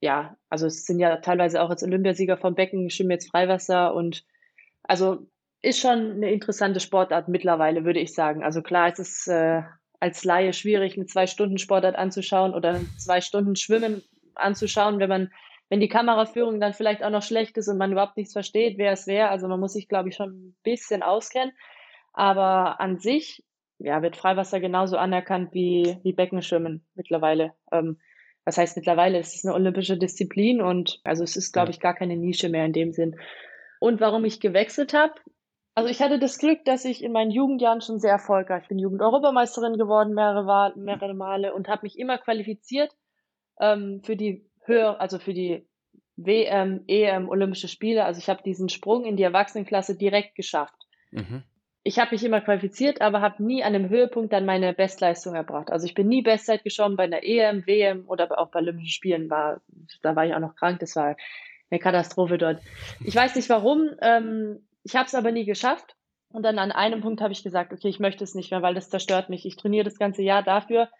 ja, 0.00 0.36
also 0.50 0.66
es 0.66 0.84
sind 0.84 0.98
ja 0.98 1.18
teilweise 1.18 1.62
auch 1.62 1.70
als 1.70 1.84
Olympiasieger 1.84 2.36
vom 2.36 2.56
Becken 2.56 2.90
schwimmen 2.90 3.12
jetzt 3.12 3.30
Freiwasser 3.30 3.94
und 3.94 4.24
also 4.82 5.28
ist 5.62 5.78
schon 5.78 6.10
eine 6.10 6.32
interessante 6.32 6.80
Sportart 6.80 7.28
mittlerweile, 7.28 7.84
würde 7.84 8.00
ich 8.00 8.12
sagen. 8.12 8.42
Also 8.42 8.62
klar, 8.62 8.88
es 8.90 8.98
ist 8.98 9.28
äh, 9.28 9.62
als 10.00 10.24
Laie 10.24 10.52
schwierig, 10.52 10.96
eine 10.96 11.06
Zwei-Stunden-Sportart 11.06 11.94
anzuschauen 11.94 12.52
oder 12.52 12.80
zwei 12.98 13.20
Stunden 13.20 13.54
Schwimmen 13.54 14.02
anzuschauen, 14.34 14.98
wenn 14.98 15.08
man, 15.08 15.32
wenn 15.68 15.78
die 15.78 15.88
Kameraführung 15.88 16.58
dann 16.58 16.72
vielleicht 16.72 17.04
auch 17.04 17.10
noch 17.10 17.22
schlecht 17.22 17.56
ist 17.58 17.68
und 17.68 17.78
man 17.78 17.92
überhaupt 17.92 18.16
nichts 18.16 18.32
versteht, 18.32 18.76
wer 18.76 18.90
es 18.90 19.06
wäre. 19.06 19.28
Also 19.28 19.46
man 19.46 19.60
muss 19.60 19.74
sich, 19.74 19.86
glaube 19.86 20.08
ich, 20.08 20.16
schon 20.16 20.30
ein 20.30 20.56
bisschen 20.64 21.04
auskennen. 21.04 21.52
Aber 22.16 22.80
an 22.80 22.98
sich, 22.98 23.44
ja, 23.78 24.02
wird 24.02 24.16
Freiwasser 24.16 24.58
genauso 24.58 24.96
anerkannt 24.96 25.52
wie, 25.52 25.98
wie 26.02 26.14
Beckenschwimmen 26.14 26.84
mittlerweile. 26.94 27.52
Ähm, 27.70 27.98
was 28.44 28.56
heißt 28.56 28.76
mittlerweile? 28.76 29.18
Es 29.18 29.34
ist 29.34 29.44
eine 29.44 29.54
olympische 29.54 29.98
Disziplin 29.98 30.62
und 30.62 31.00
also 31.04 31.22
es 31.22 31.36
ist, 31.36 31.52
glaube 31.52 31.70
ich, 31.70 31.78
gar 31.78 31.94
keine 31.94 32.16
Nische 32.16 32.48
mehr 32.48 32.64
in 32.64 32.72
dem 32.72 32.92
Sinn. 32.92 33.20
Und 33.80 34.00
warum 34.00 34.24
ich 34.24 34.40
gewechselt 34.40 34.94
habe, 34.94 35.12
also 35.74 35.90
ich 35.90 36.00
hatte 36.00 36.18
das 36.18 36.38
Glück, 36.38 36.64
dass 36.64 36.86
ich 36.86 37.04
in 37.04 37.12
meinen 37.12 37.30
Jugendjahren 37.30 37.82
schon 37.82 37.98
sehr 37.98 38.12
erfolgreich 38.12 38.66
bin. 38.68 38.78
Jugend-Europameisterin 38.78 39.76
geworden 39.76 40.14
mehrere, 40.14 40.72
mehrere 40.74 41.12
Male 41.12 41.52
und 41.52 41.68
habe 41.68 41.82
mich 41.82 41.98
immer 41.98 42.16
qualifiziert 42.16 42.96
ähm, 43.60 44.00
für 44.02 44.16
die 44.16 44.48
höher, 44.64 44.98
also 45.02 45.18
für 45.18 45.34
die 45.34 45.68
WM, 46.16 46.84
EM, 46.86 47.28
Olympische 47.28 47.68
Spiele. 47.68 48.06
Also 48.06 48.20
ich 48.20 48.30
habe 48.30 48.42
diesen 48.42 48.70
Sprung 48.70 49.04
in 49.04 49.18
die 49.18 49.22
Erwachsenenklasse 49.22 49.98
direkt 49.98 50.34
geschafft. 50.34 50.86
Mhm. 51.10 51.42
Ich 51.86 52.00
habe 52.00 52.10
mich 52.10 52.24
immer 52.24 52.40
qualifiziert, 52.40 53.00
aber 53.00 53.20
habe 53.20 53.40
nie 53.44 53.62
an 53.62 53.72
dem 53.72 53.88
Höhepunkt 53.88 54.32
dann 54.32 54.44
meine 54.44 54.72
Bestleistung 54.72 55.36
erbracht. 55.36 55.70
Also 55.70 55.86
ich 55.86 55.94
bin 55.94 56.08
nie 56.08 56.20
Bestzeit 56.20 56.64
geschwommen 56.64 56.96
bei 56.96 57.04
einer 57.04 57.22
EM, 57.22 57.64
WM 57.64 58.08
oder 58.08 58.36
auch 58.40 58.50
bei 58.50 58.58
Olympischen 58.58 58.90
Spielen. 58.90 59.30
War, 59.30 59.60
da 60.02 60.16
war 60.16 60.26
ich 60.26 60.34
auch 60.34 60.40
noch 60.40 60.56
krank. 60.56 60.80
Das 60.80 60.96
war 60.96 61.16
eine 61.70 61.78
Katastrophe 61.78 62.38
dort. 62.38 62.60
Ich 63.04 63.14
weiß 63.14 63.36
nicht 63.36 63.48
warum. 63.50 63.90
Ähm, 64.02 64.66
ich 64.82 64.96
habe 64.96 65.06
es 65.06 65.14
aber 65.14 65.30
nie 65.30 65.44
geschafft. 65.44 65.94
Und 66.32 66.42
dann 66.42 66.58
an 66.58 66.72
einem 66.72 67.02
Punkt 67.02 67.20
habe 67.20 67.32
ich 67.32 67.44
gesagt, 67.44 67.72
okay, 67.72 67.86
ich 67.86 68.00
möchte 68.00 68.24
es 68.24 68.34
nicht 68.34 68.50
mehr, 68.50 68.62
weil 68.62 68.74
das 68.74 68.90
zerstört 68.90 69.28
mich. 69.28 69.46
Ich 69.46 69.54
trainiere 69.54 69.84
das 69.84 69.96
ganze 69.96 70.22
Jahr 70.22 70.42
dafür, 70.42 70.90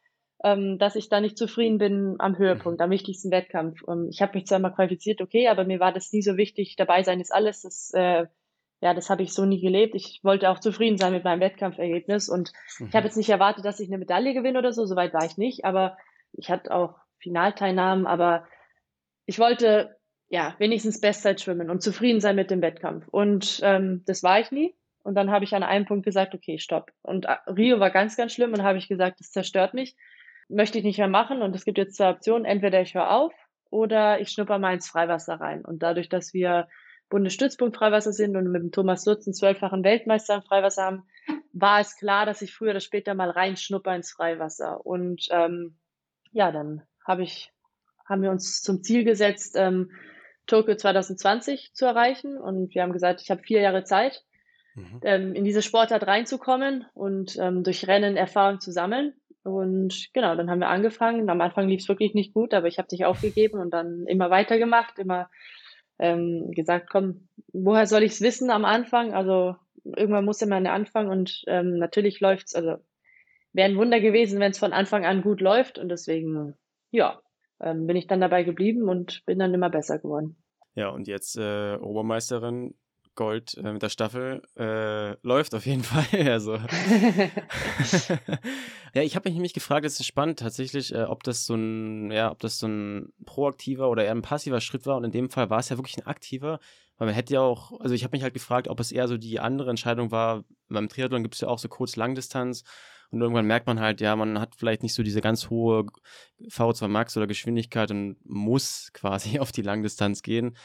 ähm, 0.45 0.79
dass 0.79 0.95
ich 0.95 1.09
da 1.09 1.21
nicht 1.21 1.37
zufrieden 1.37 1.79
bin 1.79 2.15
am 2.21 2.39
Höhepunkt, 2.39 2.81
am 2.81 2.91
wichtigsten 2.91 3.33
Wettkampf. 3.33 3.81
Ähm, 3.89 4.07
ich 4.09 4.23
habe 4.23 4.39
mich 4.39 4.47
zwar 4.47 4.61
mal 4.61 4.71
qualifiziert, 4.71 5.21
okay, 5.21 5.49
aber 5.49 5.65
mir 5.65 5.81
war 5.81 5.93
das 5.93 6.13
nie 6.13 6.23
so 6.23 6.37
wichtig. 6.37 6.77
Dabei 6.77 7.03
sein 7.03 7.19
ist 7.19 7.35
alles. 7.35 7.63
Das, 7.63 7.91
äh, 7.93 8.27
ja, 8.81 8.95
das 8.95 9.09
habe 9.09 9.23
ich 9.23 9.33
so 9.33 9.45
nie 9.45 9.61
gelebt. 9.61 9.95
Ich 9.95 10.21
wollte 10.23 10.51
auch 10.51 10.61
zufrieden 10.61 10.99
sein 10.99 11.13
mit 11.13 11.25
meinem 11.25 11.41
Wettkampfergebnis. 11.41 12.29
Und 12.29 12.53
mhm. 12.79 12.89
ich 12.89 12.95
habe 12.95 13.07
jetzt 13.07 13.17
nicht 13.17 13.31
erwartet, 13.31 13.65
dass 13.65 13.81
ich 13.81 13.89
eine 13.89 13.99
Medaille 13.99 14.35
gewinne 14.35 14.59
oder 14.59 14.73
so. 14.73 14.85
Soweit 14.85 15.15
war 15.15 15.25
ich 15.25 15.39
nicht. 15.39 15.65
Aber 15.65 15.97
ich 16.33 16.51
hatte 16.51 16.75
auch 16.75 16.97
Finalteilnahmen. 17.19 18.07
Aber 18.07 18.47
ich 19.25 19.39
wollte 19.39 19.97
ja, 20.29 20.55
wenigstens 20.59 21.01
Bestzeit 21.01 21.41
schwimmen 21.41 21.71
und 21.71 21.83
zufrieden 21.83 22.21
sein 22.21 22.37
mit 22.37 22.51
dem 22.51 22.63
Wettkampf. 22.63 23.07
Und 23.09 23.61
ähm, 23.63 24.03
das 24.07 24.23
war 24.23 24.41
ich 24.41 24.51
nie. 24.51 24.75
Und 25.03 25.15
dann 25.15 25.31
habe 25.31 25.45
ich 25.45 25.55
an 25.55 25.63
einem 25.63 25.87
Punkt 25.87 26.05
gesagt, 26.05 26.35
okay, 26.35 26.59
stopp. 26.59 26.91
Und 27.03 27.27
äh, 27.27 27.37
Rio 27.47 27.79
war 27.79 27.91
ganz, 27.91 28.17
ganz 28.17 28.33
schlimm 28.33 28.53
und 28.53 28.63
habe 28.63 28.79
ich 28.79 28.89
gesagt, 28.89 29.21
das 29.21 29.31
zerstört 29.31 29.73
mich. 29.73 29.97
Möchte 30.49 30.79
ich 30.79 30.85
nicht 30.85 30.99
mehr 30.99 31.09
machen. 31.09 31.43
Und 31.43 31.55
es 31.55 31.65
gibt 31.65 31.79
jetzt 31.79 31.97
zwei 31.97 32.11
Optionen. 32.11 32.45
Entweder 32.45 32.81
ich 32.81 32.95
höre 32.95 33.11
auf 33.11 33.33
oder 33.71 34.21
ich 34.21 34.31
schnupper 34.31 34.59
mal 34.59 34.75
ins 34.75 34.89
Freiwasser 34.89 35.41
rein. 35.41 35.65
Und 35.65 35.83
dadurch, 35.83 36.09
dass 36.09 36.35
wir 36.35 36.69
Bundesstützpunkt 37.09 37.77
Freiwasser 37.77 38.13
sind 38.13 38.37
und 38.37 38.51
mit 38.51 38.63
dem 38.63 38.73
Thomas 38.73 39.07
Lutz 39.07 39.27
einen 39.27 39.35
zwölffachen 39.35 39.85
Weltmeister 39.85 40.37
im 40.37 40.43
Freiwasser 40.43 40.85
haben, 40.85 41.03
war 41.53 41.81
es 41.81 41.97
klar, 41.97 42.27
dass 42.27 42.43
ich 42.43 42.53
früher 42.53 42.71
oder 42.71 42.81
später 42.81 43.15
mal 43.15 43.31
reinschnupper 43.31 43.95
ins 43.95 44.13
Freiwasser. 44.13 44.85
Und 44.85 45.27
ähm, 45.31 45.77
ja, 46.33 46.53
dann 46.53 46.83
habe 47.07 47.23
ich, 47.23 47.53
haben 48.05 48.23
wir 48.23 48.31
uns 48.31 48.61
zum 48.61 48.83
Ziel 48.83 49.05
gesetzt, 49.05 49.55
ähm, 49.57 49.91
Tokio 50.47 50.77
2020 50.77 51.73
zu 51.75 51.87
erreichen. 51.87 52.39
Und 52.39 52.75
wir 52.75 52.83
haben 52.83 52.93
gesagt, 52.93 53.21
ich 53.23 53.31
habe 53.31 53.43
vier 53.43 53.61
Jahre 53.61 53.85
Zeit, 53.85 54.25
mhm. 54.75 55.01
ähm, 55.03 55.35
in 55.35 55.45
diese 55.45 55.63
Sportart 55.63 56.07
reinzukommen 56.07 56.87
und 56.95 57.37
ähm, 57.39 57.63
durch 57.63 57.87
Rennen 57.87 58.17
Erfahrung 58.17 58.61
zu 58.61 58.73
sammeln. 58.73 59.15
Und 59.43 60.09
genau, 60.13 60.35
dann 60.35 60.51
haben 60.51 60.59
wir 60.59 60.69
angefangen. 60.69 61.31
Am 61.31 61.41
Anfang 61.41 61.69
lief 61.69 61.81
es 61.81 61.89
wirklich 61.89 62.15
nicht 62.15 62.35
gut, 62.35 62.53
aber 62.53 62.67
ich 62.67 62.79
habe 62.79 62.89
dich 62.89 63.05
aufgegeben 63.05 63.61
und 63.61 63.71
dann 63.71 64.05
immer 64.07 64.29
weitergemacht, 64.29 64.99
immer 64.99 65.31
ähm, 65.99 66.51
gesagt, 66.53 66.89
komm, 66.91 67.29
woher 67.53 67.87
soll 67.87 68.03
ich 68.03 68.13
es 68.13 68.21
wissen 68.21 68.51
am 68.51 68.65
Anfang? 68.65 69.15
Also 69.15 69.57
irgendwann 69.85 70.25
musste 70.25 70.47
man 70.47 70.67
anfangen 70.67 71.11
und 71.11 71.45
ähm, 71.47 71.79
natürlich 71.79 72.21
läuft's, 72.21 72.55
also 72.55 72.77
wäre 73.53 73.71
ein 73.71 73.77
Wunder 73.77 74.01
gewesen, 74.01 74.41
wenn 74.41 74.51
es 74.51 74.59
von 74.59 74.73
Anfang 74.73 75.05
an 75.05 75.23
gut 75.23 75.41
läuft 75.41 75.79
und 75.79 75.89
deswegen, 75.89 76.55
ja, 76.91 77.21
ähm, 77.61 77.87
bin 77.87 77.97
ich 77.97 78.07
dann 78.07 78.21
dabei 78.21 78.43
geblieben 78.43 78.89
und 78.89 79.25
bin 79.27 79.39
dann 79.39 79.55
immer 79.55 79.71
besser 79.71 79.99
geworden. 79.99 80.37
Ja, 80.75 80.91
und 80.91 81.09
jetzt 81.09 81.39
äh, 81.39 81.77
Obermeisterin 81.77 82.75
Gold 83.17 83.57
äh, 83.57 83.73
mit 83.73 83.83
der 83.83 83.89
Staffel 83.89 84.43
äh, 84.57 85.17
läuft 85.27 85.55
auf 85.55 85.67
jeden 85.67 85.83
Fall. 85.85 86.07
Also. 86.31 86.55
ja, 88.95 89.03
ich 89.03 89.17
habe 89.17 89.29
mich 89.29 89.35
nämlich 89.35 89.55
gefragt, 89.55 89.85
es 89.85 89.99
ist 89.99 90.07
spannend 90.07 90.39
tatsächlich, 90.39 90.95
äh, 90.95 91.05
ob 91.05 91.25
das 91.25 91.47
so 91.47 91.55
ein, 91.55 92.13
ja, 92.13 92.31
ob 92.31 92.39
das 92.39 92.59
so 92.59 92.69
ein 92.69 93.13
proaktiver 93.25 93.91
oder 93.91 94.05
eher 94.05 94.13
ein 94.13 94.23
passiver 94.23 94.61
Schritt 94.61 94.87
war. 94.87 94.97
Und 94.97 95.05
in 95.05 95.11
dem 95.11 95.31
Fall 95.31 95.51
war 95.51 95.59
es 95.59 95.69
ja 95.71 95.79
wirklich 95.79 95.99
ein 95.99 96.07
aktiver, 96.07 96.61
weil 96.99 97.07
man 97.07 97.15
hätte 97.15 97.35
ja 97.35 97.41
auch, 97.41 97.81
also 97.81 97.95
ich 97.95 98.05
habe 98.05 98.17
mich 98.17 98.23
halt 98.23 98.35
gefragt, 98.35 98.69
ob 98.69 98.79
es 98.79 98.93
eher 98.93 99.09
so 99.09 99.17
die 99.17 99.41
andere 99.41 99.71
Entscheidung 99.71 100.13
war. 100.13 100.45
Beim 100.69 100.89
Triathlon 100.89 101.23
gibt 101.23 101.35
es 101.35 101.41
ja 101.41 101.49
auch 101.49 101.59
so 101.59 101.69
kurz-Langdistanz. 101.69 102.63
Und 103.11 103.21
irgendwann 103.21 103.47
merkt 103.47 103.67
man 103.67 103.81
halt, 103.81 104.01
ja, 104.01 104.17
man 104.17 104.41
hat 104.41 104.57
vielleicht 104.57 104.83
nicht 104.83 104.95
so 104.95 105.03
diese 105.03 105.21
ganz 105.21 105.49
hohe 105.49 105.87
V2 106.49 106.89
Max 106.89 107.17
oder 107.17 107.27
Geschwindigkeit 107.27 107.91
und 107.91 108.17
muss 108.25 108.91
quasi 108.95 109.39
auf 109.39 109.53
die 109.53 109.63
Langdistanz 109.63 110.23
gehen. 110.23 110.57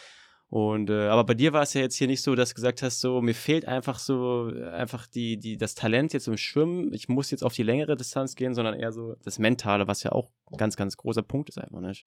Und 0.51 0.89
äh, 0.89 1.07
aber 1.07 1.23
bei 1.23 1.33
dir 1.33 1.53
war 1.53 1.61
es 1.61 1.73
ja 1.73 1.79
jetzt 1.79 1.95
hier 1.95 2.07
nicht 2.07 2.21
so, 2.21 2.35
dass 2.35 2.49
du 2.49 2.55
gesagt 2.55 2.81
hast, 2.81 2.99
so 2.99 3.21
mir 3.21 3.33
fehlt 3.33 3.65
einfach 3.65 3.97
so 3.97 4.51
einfach 4.73 5.07
die 5.07 5.37
die 5.37 5.55
das 5.55 5.75
Talent 5.75 6.11
jetzt 6.11 6.27
im 6.27 6.35
Schwimmen. 6.35 6.93
Ich 6.93 7.07
muss 7.07 7.31
jetzt 7.31 7.41
auf 7.41 7.53
die 7.53 7.63
längere 7.63 7.95
Distanz 7.95 8.35
gehen, 8.35 8.53
sondern 8.53 8.77
eher 8.77 8.91
so 8.91 9.15
das 9.23 9.39
Mentale, 9.39 9.87
was 9.87 10.03
ja 10.03 10.11
auch 10.11 10.29
ganz 10.57 10.75
ganz 10.75 10.97
großer 10.97 11.23
Punkt 11.23 11.47
ist 11.47 11.57
einfach 11.57 11.79
nicht. 11.79 12.05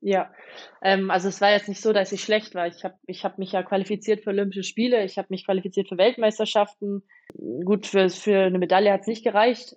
Ja, 0.00 0.32
ähm, 0.80 1.10
also 1.10 1.28
es 1.28 1.42
war 1.42 1.50
jetzt 1.52 1.68
nicht 1.68 1.82
so, 1.82 1.92
dass 1.92 2.12
ich 2.12 2.22
schlecht 2.22 2.54
war. 2.54 2.66
Ich 2.66 2.82
habe 2.82 2.94
ich 3.06 3.26
hab 3.26 3.36
mich 3.36 3.52
ja 3.52 3.62
qualifiziert 3.62 4.24
für 4.24 4.30
Olympische 4.30 4.62
Spiele, 4.62 5.04
ich 5.04 5.18
habe 5.18 5.28
mich 5.28 5.44
qualifiziert 5.44 5.90
für 5.90 5.98
Weltmeisterschaften. 5.98 7.02
Gut, 7.36 7.86
für, 7.86 8.08
für 8.08 8.44
eine 8.44 8.58
Medaille 8.58 8.90
hat 8.90 9.02
es 9.02 9.06
nicht 9.06 9.22
gereicht, 9.22 9.76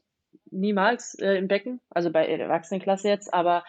niemals 0.51 1.15
äh, 1.19 1.33
im 1.33 1.49
Becken, 1.49 1.81
also 1.89 2.11
bei 2.11 2.25
der 2.27 2.39
Erwachsenenklasse 2.39 3.09
jetzt, 3.09 3.33
aber 3.33 3.65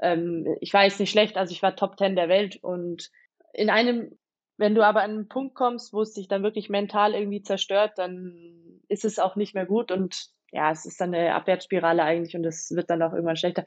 ähm, 0.00 0.56
ich 0.60 0.72
war 0.72 0.84
jetzt 0.84 1.00
nicht 1.00 1.10
schlecht, 1.10 1.36
also 1.36 1.52
ich 1.52 1.62
war 1.62 1.74
Top 1.74 1.96
Ten 1.96 2.14
der 2.14 2.28
Welt 2.28 2.62
und 2.62 3.10
in 3.52 3.70
einem, 3.70 4.18
wenn 4.56 4.74
du 4.74 4.82
aber 4.82 5.02
an 5.02 5.10
einen 5.10 5.28
Punkt 5.28 5.54
kommst, 5.54 5.92
wo 5.92 6.02
es 6.02 6.12
dich 6.12 6.28
dann 6.28 6.42
wirklich 6.42 6.68
mental 6.68 7.14
irgendwie 7.14 7.42
zerstört, 7.42 7.92
dann 7.96 8.80
ist 8.88 9.04
es 9.04 9.18
auch 9.18 9.36
nicht 9.36 9.54
mehr 9.54 9.66
gut 9.66 9.90
und 9.90 10.30
ja, 10.52 10.70
es 10.70 10.84
ist 10.84 11.00
dann 11.00 11.14
eine 11.14 11.34
Abwärtsspirale 11.34 12.02
eigentlich 12.02 12.36
und 12.36 12.44
es 12.44 12.70
wird 12.70 12.90
dann 12.90 13.02
auch 13.02 13.12
irgendwann 13.12 13.36
schlechter. 13.36 13.64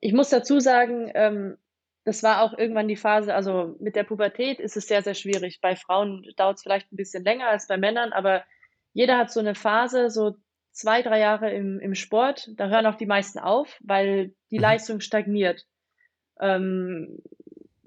Ich 0.00 0.12
muss 0.12 0.30
dazu 0.30 0.58
sagen, 0.58 1.10
ähm, 1.14 1.56
das 2.04 2.22
war 2.22 2.42
auch 2.42 2.56
irgendwann 2.56 2.88
die 2.88 2.96
Phase, 2.96 3.34
also 3.34 3.76
mit 3.80 3.96
der 3.96 4.04
Pubertät 4.04 4.60
ist 4.60 4.76
es 4.76 4.86
sehr, 4.86 5.02
sehr 5.02 5.14
schwierig. 5.14 5.60
Bei 5.60 5.76
Frauen 5.76 6.24
dauert 6.36 6.56
es 6.56 6.62
vielleicht 6.62 6.92
ein 6.92 6.96
bisschen 6.96 7.24
länger 7.24 7.48
als 7.48 7.66
bei 7.66 7.76
Männern, 7.76 8.12
aber 8.12 8.44
jeder 8.92 9.18
hat 9.18 9.30
so 9.30 9.40
eine 9.40 9.54
Phase, 9.54 10.10
so 10.10 10.36
zwei, 10.72 11.02
drei 11.02 11.18
Jahre 11.20 11.52
im, 11.52 11.80
im 11.80 11.94
Sport, 11.94 12.50
da 12.56 12.68
hören 12.68 12.86
auch 12.86 12.96
die 12.96 13.06
meisten 13.06 13.38
auf, 13.38 13.78
weil 13.82 14.34
die 14.50 14.58
mhm. 14.58 14.62
Leistung 14.62 15.00
stagniert. 15.00 15.64
Ähm, 16.40 17.18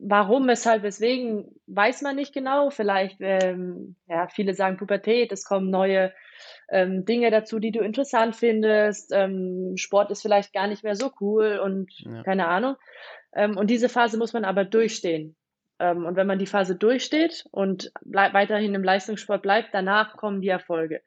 warum, 0.09 0.47
weshalb, 0.47 0.83
weswegen, 0.83 1.55
weiß 1.67 2.01
man 2.01 2.15
nicht 2.15 2.33
genau. 2.33 2.69
Vielleicht, 2.69 3.17
ähm, 3.19 3.95
ja, 4.07 4.27
viele 4.27 4.53
sagen 4.53 4.77
Pubertät, 4.77 5.31
es 5.31 5.45
kommen 5.45 5.69
neue 5.69 6.11
ähm, 6.69 7.05
Dinge 7.05 7.31
dazu, 7.31 7.59
die 7.59 7.71
du 7.71 7.79
interessant 7.79 8.35
findest. 8.35 9.11
Ähm, 9.13 9.73
Sport 9.75 10.11
ist 10.11 10.21
vielleicht 10.21 10.53
gar 10.53 10.67
nicht 10.67 10.83
mehr 10.83 10.95
so 10.95 11.11
cool 11.21 11.59
und 11.63 11.91
ja. 11.99 12.23
keine 12.23 12.47
Ahnung. 12.47 12.75
Ähm, 13.35 13.57
und 13.57 13.69
diese 13.69 13.89
Phase 13.89 14.17
muss 14.17 14.33
man 14.33 14.45
aber 14.45 14.65
durchstehen. 14.65 15.35
Ähm, 15.79 16.05
und 16.05 16.15
wenn 16.15 16.27
man 16.27 16.39
die 16.39 16.47
Phase 16.47 16.75
durchsteht 16.75 17.45
und 17.51 17.91
weiterhin 18.03 18.73
im 18.73 18.83
Leistungssport 18.83 19.41
bleibt, 19.41 19.69
danach 19.73 20.17
kommen 20.17 20.41
die 20.41 20.49
Erfolge. 20.49 21.01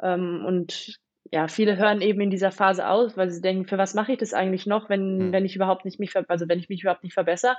Ähm, 0.00 0.44
und 0.46 1.00
ja, 1.32 1.48
viele 1.48 1.76
hören 1.76 2.00
eben 2.00 2.20
in 2.20 2.30
dieser 2.30 2.52
Phase 2.52 2.88
aus, 2.88 3.16
weil 3.16 3.30
sie 3.30 3.40
denken, 3.40 3.66
für 3.66 3.78
was 3.78 3.94
mache 3.94 4.12
ich 4.12 4.18
das 4.18 4.34
eigentlich 4.34 4.66
noch, 4.66 4.88
wenn, 4.88 5.18
hm. 5.18 5.32
wenn 5.32 5.44
ich 5.44 5.56
überhaupt 5.56 5.84
nicht 5.84 5.98
mich, 5.98 6.12
also 6.28 6.48
wenn 6.48 6.60
ich 6.60 6.68
mich 6.68 6.82
überhaupt 6.82 7.02
nicht 7.02 7.14
verbessere. 7.14 7.56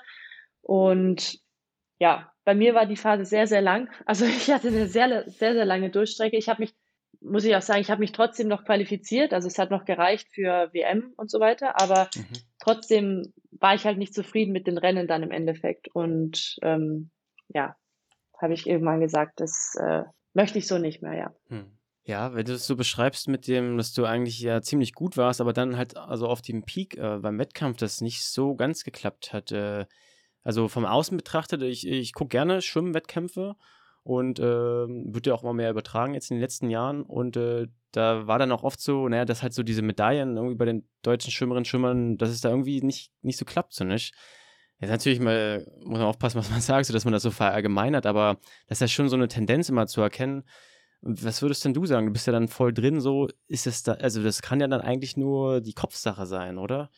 Und 0.65 1.39
ja, 1.99 2.31
bei 2.43 2.55
mir 2.55 2.73
war 2.73 2.87
die 2.87 2.95
Phase 2.95 3.23
sehr, 3.23 3.45
sehr 3.45 3.61
lang. 3.61 3.89
Also 4.05 4.25
ich 4.25 4.51
hatte 4.51 4.69
eine 4.69 4.87
sehr, 4.87 5.29
sehr, 5.29 5.53
sehr 5.53 5.65
lange 5.65 5.91
Durchstrecke. 5.91 6.37
Ich 6.37 6.49
habe 6.49 6.63
mich, 6.63 6.73
muss 7.21 7.45
ich 7.45 7.55
auch 7.55 7.61
sagen, 7.61 7.81
ich 7.81 7.91
habe 7.91 7.99
mich 7.99 8.11
trotzdem 8.11 8.47
noch 8.47 8.65
qualifiziert. 8.65 9.31
Also 9.31 9.47
es 9.47 9.59
hat 9.59 9.69
noch 9.69 9.85
gereicht 9.85 10.27
für 10.33 10.73
WM 10.73 11.13
und 11.17 11.29
so 11.29 11.39
weiter. 11.39 11.79
Aber 11.79 12.09
mhm. 12.15 12.25
trotzdem 12.59 13.33
war 13.51 13.75
ich 13.75 13.85
halt 13.85 13.99
nicht 13.99 14.15
zufrieden 14.15 14.53
mit 14.53 14.65
den 14.65 14.79
Rennen 14.79 15.07
dann 15.07 15.21
im 15.21 15.31
Endeffekt. 15.31 15.87
Und 15.93 16.55
ähm, 16.63 17.11
ja, 17.49 17.75
habe 18.41 18.53
ich 18.53 18.67
irgendwann 18.67 18.99
gesagt, 18.99 19.39
das 19.39 19.75
äh, 19.79 20.03
möchte 20.33 20.57
ich 20.57 20.67
so 20.67 20.79
nicht 20.79 21.03
mehr, 21.03 21.13
ja. 21.13 21.35
Hm. 21.47 21.77
Ja, 22.07 22.35
wenn 22.35 22.45
du 22.45 22.53
es 22.53 22.67
so 22.67 22.75
beschreibst 22.75 23.27
mit 23.27 23.47
dem, 23.47 23.77
dass 23.77 23.93
du 23.93 24.05
eigentlich 24.05 24.39
ja 24.39 24.61
ziemlich 24.61 24.93
gut 24.93 25.17
warst, 25.17 25.41
aber 25.41 25.53
dann 25.53 25.77
halt 25.77 25.97
also 25.97 26.27
auf 26.27 26.41
dem 26.41 26.63
Peak 26.63 26.97
äh, 26.97 27.17
beim 27.17 27.39
Wettkampf 27.39 27.77
das 27.77 28.01
nicht 28.01 28.23
so 28.23 28.55
ganz 28.55 28.83
geklappt 28.83 29.33
hat. 29.33 29.51
Äh, 29.51 29.85
also 30.45 30.67
vom 30.67 30.85
Außen 30.85 31.17
betrachtet, 31.17 31.63
ich, 31.63 31.87
ich 31.87 32.13
gucke 32.13 32.29
gerne 32.29 32.61
Schwimmwettkämpfe 32.61 33.55
und 34.03 34.39
äh, 34.39 34.43
wird 34.43 35.25
ja 35.25 35.33
auch 35.33 35.41
immer 35.41 35.53
mehr 35.53 35.71
übertragen 35.71 36.13
jetzt 36.13 36.29
in 36.29 36.37
den 36.37 36.41
letzten 36.41 36.69
Jahren. 36.69 37.01
Und 37.01 37.35
äh, 37.35 37.67
da 37.91 38.27
war 38.27 38.37
dann 38.37 38.51
auch 38.51 38.61
oft 38.61 38.79
so, 38.79 39.09
naja, 39.09 39.25
dass 39.25 39.41
halt 39.41 39.53
so 39.53 39.63
diese 39.63 39.81
Medaillen 39.81 40.37
irgendwie 40.37 40.55
bei 40.55 40.65
den 40.65 40.87
deutschen 41.01 41.31
Schwimmerinnen, 41.31 41.65
Schwimmern, 41.65 42.17
dass 42.17 42.29
es 42.29 42.41
da 42.41 42.49
irgendwie 42.49 42.81
nicht, 42.81 43.11
nicht 43.23 43.37
so 43.37 43.43
klappt, 43.43 43.73
so 43.73 43.83
nicht. 43.83 44.13
Jetzt 44.79 44.91
natürlich 44.91 45.19
mal, 45.19 45.65
muss 45.79 45.97
man 45.97 46.03
aufpassen, 46.03 46.37
was 46.37 46.51
man 46.51 46.61
sagt, 46.61 46.85
so 46.85 46.93
dass 46.93 47.05
man 47.05 47.13
das 47.13 47.23
so 47.23 47.31
verallgemeinert, 47.31 48.05
aber 48.05 48.37
das 48.67 48.77
ist 48.77 48.81
ja 48.81 48.87
schon 48.87 49.09
so 49.09 49.15
eine 49.15 49.27
Tendenz 49.27 49.69
immer 49.69 49.87
zu 49.87 50.01
erkennen, 50.01 50.43
was 51.01 51.41
würdest 51.41 51.65
denn 51.65 51.73
du 51.73 51.85
sagen? 51.85 52.07
Du 52.07 52.13
bist 52.13 52.27
ja 52.27 52.33
dann 52.33 52.47
voll 52.47 52.73
drin, 52.73 52.99
so 52.99 53.27
ist 53.47 53.67
es 53.67 53.83
da, 53.83 53.93
also 53.93 54.23
das 54.23 54.41
kann 54.41 54.59
ja 54.59 54.67
dann 54.67 54.81
eigentlich 54.81 55.17
nur 55.17 55.61
die 55.61 55.73
Kopfsache 55.73 56.25
sein, 56.25 56.57
oder? 56.57 56.89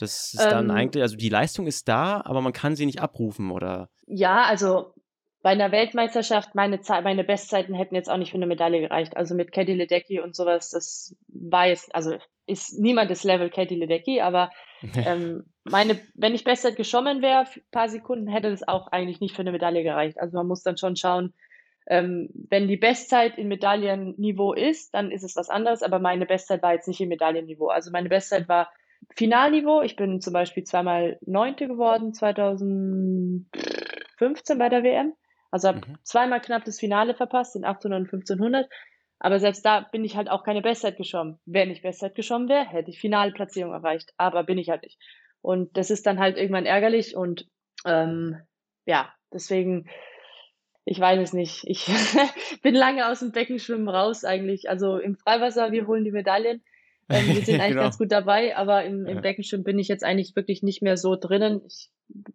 Das 0.00 0.34
ist 0.34 0.44
ähm, 0.44 0.50
dann 0.50 0.70
eigentlich, 0.70 1.02
also 1.02 1.16
die 1.16 1.28
Leistung 1.28 1.66
ist 1.66 1.88
da, 1.88 2.22
aber 2.24 2.40
man 2.40 2.52
kann 2.52 2.76
sie 2.76 2.86
nicht 2.86 3.00
abrufen, 3.00 3.50
oder? 3.50 3.88
Ja, 4.06 4.44
also 4.44 4.94
bei 5.42 5.50
einer 5.50 5.72
Weltmeisterschaft, 5.72 6.54
meine, 6.54 6.80
Zeit, 6.80 7.04
meine 7.04 7.24
Bestzeiten 7.24 7.74
hätten 7.74 7.94
jetzt 7.94 8.10
auch 8.10 8.18
nicht 8.18 8.30
für 8.30 8.36
eine 8.36 8.46
Medaille 8.46 8.80
gereicht. 8.80 9.16
Also 9.16 9.34
mit 9.34 9.52
Katie 9.52 9.74
Ledecky 9.74 10.20
und 10.20 10.36
sowas, 10.36 10.70
das 10.70 11.16
war 11.28 11.66
jetzt, 11.66 11.94
also 11.94 12.16
ist 12.46 12.78
niemand 12.78 13.10
das 13.10 13.24
Level 13.24 13.48
Katie 13.48 13.76
Ledecky, 13.76 14.20
aber 14.20 14.50
ähm, 14.96 15.44
meine, 15.64 15.98
wenn 16.14 16.34
ich 16.34 16.44
Bestzeit 16.44 16.76
geschommen 16.76 17.22
wäre, 17.22 17.40
ein 17.40 17.62
paar 17.70 17.88
Sekunden, 17.88 18.28
hätte 18.28 18.50
das 18.50 18.66
auch 18.66 18.88
eigentlich 18.88 19.20
nicht 19.20 19.34
für 19.34 19.42
eine 19.42 19.52
Medaille 19.52 19.82
gereicht. 19.82 20.18
Also 20.20 20.36
man 20.36 20.46
muss 20.46 20.62
dann 20.62 20.76
schon 20.76 20.96
schauen, 20.96 21.32
ähm, 21.86 22.28
wenn 22.50 22.68
die 22.68 22.76
Bestzeit 22.76 23.38
in 23.38 23.48
Medaillenniveau 23.48 24.52
ist, 24.52 24.92
dann 24.94 25.10
ist 25.10 25.24
es 25.24 25.36
was 25.36 25.48
anderes, 25.48 25.82
aber 25.82 25.98
meine 25.98 26.26
Bestzeit 26.26 26.62
war 26.62 26.74
jetzt 26.74 26.86
nicht 26.86 27.00
im 27.00 27.08
Medaillenniveau. 27.08 27.68
Also 27.68 27.90
meine 27.90 28.08
Bestzeit 28.08 28.48
war 28.48 28.70
Finalniveau. 29.14 29.82
Ich 29.82 29.96
bin 29.96 30.20
zum 30.20 30.32
Beispiel 30.32 30.64
zweimal 30.64 31.18
Neunte 31.22 31.66
geworden, 31.66 32.12
2015 32.12 33.46
bei 34.58 34.68
der 34.68 34.82
WM. 34.82 35.14
Also 35.50 35.68
habe 35.68 35.78
mhm. 35.78 35.98
zweimal 36.02 36.40
knapp 36.40 36.64
das 36.64 36.78
Finale 36.78 37.14
verpasst, 37.14 37.56
in 37.56 37.64
800 37.64 38.00
und 38.00 38.06
1500. 38.06 38.70
Aber 39.18 39.38
selbst 39.38 39.64
da 39.66 39.80
bin 39.80 40.04
ich 40.04 40.16
halt 40.16 40.30
auch 40.30 40.44
keine 40.44 40.62
Bestzeit 40.62 40.96
geschwommen. 40.96 41.38
Wenn 41.44 41.70
ich 41.70 41.82
Bestzeit 41.82 42.14
geschwommen 42.14 42.48
wäre, 42.48 42.64
hätte 42.66 42.90
ich 42.90 43.00
Finalplatzierung 43.00 43.72
erreicht. 43.72 44.12
Aber 44.16 44.44
bin 44.44 44.58
ich 44.58 44.70
halt 44.70 44.82
nicht. 44.82 44.98
Und 45.42 45.76
das 45.76 45.90
ist 45.90 46.06
dann 46.06 46.20
halt 46.20 46.36
irgendwann 46.36 46.66
ärgerlich 46.66 47.16
und 47.16 47.48
ähm, 47.86 48.36
ja, 48.86 49.12
deswegen 49.32 49.88
ich 50.84 50.98
weiß 50.98 51.20
es 51.20 51.32
nicht. 51.32 51.64
Ich 51.66 51.86
bin 52.62 52.74
lange 52.74 53.08
aus 53.08 53.20
dem 53.20 53.32
Beckenschwimmen 53.32 53.88
raus 53.88 54.24
eigentlich. 54.24 54.68
Also 54.68 54.98
im 54.98 55.16
Freiwasser, 55.16 55.72
wir 55.72 55.86
holen 55.86 56.04
die 56.04 56.10
Medaillen. 56.10 56.64
Ähm, 57.10 57.26
wir 57.26 57.44
sind 57.44 57.54
eigentlich 57.60 57.70
genau. 57.70 57.82
ganz 57.82 57.98
gut 57.98 58.12
dabei, 58.12 58.56
aber 58.56 58.84
im, 58.84 59.06
im 59.06 59.16
ja. 59.16 59.20
Beckenschwimmen 59.20 59.64
bin 59.64 59.78
ich 59.78 59.88
jetzt 59.88 60.04
eigentlich 60.04 60.36
wirklich 60.36 60.62
nicht 60.62 60.82
mehr 60.82 60.96
so 60.96 61.16
drinnen. 61.16 61.62
Ich, 61.66 61.90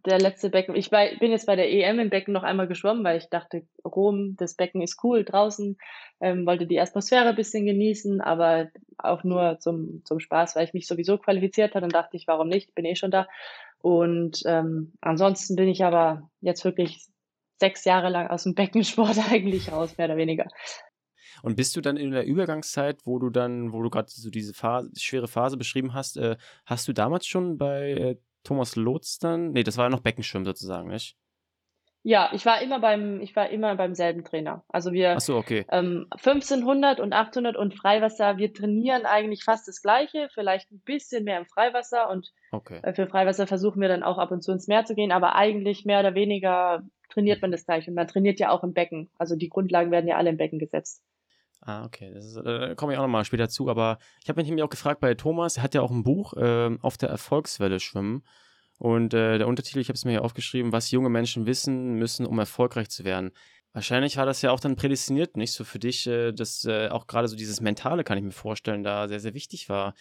der 0.06 0.20
letzte 0.20 0.50
Becken, 0.50 0.76
ich 0.76 0.92
war, 0.92 1.06
bin 1.20 1.32
jetzt 1.32 1.48
bei 1.48 1.56
der 1.56 1.72
EM 1.72 2.00
im 2.00 2.10
Becken 2.10 2.34
noch 2.34 2.44
einmal 2.44 2.68
geschwommen, 2.68 3.04
weil 3.04 3.18
ich 3.18 3.30
dachte, 3.30 3.64
Rom, 3.84 4.36
das 4.38 4.56
Becken 4.56 4.82
ist 4.82 5.04
cool 5.04 5.24
draußen, 5.24 5.78
ähm, 6.22 6.46
wollte 6.46 6.68
die 6.68 6.80
Atmosphäre 6.80 7.30
ein 7.30 7.36
bisschen 7.36 7.66
genießen, 7.66 8.22
aber 8.22 8.70
auch 8.98 9.24
nur 9.24 9.60
zum, 9.60 10.02
zum 10.06 10.20
Spaß, 10.20 10.56
weil 10.56 10.66
ich 10.66 10.74
mich 10.74 10.88
sowieso 10.88 11.18
qualifiziert 11.18 11.76
hatte 11.76 11.86
und 11.86 11.96
dachte 11.96 12.18
ich, 12.18 12.28
warum 12.28 12.48
nicht, 12.48 12.76
bin 12.76 12.86
eh 12.86 12.96
schon 12.96 13.12
da. 13.12 13.28
Und 13.80 14.42
ähm, 14.46 14.94
ansonsten 15.02 15.56
bin 15.56 15.68
ich 15.68 15.84
aber 15.84 16.30
jetzt 16.42 16.64
wirklich 16.64 17.06
sechs 17.60 17.86
Jahre 17.86 18.10
lang 18.10 18.28
aus 18.28 18.44
dem 18.44 18.56
Beckensport 18.56 19.18
eigentlich 19.32 19.72
raus, 19.72 19.98
mehr 19.98 20.08
oder 20.08 20.18
weniger. 20.18 20.48
Und 21.46 21.56
bist 21.56 21.76
du 21.76 21.82
dann 21.82 21.96
in 21.96 22.12
der 22.12 22.26
Übergangszeit, 22.26 23.06
wo 23.06 23.20
du 23.20 23.30
dann, 23.30 23.72
wo 23.72 23.84
du 23.84 23.90
gerade 23.90 24.10
so 24.10 24.30
diese 24.30 24.54
Phase, 24.54 24.90
schwere 24.98 25.28
Phase 25.28 25.58
beschrieben 25.58 25.94
hast, 25.94 26.18
äh, 26.18 26.38
hast 26.66 26.88
du 26.88 26.94
damals 26.94 27.28
schon 27.28 27.58
bei 27.58 27.92
äh, 27.92 28.16
Thomas 28.44 28.76
Lotz 28.76 29.20
dann, 29.20 29.52
nee, 29.52 29.64
das 29.64 29.78
war 29.78 29.86
ja 29.86 29.90
noch 29.90 30.02
Beckenschwimmen 30.02 30.46
sozusagen, 30.46 30.90
nicht? 30.90 31.16
Ja, 32.02 32.30
ich 32.34 32.46
war 32.46 32.62
immer 32.62 32.80
beim, 32.80 33.20
ich 33.22 33.36
war 33.36 33.50
immer 33.50 33.76
beim 33.76 33.96
selben 33.96 34.24
Trainer. 34.24 34.64
Also 34.70 34.92
wir, 34.92 35.20
so, 35.20 35.38
okay. 35.38 35.66
ähm, 35.72 36.06
1500 36.12 37.00
und 37.00 37.14
800 37.14 37.58
und 37.58 37.74
Freiwasser, 37.74 38.38
wir 38.38 38.54
trainieren 38.54 39.06
eigentlich 39.06 39.44
fast 39.44 39.68
das 39.68 39.82
Gleiche, 39.82 40.30
vielleicht 40.34 40.72
ein 40.72 40.82
bisschen 40.82 41.24
mehr 41.24 41.40
im 41.40 41.48
Freiwasser 41.48 42.10
und 42.10 42.32
okay. 42.52 42.80
äh, 42.84 42.94
für 42.94 43.08
Freiwasser 43.08 43.48
versuchen 43.48 43.82
wir 43.82 43.88
dann 43.88 44.04
auch 44.04 44.20
ab 44.20 44.30
und 44.30 44.44
zu 44.44 44.52
ins 44.52 44.68
Meer 44.68 44.86
zu 44.86 44.94
gehen, 44.94 45.12
aber 45.12 45.36
eigentlich 45.36 45.86
mehr 45.86 46.00
oder 46.00 46.14
weniger 46.14 46.84
trainiert 47.10 47.42
man 47.42 47.52
das 47.52 47.66
gleich. 47.66 47.88
Und 47.88 47.96
man 47.96 48.08
trainiert 48.08 48.40
ja 48.40 48.52
auch 48.52 48.64
im 48.64 48.74
Becken. 48.74 49.10
Also 49.18 49.36
die 49.36 49.50
Grundlagen 49.50 49.90
werden 49.90 50.08
ja 50.08 50.18
alle 50.18 50.30
im 50.30 50.38
Becken 50.38 50.60
gesetzt. 50.60 51.04
Ah, 51.66 51.84
okay. 51.84 52.12
Das 52.14 52.36
äh, 52.36 52.76
komme 52.76 52.94
ich 52.94 53.00
auch 53.00 53.04
nochmal 53.04 53.26
später 53.26 53.50
zu. 53.50 53.70
Aber 53.70 53.98
ich 54.22 54.30
habe 54.30 54.40
mich 54.40 54.48
nämlich 54.48 54.64
auch 54.64 54.70
gefragt 54.70 55.00
bei 55.00 55.16
Thomas, 55.16 55.58
er 55.58 55.64
hat 55.64 55.74
ja 55.74 55.82
auch 55.82 55.90
ein 55.90 56.04
Buch 56.04 56.34
äh, 56.34 56.78
auf 56.82 56.98
der 56.98 57.10
Erfolgswelle 57.10 57.80
schwimmen. 57.80 58.24
Und 58.78 59.14
äh, 59.16 59.40
der 59.40 59.48
Untertitel, 59.48 59.80
ich 59.80 59.88
habe 59.88 59.96
es 59.96 60.06
mir 60.06 60.12
hier 60.12 60.24
aufgeschrieben, 60.24 60.72
was 60.72 60.92
junge 60.92 61.10
Menschen 61.10 61.48
wissen 61.48 61.96
müssen, 61.96 62.26
um 62.26 62.38
erfolgreich 62.38 62.90
zu 62.90 63.04
werden. 63.04 63.32
Wahrscheinlich 63.74 64.18
war 64.18 64.28
das 64.28 64.42
ja 64.42 64.52
auch 64.52 64.60
dann 64.60 64.76
prädestiniert, 64.76 65.38
nicht 65.38 65.54
so 65.54 65.64
für 65.64 65.80
dich, 65.80 66.06
äh, 66.06 66.34
dass 66.34 66.66
äh, 66.66 66.90
auch 66.90 67.08
gerade 67.08 67.28
so 67.28 67.36
dieses 67.36 67.62
Mentale, 67.62 68.04
kann 68.04 68.18
ich 68.18 68.24
mir 68.24 68.32
vorstellen, 68.32 68.84
da 68.84 69.08
sehr, 69.08 69.20
sehr 69.20 69.34
wichtig 69.34 69.68
war. 69.68 69.96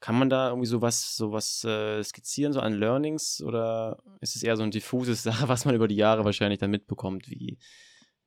Kann 0.00 0.18
man 0.18 0.30
da 0.30 0.48
irgendwie 0.48 0.66
sowas, 0.66 1.16
sowas 1.16 1.64
äh, 1.64 2.02
skizzieren, 2.02 2.52
so 2.52 2.60
an 2.60 2.72
Learnings? 2.72 3.42
Oder 3.42 3.98
ist 4.20 4.36
es 4.36 4.42
eher 4.42 4.56
so 4.56 4.62
ein 4.62 4.70
diffuses 4.70 5.22
Sache, 5.22 5.48
was 5.48 5.66
man 5.66 5.74
über 5.74 5.88
die 5.88 5.96
Jahre 5.96 6.24
wahrscheinlich 6.24 6.60
dann 6.60 6.70
mitbekommt? 6.70 7.28
Wie, 7.30 7.58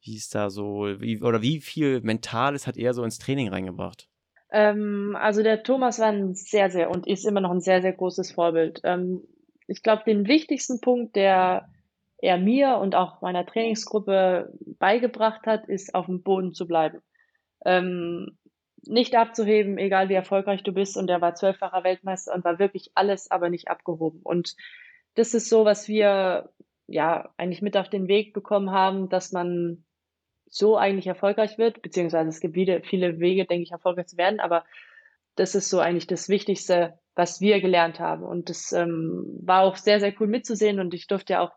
wie 0.08 0.16
ist 0.16 0.34
da 0.34 0.50
so, 0.50 0.88
wie, 1.00 1.22
oder 1.22 1.42
wie 1.42 1.60
viel 1.60 2.02
Mentales 2.02 2.66
hat 2.66 2.78
er 2.78 2.94
so 2.94 3.04
ins 3.04 3.20
Training 3.20 3.50
reingebracht? 3.50 4.10
Ähm, 4.52 5.16
also 5.20 5.44
der 5.44 5.64
Thomas 5.64 6.00
war 6.00 6.08
ein 6.08 6.34
sehr, 6.34 6.70
sehr 6.70 6.90
und 6.90 7.06
ist 7.06 7.26
immer 7.26 7.42
noch 7.42 7.52
ein 7.52 7.62
sehr, 7.62 7.82
sehr 7.82 7.94
großes 7.94 8.32
Vorbild. 8.32 8.80
Ähm, 8.84 9.22
ich 9.68 9.84
glaube, 9.84 10.04
den 10.06 10.28
wichtigsten 10.28 10.80
Punkt, 10.80 11.16
der 11.16 11.70
er 12.20 12.38
mir 12.38 12.78
und 12.78 12.96
auch 12.96 13.22
meiner 13.22 13.46
Trainingsgruppe 13.46 14.54
beigebracht 14.80 15.46
hat, 15.46 15.68
ist 15.68 15.94
auf 15.94 16.06
dem 16.06 16.24
Boden 16.24 16.54
zu 16.54 16.66
bleiben. 16.66 17.02
Ähm, 17.66 18.38
nicht 18.86 19.16
abzuheben, 19.16 19.78
egal 19.78 20.08
wie 20.08 20.14
erfolgreich 20.14 20.64
du 20.64 20.72
bist. 20.72 20.96
Und 20.96 21.10
er 21.10 21.20
war 21.20 21.36
zwölffacher 21.36 21.84
Weltmeister 21.84 22.34
und 22.34 22.46
war 22.46 22.58
wirklich 22.58 22.92
alles, 22.96 23.30
aber 23.30 23.50
nicht 23.50 23.68
abgehoben. 23.68 24.22
Und 24.24 24.56
das 25.16 25.34
ist 25.34 25.50
so, 25.50 25.66
was 25.66 25.90
wir 25.90 26.50
ja 26.88 27.30
eigentlich 27.36 27.62
mit 27.62 27.76
auf 27.76 27.90
den 27.90 28.08
Weg 28.08 28.34
bekommen 28.34 28.72
haben, 28.72 29.10
dass 29.10 29.34
man 29.34 29.84
so 30.50 30.78
eigentlich 30.78 31.08
erfolgreich 31.08 31.58
wird, 31.58 31.82
beziehungsweise 31.82 32.30
es 32.30 32.40
gibt 32.40 32.56
wieder 32.56 32.82
viele 32.82 33.20
Wege, 33.20 33.46
denke 33.46 33.64
ich, 33.64 33.72
erfolgreich 33.72 34.08
zu 34.08 34.18
werden, 34.18 34.40
aber 34.40 34.64
das 35.36 35.56
ist 35.56 35.70
so 35.70 35.80
eigentlich 35.80 36.08
das 36.08 36.30
Wichtigste, 36.30 36.98
was 37.16 37.42
wir 37.42 37.62
gelernt 37.62 38.00
haben. 38.00 38.24
Und 38.24 38.50
das 38.50 38.72
ähm, 38.72 39.40
war 39.42 39.64
auch 39.64 39.76
sehr, 39.76 40.00
sehr 40.00 40.14
cool 40.20 40.28
mitzusehen 40.28 40.80
und 40.80 40.94
ich 40.94 41.08
durfte 41.08 41.34
ja 41.34 41.42
auch 41.42 41.52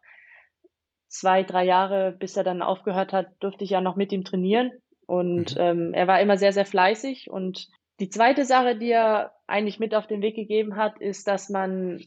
zwei, 1.09 1.43
drei 1.43 1.65
Jahre, 1.65 2.13
bis 2.13 2.37
er 2.37 2.45
dann 2.45 2.63
aufgehört 2.63 3.13
hat, 3.13 3.29
durfte 3.41 3.65
ich 3.65 3.71
ja 3.71 3.81
noch 3.81 3.97
mit 3.97 4.13
ihm 4.13 4.25
trainieren. 4.25 4.71
Und 5.07 5.57
mhm. 5.57 5.61
ähm, 5.61 5.95
er 5.95 6.07
war 6.07 6.21
immer 6.21 6.39
sehr, 6.39 6.53
sehr 6.53 6.67
fleißig. 6.67 7.31
Und 7.31 7.69
die 7.99 8.09
zweite 8.09 8.45
Sache, 8.45 8.77
die 8.77 8.91
er 8.91 9.33
eigentlich 9.47 9.81
mit 9.81 9.95
auf 9.95 10.07
den 10.07 10.23
Weg 10.23 10.37
gegeben 10.37 10.77
hat, 10.77 11.01
ist, 11.01 11.27
dass 11.27 11.51
man 11.51 12.03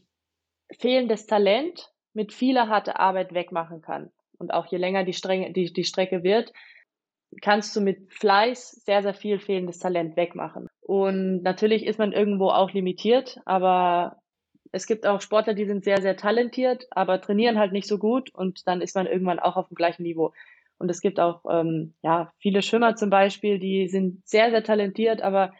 fehlendes 0.78 1.26
Talent 1.26 1.92
mit 2.14 2.32
vieler 2.32 2.68
harter 2.68 2.98
Arbeit 2.98 3.34
wegmachen 3.34 3.82
kann. 3.82 4.10
Und 4.38 4.52
auch 4.52 4.66
je 4.66 4.78
länger 4.78 5.04
die, 5.04 5.12
Strenge, 5.12 5.52
die, 5.52 5.72
die 5.72 5.84
Strecke 5.84 6.22
wird, 6.22 6.52
kannst 7.40 7.74
du 7.76 7.80
mit 7.80 8.12
Fleiß 8.12 8.82
sehr, 8.84 9.02
sehr 9.02 9.14
viel 9.14 9.38
fehlendes 9.38 9.78
Talent 9.78 10.16
wegmachen. 10.16 10.68
Und 10.80 11.42
natürlich 11.42 11.86
ist 11.86 11.98
man 11.98 12.12
irgendwo 12.12 12.50
auch 12.50 12.72
limitiert, 12.72 13.40
aber 13.44 14.18
es 14.72 14.86
gibt 14.86 15.06
auch 15.06 15.20
Sportler, 15.20 15.54
die 15.54 15.66
sind 15.66 15.84
sehr, 15.84 16.02
sehr 16.02 16.16
talentiert, 16.16 16.86
aber 16.90 17.20
trainieren 17.20 17.58
halt 17.58 17.72
nicht 17.72 17.86
so 17.86 17.98
gut 17.98 18.34
und 18.34 18.66
dann 18.66 18.80
ist 18.80 18.96
man 18.96 19.06
irgendwann 19.06 19.38
auch 19.38 19.56
auf 19.56 19.68
dem 19.68 19.76
gleichen 19.76 20.02
Niveau. 20.02 20.32
Und 20.78 20.90
es 20.90 21.00
gibt 21.00 21.20
auch 21.20 21.44
ähm, 21.48 21.94
ja 22.02 22.32
viele 22.38 22.60
Schwimmer 22.60 22.96
zum 22.96 23.08
Beispiel, 23.08 23.58
die 23.58 23.88
sind 23.88 24.26
sehr, 24.26 24.50
sehr 24.50 24.64
talentiert, 24.64 25.22
aber 25.22 25.52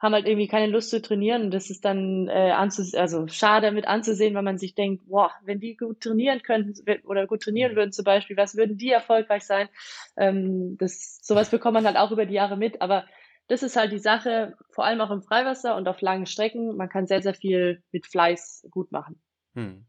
haben 0.00 0.14
halt 0.14 0.26
irgendwie 0.26 0.48
keine 0.48 0.70
Lust 0.70 0.90
zu 0.90 1.02
trainieren. 1.02 1.42
Und 1.42 1.50
das 1.52 1.70
ist 1.70 1.84
dann 1.84 2.28
äh, 2.28 2.50
anzus 2.52 2.94
also 2.94 3.26
schade 3.26 3.72
mit 3.72 3.86
anzusehen, 3.86 4.34
weil 4.34 4.42
man 4.42 4.58
sich 4.58 4.74
denkt, 4.74 5.06
boah, 5.06 5.32
wenn 5.42 5.60
die 5.60 5.76
gut 5.76 6.00
trainieren 6.00 6.42
könnten 6.42 6.74
oder 7.04 7.26
gut 7.26 7.42
trainieren 7.42 7.74
würden 7.74 7.92
zum 7.92 8.04
Beispiel, 8.04 8.36
was 8.36 8.56
würden 8.56 8.78
die 8.78 8.90
erfolgreich 8.90 9.44
sein? 9.44 9.68
Ähm, 10.16 10.76
das, 10.78 11.18
sowas 11.22 11.50
bekommt 11.50 11.74
man 11.74 11.86
halt 11.86 11.96
auch 11.96 12.12
über 12.12 12.26
die 12.26 12.34
Jahre 12.34 12.56
mit. 12.56 12.80
Aber 12.80 13.06
das 13.48 13.62
ist 13.62 13.76
halt 13.76 13.92
die 13.92 13.98
Sache, 13.98 14.54
vor 14.70 14.84
allem 14.84 15.00
auch 15.00 15.10
im 15.10 15.22
Freiwasser 15.22 15.76
und 15.76 15.88
auf 15.88 16.00
langen 16.00 16.26
Strecken. 16.26 16.76
Man 16.76 16.88
kann 16.88 17.06
sehr, 17.06 17.22
sehr 17.22 17.34
viel 17.34 17.82
mit 17.90 18.06
Fleiß 18.06 18.68
gut 18.70 18.92
machen. 18.92 19.20
Hm. 19.54 19.84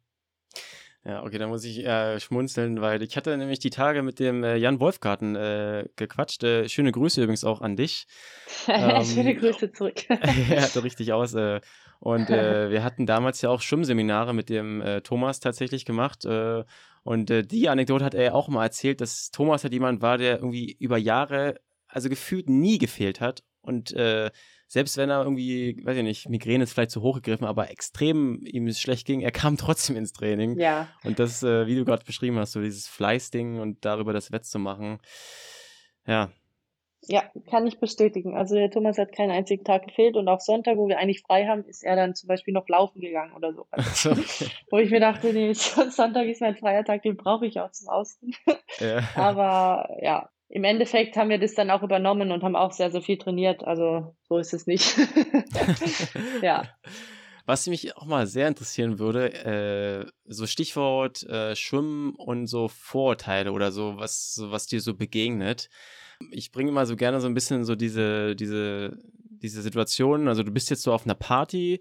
Ja, 1.05 1.23
okay, 1.23 1.37
da 1.37 1.47
muss 1.47 1.63
ich 1.63 1.85
äh, 1.85 2.19
schmunzeln, 2.19 2.81
weil 2.81 3.01
ich 3.01 3.15
hatte 3.15 3.37
nämlich 3.37 3.59
die 3.59 3.69
Tage 3.69 4.01
mit 4.01 4.19
dem 4.19 4.43
äh, 4.43 4.57
Jan 4.57 4.81
Wolfgarten 4.81 5.35
äh, 5.35 5.85
gequatscht. 5.95 6.43
Äh, 6.43 6.67
schöne 6.67 6.91
Grüße 6.91 7.21
übrigens 7.21 7.45
auch 7.45 7.61
an 7.61 7.77
dich. 7.77 8.05
ähm, 8.67 9.05
schöne 9.05 9.33
Grüße 9.35 9.71
zurück. 9.71 10.09
er 10.09 10.61
hatte 10.61 10.83
richtig 10.83 11.13
aus. 11.13 11.33
Äh, 11.35 11.61
und 11.99 12.29
äh, 12.29 12.69
wir 12.71 12.83
hatten 12.83 13.05
damals 13.05 13.41
ja 13.41 13.49
auch 13.49 13.61
Schwimmseminare 13.61 14.33
mit 14.33 14.49
dem 14.49 14.83
Thomas 15.03 15.39
tatsächlich 15.39 15.85
gemacht. 15.85 16.25
und 16.25 17.29
die 17.29 17.69
Anekdote 17.69 18.05
hat 18.05 18.13
er 18.13 18.35
auch 18.35 18.47
mal 18.49 18.63
erzählt, 18.63 19.01
dass 19.01 19.31
Thomas 19.31 19.63
halt 19.63 19.73
jemand 19.73 20.01
war, 20.01 20.17
der 20.17 20.37
irgendwie 20.37 20.75
über 20.79 20.97
Jahre, 20.97 21.59
also 21.87 22.09
gefühlt 22.09 22.49
nie 22.49 22.77
gefehlt 22.77 23.21
hat. 23.21 23.43
Und 23.61 23.93
selbst 24.69 24.97
wenn 24.97 25.09
er 25.09 25.23
irgendwie, 25.23 25.83
weiß 25.83 25.97
ich 25.97 26.03
nicht, 26.03 26.29
Migräne 26.29 26.63
ist 26.63 26.73
vielleicht 26.73 26.91
zu 26.91 27.01
hoch 27.01 27.15
gegriffen, 27.15 27.45
aber 27.45 27.71
extrem 27.71 28.39
ihm 28.45 28.67
es 28.67 28.79
schlecht 28.79 29.07
ging, 29.07 29.21
er 29.21 29.31
kam 29.31 29.57
trotzdem 29.57 29.97
ins 29.97 30.13
Training. 30.13 30.59
Ja. 30.59 30.87
Und 31.03 31.17
das, 31.17 31.41
äh, 31.41 31.65
wie 31.65 31.75
du 31.75 31.83
gerade 31.85 32.05
beschrieben 32.05 32.37
hast, 32.37 32.51
so 32.51 32.61
dieses 32.61 32.87
Fleißding 32.87 33.59
und 33.59 33.83
darüber 33.83 34.13
das 34.13 34.31
wettzumachen. 34.31 34.99
Ja. 36.05 36.29
Ja, 37.01 37.23
kann 37.49 37.65
ich 37.65 37.79
bestätigen. 37.79 38.37
Also 38.37 38.55
der 38.55 38.69
Thomas 38.69 38.99
hat 38.99 39.11
keinen 39.11 39.31
einzigen 39.31 39.63
Tag 39.63 39.87
gefehlt 39.87 40.15
und 40.15 40.27
auch 40.27 40.41
Sonntag, 40.41 40.77
wo 40.77 40.87
wir 40.87 40.99
eigentlich 40.99 41.21
frei 41.21 41.47
haben, 41.47 41.63
ist 41.63 41.83
er 41.83 41.95
dann 41.95 42.13
zum 42.13 42.27
Beispiel 42.27 42.53
noch 42.53 42.67
laufen 42.67 42.99
gegangen 42.99 43.33
oder 43.33 43.53
so. 43.53 43.65
Also, 43.71 44.11
okay. 44.11 44.51
Wo 44.69 44.77
ich 44.77 44.91
mir 44.91 44.99
dachte, 44.99 45.33
nee, 45.33 45.53
Sonntag 45.53 46.27
ist 46.27 46.41
mein 46.41 46.57
freier 46.57 46.83
Tag, 46.83 47.01
den 47.01 47.17
brauche 47.17 47.47
ich 47.47 47.59
auch 47.59 47.71
zum 47.71 47.87
Ausruhen. 47.87 48.35
Ja. 48.79 49.01
Aber 49.15 49.89
ja, 50.01 50.29
im 50.49 50.63
Endeffekt 50.63 51.15
haben 51.15 51.29
wir 51.29 51.37
das 51.37 51.53
dann 51.53 51.69
auch 51.69 51.83
übernommen 51.83 52.31
und 52.31 52.43
haben 52.43 52.55
auch 52.55 52.71
sehr, 52.71 52.89
sehr 52.89 53.03
viel 53.03 53.17
trainiert. 53.17 53.63
Also 53.63 54.15
so 54.27 54.39
ist 54.39 54.53
es 54.53 54.65
nicht. 54.65 54.97
ja. 56.41 56.67
Was 57.45 57.67
mich 57.67 57.95
auch 57.95 58.05
mal 58.05 58.25
sehr 58.27 58.47
interessieren 58.47 58.99
würde, 58.99 59.33
äh, 59.33 60.11
so 60.25 60.47
Stichwort 60.47 61.23
äh, 61.23 61.55
Schwimmen 61.55 62.13
und 62.15 62.47
so 62.47 62.67
Vorurteile 62.67 63.51
oder 63.51 63.71
so, 63.71 63.97
was, 63.97 64.41
was 64.43 64.65
dir 64.65 64.81
so 64.81 64.95
begegnet. 64.95 65.69
Ich 66.31 66.51
bringe 66.51 66.69
immer 66.69 66.85
so 66.85 66.95
gerne 66.95 67.21
so 67.21 67.27
ein 67.27 67.33
bisschen 67.33 67.63
so 67.63 67.75
diese, 67.75 68.35
diese, 68.35 68.97
diese 69.41 69.61
Situation. 69.61 70.27
Also 70.27 70.41
du 70.43 70.51
bist 70.51 70.69
jetzt 70.71 70.81
so 70.81 70.93
auf 70.93 71.05
einer 71.05 71.15
Party 71.15 71.79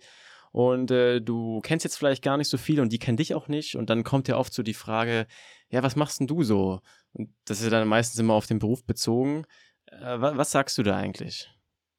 und 0.52 0.90
äh, 0.90 1.20
du 1.20 1.60
kennst 1.60 1.84
jetzt 1.84 1.96
vielleicht 1.96 2.22
gar 2.22 2.36
nicht 2.36 2.48
so 2.48 2.58
viele 2.58 2.82
und 2.82 2.92
die 2.92 2.98
kennen 2.98 3.16
dich 3.16 3.34
auch 3.34 3.48
nicht. 3.48 3.76
Und 3.76 3.90
dann 3.90 4.04
kommt 4.04 4.28
ja 4.28 4.36
oft 4.36 4.52
so 4.52 4.62
die 4.62 4.74
Frage, 4.74 5.26
ja, 5.70 5.82
was 5.82 5.96
machst 5.96 6.20
denn 6.20 6.26
du 6.26 6.42
so? 6.42 6.80
Und 7.12 7.34
das 7.44 7.60
ist 7.60 7.72
dann 7.72 7.88
meistens 7.88 8.18
immer 8.20 8.34
auf 8.34 8.46
den 8.46 8.58
Beruf 8.58 8.84
bezogen. 8.84 9.44
Äh, 9.86 10.20
was, 10.20 10.36
was, 10.36 10.50
sagst 10.50 10.78
du 10.78 10.82
da 10.82 10.96
eigentlich? 10.96 11.50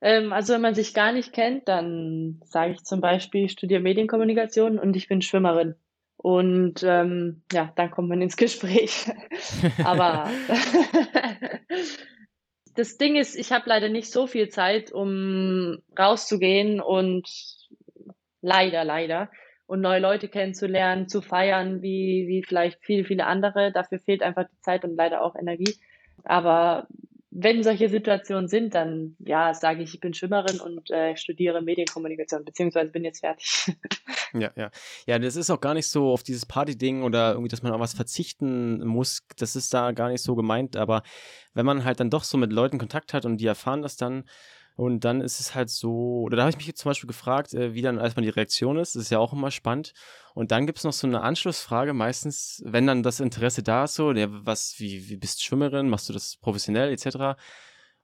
Ähm, 0.01 0.33
also 0.33 0.53
wenn 0.53 0.61
man 0.61 0.75
sich 0.75 0.93
gar 0.93 1.11
nicht 1.11 1.33
kennt, 1.33 1.67
dann 1.67 2.41
sage 2.45 2.73
ich 2.73 2.83
zum 2.83 3.01
Beispiel, 3.01 3.45
ich 3.45 3.51
studiere 3.51 3.81
Medienkommunikation 3.81 4.79
und 4.79 4.95
ich 4.95 5.07
bin 5.07 5.21
Schwimmerin. 5.21 5.75
Und 6.17 6.83
ähm, 6.83 7.43
ja, 7.51 7.71
dann 7.75 7.91
kommt 7.91 8.09
man 8.09 8.21
ins 8.21 8.37
Gespräch. 8.37 9.09
Aber 9.83 10.29
das 12.75 12.97
Ding 12.97 13.15
ist, 13.15 13.35
ich 13.35 13.51
habe 13.51 13.69
leider 13.69 13.89
nicht 13.89 14.11
so 14.11 14.27
viel 14.27 14.49
Zeit, 14.49 14.91
um 14.91 15.77
rauszugehen 15.97 16.81
und 16.81 17.29
leider, 18.41 18.83
leider, 18.83 19.29
und 19.69 19.81
neue 19.81 19.99
Leute 19.99 20.29
kennenzulernen, 20.29 21.07
zu 21.07 21.21
feiern, 21.21 21.83
wie, 21.83 22.25
wie 22.27 22.41
vielleicht 22.41 22.79
viele, 22.81 23.03
viele 23.03 23.27
andere. 23.27 23.71
Dafür 23.71 23.99
fehlt 23.99 24.23
einfach 24.23 24.45
die 24.45 24.61
Zeit 24.61 24.83
und 24.83 24.95
leider 24.95 25.21
auch 25.21 25.35
Energie. 25.35 25.75
Aber 26.23 26.87
wenn 27.29 27.61
solche 27.61 27.87
Situationen 27.87 28.47
sind, 28.47 28.73
dann 28.73 29.15
ja, 29.19 29.53
sage 29.53 29.83
ich, 29.83 29.93
ich 29.93 29.99
bin 29.99 30.15
Schwimmerin 30.15 30.59
und 30.59 30.89
äh, 30.89 31.15
studiere 31.15 31.61
Medienkommunikation, 31.61 32.43
beziehungsweise 32.45 32.91
bin 32.91 33.03
jetzt 33.03 33.19
fertig. 33.19 33.75
ja, 34.33 34.49
ja. 34.55 34.71
Ja, 35.05 35.19
das 35.19 35.35
ist 35.35 35.51
auch 35.51 35.61
gar 35.61 35.75
nicht 35.75 35.87
so 35.87 36.09
auf 36.09 36.23
dieses 36.23 36.47
Party-Ding 36.47 37.03
oder 37.03 37.33
irgendwie, 37.33 37.49
dass 37.49 37.61
man 37.61 37.71
auf 37.71 37.79
was 37.79 37.93
verzichten 37.93 38.83
muss. 38.83 39.27
Das 39.37 39.55
ist 39.55 39.71
da 39.71 39.91
gar 39.91 40.09
nicht 40.09 40.23
so 40.23 40.33
gemeint. 40.35 40.77
Aber 40.77 41.03
wenn 41.53 41.67
man 41.67 41.85
halt 41.85 41.99
dann 41.99 42.09
doch 42.09 42.23
so 42.23 42.39
mit 42.39 42.51
Leuten 42.51 42.79
Kontakt 42.79 43.13
hat 43.13 43.23
und 43.23 43.37
die 43.37 43.45
erfahren 43.45 43.83
das 43.83 43.97
dann, 43.97 44.23
und 44.79 45.01
dann 45.01 45.19
ist 45.19 45.41
es 45.41 45.55
halt 45.55 45.69
so, 45.69 46.21
oder 46.21 46.37
da 46.37 46.43
habe 46.43 46.51
ich 46.51 46.55
mich 46.55 46.67
jetzt 46.67 46.79
zum 46.79 46.91
Beispiel 46.91 47.09
gefragt, 47.09 47.53
äh, 47.53 47.73
wie 47.73 47.81
dann 47.81 47.97
erstmal 47.97 48.23
die 48.23 48.29
Reaktion 48.29 48.77
ist. 48.77 48.95
Das 48.95 49.03
ist 49.03 49.09
ja 49.09 49.19
auch 49.19 49.33
immer 49.33 49.51
spannend. 49.51 49.91
Und 50.33 50.51
dann 50.51 50.65
gibt 50.65 50.77
es 50.77 50.85
noch 50.85 50.93
so 50.93 51.05
eine 51.05 51.19
Anschlussfrage, 51.19 51.91
meistens, 51.91 52.63
wenn 52.65 52.87
dann 52.87 53.03
das 53.03 53.19
Interesse 53.19 53.61
da 53.61 53.83
ist, 53.83 53.95
so, 53.95 54.13
der, 54.13 54.29
was, 54.45 54.75
wie, 54.77 55.09
wie 55.09 55.17
bist 55.17 55.39
du 55.39 55.43
Schwimmerin, 55.43 55.89
machst 55.89 56.07
du 56.07 56.13
das 56.13 56.37
professionell, 56.37 56.93
etc. 56.93 57.37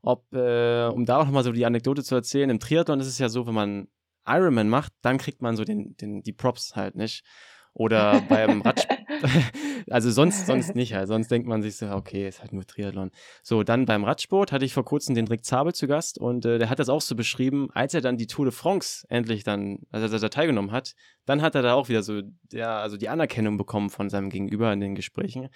Ob, 0.02 0.26
äh, 0.34 0.88
um 0.88 1.06
da 1.06 1.20
auch 1.20 1.26
nochmal 1.26 1.46
so 1.46 1.54
die 1.54 1.66
Anekdote 1.66 2.04
zu 2.04 2.14
erzählen, 2.14 2.50
im 2.50 2.60
Triathlon 2.60 3.00
ist 3.00 3.08
es 3.08 3.20
ja 3.20 3.30
so, 3.30 3.48
wenn 3.48 3.54
man 3.54 3.88
Ironman 4.28 4.68
macht, 4.68 4.92
dann 5.02 5.18
kriegt 5.18 5.42
man 5.42 5.56
so 5.56 5.64
den, 5.64 5.96
den, 5.96 6.24
die 6.24 6.34
Props 6.34 6.76
halt 6.76 6.96
nicht. 6.96 7.24
Oder 7.72 8.20
beim 8.20 8.62
Radsport. 8.64 9.00
also 9.90 10.12
sonst, 10.12 10.46
sonst 10.46 10.76
nicht. 10.76 10.96
Also 10.96 11.14
sonst 11.14 11.30
denkt 11.30 11.48
man 11.48 11.62
sich 11.62 11.78
so, 11.78 11.88
okay, 11.90 12.28
ist 12.28 12.42
halt 12.42 12.54
nur 12.54 12.66
Triathlon. 12.66 13.12
So, 13.44 13.64
dann 13.64 13.86
beim 13.86 14.04
Radsport 14.04 14.52
hatte 14.52 14.66
ich 14.66 14.74
vor 14.74 14.86
kurzem 14.86 15.16
den 15.16 15.28
Rick 15.28 15.46
Zabel 15.46 15.74
zu 15.74 15.88
Gast 15.88 16.18
und 16.18 16.46
äh, 16.46 16.58
der 16.60 16.70
hat 16.70 16.80
das 16.80 16.90
auch 16.90 17.02
so 17.02 17.16
beschrieben, 17.16 17.70
als 17.74 17.94
er 17.94 18.02
dann 18.02 18.18
die 18.18 18.28
Tour 18.28 18.46
de 18.46 18.54
France 18.54 19.06
endlich 19.10 19.44
dann, 19.44 19.80
also 19.92 20.14
er 20.14 20.20
da 20.20 20.30
teilgenommen 20.30 20.72
hat, 20.72 20.96
dann 21.26 21.42
hat 21.42 21.56
er 21.56 21.62
da 21.62 21.74
auch 21.74 21.90
wieder 21.90 22.04
so, 22.04 22.22
ja, 22.52 22.80
also 22.80 22.98
die 22.98 23.10
Anerkennung 23.10 23.58
bekommen 23.58 23.90
von 23.90 24.10
seinem 24.10 24.30
Gegenüber 24.30 24.72
in 24.72 24.80
den 24.80 24.96
Gesprächen. 24.96 25.50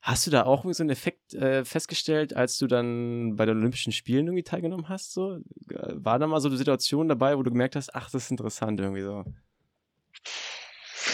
Hast 0.00 0.26
du 0.26 0.30
da 0.30 0.44
auch 0.44 0.64
so 0.72 0.82
einen 0.82 0.90
Effekt 0.90 1.34
äh, 1.34 1.64
festgestellt, 1.64 2.36
als 2.36 2.58
du 2.58 2.68
dann 2.68 3.34
bei 3.34 3.44
den 3.44 3.56
Olympischen 3.56 3.92
Spielen 3.92 4.26
irgendwie 4.26 4.44
teilgenommen 4.44 4.88
hast? 4.88 5.12
So? 5.12 5.40
War 5.68 6.18
da 6.18 6.28
mal 6.28 6.40
so 6.40 6.48
eine 6.48 6.56
Situation 6.56 7.08
dabei, 7.08 7.36
wo 7.36 7.42
du 7.42 7.50
gemerkt 7.50 7.74
hast, 7.74 7.92
ach, 7.94 8.08
das 8.10 8.24
ist 8.24 8.30
interessant 8.30 8.78
irgendwie 8.78 9.02
so? 9.02 9.24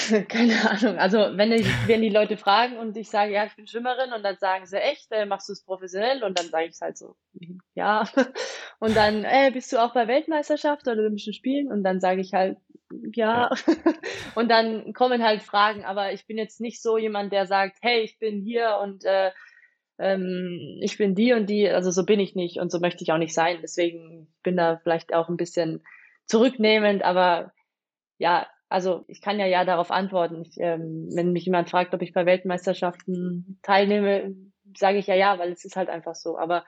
Keine 0.29 0.71
Ahnung. 0.71 0.99
Also 0.99 1.19
wenn, 1.37 1.53
ich, 1.53 1.67
wenn 1.87 2.03
die 2.03 2.09
Leute 2.09 2.37
fragen 2.37 2.77
und 2.79 2.97
ich 2.97 3.11
sage, 3.11 3.33
ja, 3.33 3.45
ich 3.45 3.55
bin 3.55 3.67
Schwimmerin 3.67 4.13
und 4.13 4.23
dann 4.23 4.37
sagen 4.39 4.67
sie, 4.67 4.81
echt, 4.81 5.11
äh, 5.11 5.27
machst 5.27 5.49
du 5.49 5.53
es 5.53 5.65
professionell? 5.65 6.23
Und 6.23 6.39
dann 6.39 6.47
sage 6.47 6.67
ich 6.67 6.73
es 6.73 6.81
halt 6.81 6.99
so, 6.99 7.17
ja. 7.75 8.09
Und 8.81 8.97
dann, 8.97 9.25
äh, 9.25 9.51
bist 9.53 9.73
du 9.73 9.79
auch 9.79 9.95
bei 9.95 10.09
Weltmeisterschaft 10.09 10.89
oder 10.89 11.01
Olympischen 11.01 11.33
Spielen? 11.33 11.71
Und 11.71 11.85
dann 11.85 12.01
sage 12.01 12.21
ich 12.21 12.35
halt, 12.35 12.59
ja. 13.15 13.51
ja. 13.51 13.75
Und 14.35 14.51
dann 14.51 14.93
kommen 14.93 15.23
halt 15.23 15.43
Fragen, 15.43 15.85
aber 15.85 16.13
ich 16.13 16.27
bin 16.27 16.37
jetzt 16.37 16.61
nicht 16.61 16.83
so 16.83 16.99
jemand, 16.99 17.33
der 17.33 17.47
sagt, 17.47 17.79
hey, 17.81 18.01
ich 18.01 18.19
bin 18.19 18.41
hier 18.41 18.79
und 18.83 19.05
äh, 19.05 19.31
ähm, 19.99 20.79
ich 20.81 20.99
bin 20.99 21.15
die 21.15 21.33
und 21.33 21.49
die. 21.49 21.69
Also 21.69 21.91
so 21.91 22.05
bin 22.05 22.19
ich 22.19 22.35
nicht 22.35 22.59
und 22.59 22.73
so 22.73 22.81
möchte 22.81 23.05
ich 23.05 23.13
auch 23.13 23.19
nicht 23.19 23.35
sein. 23.35 23.59
Deswegen 23.63 24.33
bin 24.43 24.57
da 24.57 24.79
vielleicht 24.83 25.15
auch 25.15 25.29
ein 25.29 25.37
bisschen 25.37 25.85
zurücknehmend, 26.27 27.03
aber 27.03 27.53
ja, 28.19 28.47
also 28.73 29.05
ich 29.07 29.21
kann 29.21 29.39
ja 29.39 29.47
ja 29.47 29.65
darauf 29.65 29.91
antworten. 29.91 30.43
Ich, 30.43 30.59
ähm, 30.59 31.09
wenn 31.15 31.33
mich 31.33 31.45
jemand 31.45 31.71
fragt, 31.71 31.95
ob 31.95 32.03
ich 32.03 32.13
bei 32.13 32.27
Weltmeisterschaften 32.27 33.59
teilnehme, 33.63 34.35
sage 34.77 34.99
ich 34.99 35.07
ja 35.07 35.15
ja, 35.15 35.39
weil 35.39 35.53
es 35.53 35.65
ist 35.65 35.77
halt 35.77 35.89
einfach 35.89 36.15
so. 36.15 36.39
Aber 36.39 36.65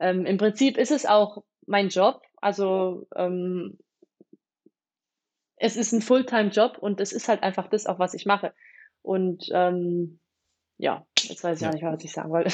ähm, 0.00 0.24
im 0.24 0.38
Prinzip 0.38 0.78
ist 0.78 0.92
es 0.92 1.04
auch 1.04 1.42
mein 1.66 1.88
Job. 1.88 2.22
Also 2.36 3.06
ähm, 3.16 3.78
es 5.56 5.76
ist 5.76 5.92
ein 5.92 6.02
Fulltime-Job 6.02 6.78
und 6.78 7.00
es 7.00 7.12
ist 7.12 7.28
halt 7.28 7.42
einfach 7.42 7.68
das 7.68 7.86
auch, 7.86 7.98
was 7.98 8.14
ich 8.14 8.24
mache. 8.24 8.54
Und 9.02 9.48
ähm, 9.52 10.20
ja, 10.76 11.04
jetzt 11.28 11.44
weiß 11.44 11.56
ich 11.58 11.62
ja. 11.62 11.68
auch 11.68 11.72
nicht 11.72 11.82
mehr, 11.82 11.92
was 11.92 12.04
ich 12.04 12.12
sagen 12.12 12.30
wollte. 12.30 12.50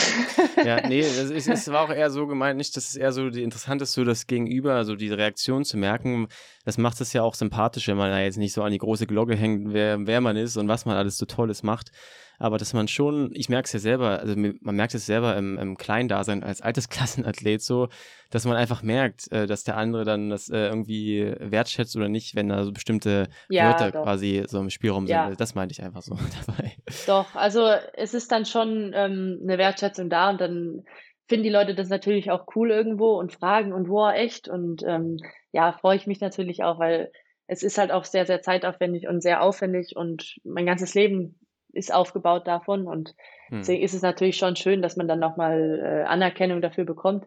Ja, 0.64 0.80
nee, 0.88 1.00
es, 1.00 1.18
ist, 1.30 1.48
es 1.48 1.68
war 1.70 1.82
auch 1.84 1.90
eher 1.90 2.10
so 2.10 2.26
gemeint, 2.26 2.56
nicht, 2.58 2.76
dass 2.76 2.88
es 2.88 2.96
eher 2.96 3.12
so 3.12 3.30
die 3.30 3.42
interessant 3.42 3.82
ist, 3.82 3.92
so 3.92 4.04
das 4.04 4.26
Gegenüber, 4.26 4.74
also 4.74 4.96
die 4.96 5.10
Reaktion 5.10 5.64
zu 5.64 5.76
merken. 5.76 6.28
Das 6.64 6.78
macht 6.78 7.00
es 7.00 7.12
ja 7.12 7.22
auch 7.22 7.34
sympathisch, 7.34 7.88
wenn 7.88 7.96
man 7.96 8.10
da 8.10 8.20
jetzt 8.20 8.38
nicht 8.38 8.52
so 8.52 8.62
an 8.62 8.72
die 8.72 8.78
große 8.78 9.06
Glocke 9.06 9.36
hängt, 9.36 9.72
wer, 9.72 10.06
wer 10.06 10.20
man 10.20 10.36
ist 10.36 10.56
und 10.56 10.68
was 10.68 10.86
man 10.86 10.96
alles 10.96 11.18
so 11.18 11.26
Tolles 11.26 11.62
macht 11.62 11.90
aber 12.38 12.58
dass 12.58 12.72
man 12.72 12.88
schon, 12.88 13.30
ich 13.34 13.48
merke 13.48 13.66
es 13.66 13.72
ja 13.72 13.78
selber, 13.78 14.20
also 14.20 14.34
man 14.36 14.76
merkt 14.76 14.94
es 14.94 15.06
selber 15.06 15.36
im, 15.36 15.58
im 15.58 15.76
Kleindasein 15.76 16.42
als 16.42 16.60
altes 16.60 16.88
Klassenathlet 16.88 17.62
so, 17.62 17.88
dass 18.30 18.44
man 18.44 18.56
einfach 18.56 18.82
merkt, 18.82 19.30
äh, 19.32 19.46
dass 19.46 19.64
der 19.64 19.76
andere 19.76 20.04
dann 20.04 20.30
das 20.30 20.48
äh, 20.48 20.66
irgendwie 20.66 21.34
wertschätzt 21.38 21.96
oder 21.96 22.08
nicht, 22.08 22.34
wenn 22.34 22.48
da 22.48 22.64
so 22.64 22.72
bestimmte 22.72 23.28
ja, 23.48 23.68
Wörter 23.68 23.90
doch. 23.92 24.02
quasi 24.02 24.44
so 24.46 24.60
im 24.60 24.70
Spielraum 24.70 25.06
ja. 25.06 25.28
sind. 25.28 25.40
Das 25.40 25.54
meinte 25.54 25.72
ich 25.72 25.82
einfach 25.82 26.02
so 26.02 26.16
dabei. 26.46 26.72
Doch, 27.06 27.34
also 27.34 27.66
es 27.94 28.14
ist 28.14 28.32
dann 28.32 28.44
schon 28.44 28.92
ähm, 28.94 29.40
eine 29.42 29.58
Wertschätzung 29.58 30.10
da 30.10 30.30
und 30.30 30.40
dann 30.40 30.84
finden 31.26 31.44
die 31.44 31.50
Leute 31.50 31.74
das 31.74 31.88
natürlich 31.88 32.30
auch 32.30 32.46
cool 32.54 32.70
irgendwo 32.70 33.18
und 33.18 33.32
fragen 33.32 33.72
und 33.72 33.88
wow, 33.88 34.12
echt 34.12 34.48
und 34.48 34.82
ähm, 34.86 35.18
ja, 35.52 35.72
freue 35.72 35.96
ich 35.96 36.06
mich 36.06 36.20
natürlich 36.20 36.62
auch, 36.62 36.78
weil 36.78 37.10
es 37.46 37.62
ist 37.62 37.78
halt 37.78 37.92
auch 37.92 38.04
sehr, 38.04 38.26
sehr 38.26 38.42
zeitaufwendig 38.42 39.06
und 39.08 39.22
sehr 39.22 39.42
aufwendig 39.42 39.94
und 39.96 40.36
mein 40.44 40.66
ganzes 40.66 40.94
Leben 40.94 41.38
ist 41.74 41.92
aufgebaut 41.92 42.46
davon 42.46 42.86
und 42.86 43.14
hm. 43.48 43.58
deswegen 43.58 43.82
ist 43.82 43.94
es 43.94 44.02
natürlich 44.02 44.36
schon 44.36 44.56
schön, 44.56 44.82
dass 44.82 44.96
man 44.96 45.08
dann 45.08 45.20
nochmal 45.20 45.80
äh, 45.82 46.08
Anerkennung 46.08 46.60
dafür 46.60 46.84
bekommt, 46.84 47.26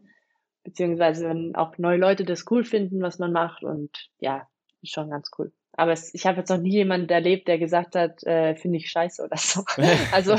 beziehungsweise 0.63 1.29
wenn 1.29 1.55
auch 1.55 1.77
neue 1.77 1.97
Leute 1.97 2.25
das 2.25 2.45
cool 2.49 2.63
finden, 2.63 3.01
was 3.01 3.19
man 3.19 3.31
macht 3.31 3.63
und 3.63 4.09
ja, 4.19 4.47
ist 4.81 4.93
schon 4.93 5.09
ganz 5.09 5.29
cool. 5.37 5.51
Aber 5.73 5.91
es, 5.91 6.13
ich 6.13 6.25
habe 6.25 6.39
jetzt 6.39 6.49
noch 6.49 6.57
nie 6.57 6.71
jemanden 6.71 7.09
erlebt, 7.09 7.47
der 7.47 7.59
gesagt 7.59 7.95
hat, 7.95 8.23
äh, 8.23 8.55
finde 8.55 8.77
ich 8.77 8.89
scheiße 8.89 9.23
oder 9.23 9.37
so. 9.37 9.63
also 10.11 10.35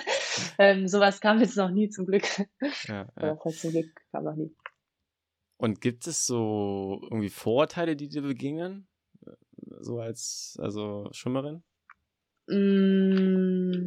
ähm, 0.58 0.86
sowas 0.88 1.20
kam 1.20 1.40
jetzt 1.40 1.56
noch 1.56 1.70
nie 1.70 1.88
zum 1.88 2.04
Glück. 2.04 2.24
Ja, 2.86 3.08
ja. 3.20 3.38
Zum 3.38 3.70
Glück 3.70 3.86
kam 4.10 4.24
noch 4.24 4.36
nie. 4.36 4.54
Und 5.56 5.80
gibt 5.80 6.06
es 6.06 6.26
so 6.26 7.00
irgendwie 7.04 7.30
Vorurteile, 7.30 7.96
die 7.96 8.08
dir 8.08 8.20
begegnen? 8.20 8.86
So 9.80 10.00
als 10.00 10.58
also 10.60 11.08
Schwimmerin? 11.12 11.62
Mm, 12.48 13.84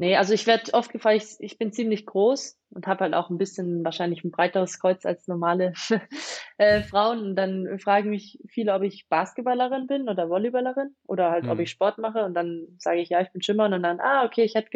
nee, 0.00 0.16
also 0.16 0.32
ich 0.32 0.46
werde 0.46 0.74
oft 0.74 0.90
gefragt, 0.90 1.16
ich, 1.16 1.36
ich 1.38 1.58
bin 1.58 1.72
ziemlich 1.72 2.06
groß 2.06 2.58
und 2.70 2.86
habe 2.86 3.04
halt 3.04 3.14
auch 3.14 3.30
ein 3.30 3.38
bisschen 3.38 3.84
wahrscheinlich 3.84 4.24
ein 4.24 4.30
breiteres 4.30 4.80
Kreuz 4.80 5.04
als 5.04 5.26
normale 5.28 5.72
äh, 6.58 6.82
Frauen. 6.82 7.20
Und 7.20 7.36
dann 7.36 7.78
fragen 7.78 8.10
mich 8.10 8.38
viele, 8.48 8.74
ob 8.74 8.82
ich 8.82 9.08
Basketballerin 9.08 9.86
bin 9.86 10.08
oder 10.08 10.28
Volleyballerin 10.28 10.94
oder 11.06 11.30
halt, 11.30 11.44
hm. 11.44 11.50
ob 11.50 11.58
ich 11.58 11.70
Sport 11.70 11.98
mache. 11.98 12.24
Und 12.24 12.34
dann 12.34 12.66
sage 12.78 13.00
ich, 13.00 13.10
ja, 13.10 13.20
ich 13.20 13.30
bin 13.30 13.42
Schimmer. 13.42 13.66
Und 13.66 13.82
dann, 13.82 14.00
ah, 14.00 14.24
okay, 14.24 14.42
ich 14.42 14.54
hätte 14.54 14.70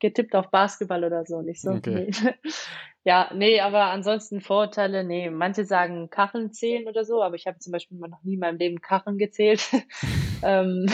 getippt 0.00 0.34
auf 0.34 0.50
Basketball 0.50 1.04
oder 1.04 1.24
so. 1.24 1.36
Und 1.36 1.48
ich 1.48 1.60
so, 1.60 1.70
okay. 1.70 2.10
nee. 2.10 2.34
ja, 3.04 3.30
nee, 3.34 3.60
aber 3.60 3.84
ansonsten 3.84 4.40
Vorurteile, 4.42 5.02
nee. 5.02 5.30
Manche 5.30 5.64
sagen 5.64 6.10
Kacheln 6.10 6.52
zählen 6.52 6.86
oder 6.86 7.04
so, 7.04 7.22
aber 7.22 7.34
ich 7.34 7.46
habe 7.46 7.58
zum 7.58 7.72
Beispiel 7.72 7.98
noch 7.98 8.22
nie 8.22 8.34
in 8.34 8.40
meinem 8.40 8.58
Leben 8.58 8.80
Kacheln 8.80 9.16
gezählt. 9.16 9.66
ähm, 10.42 10.86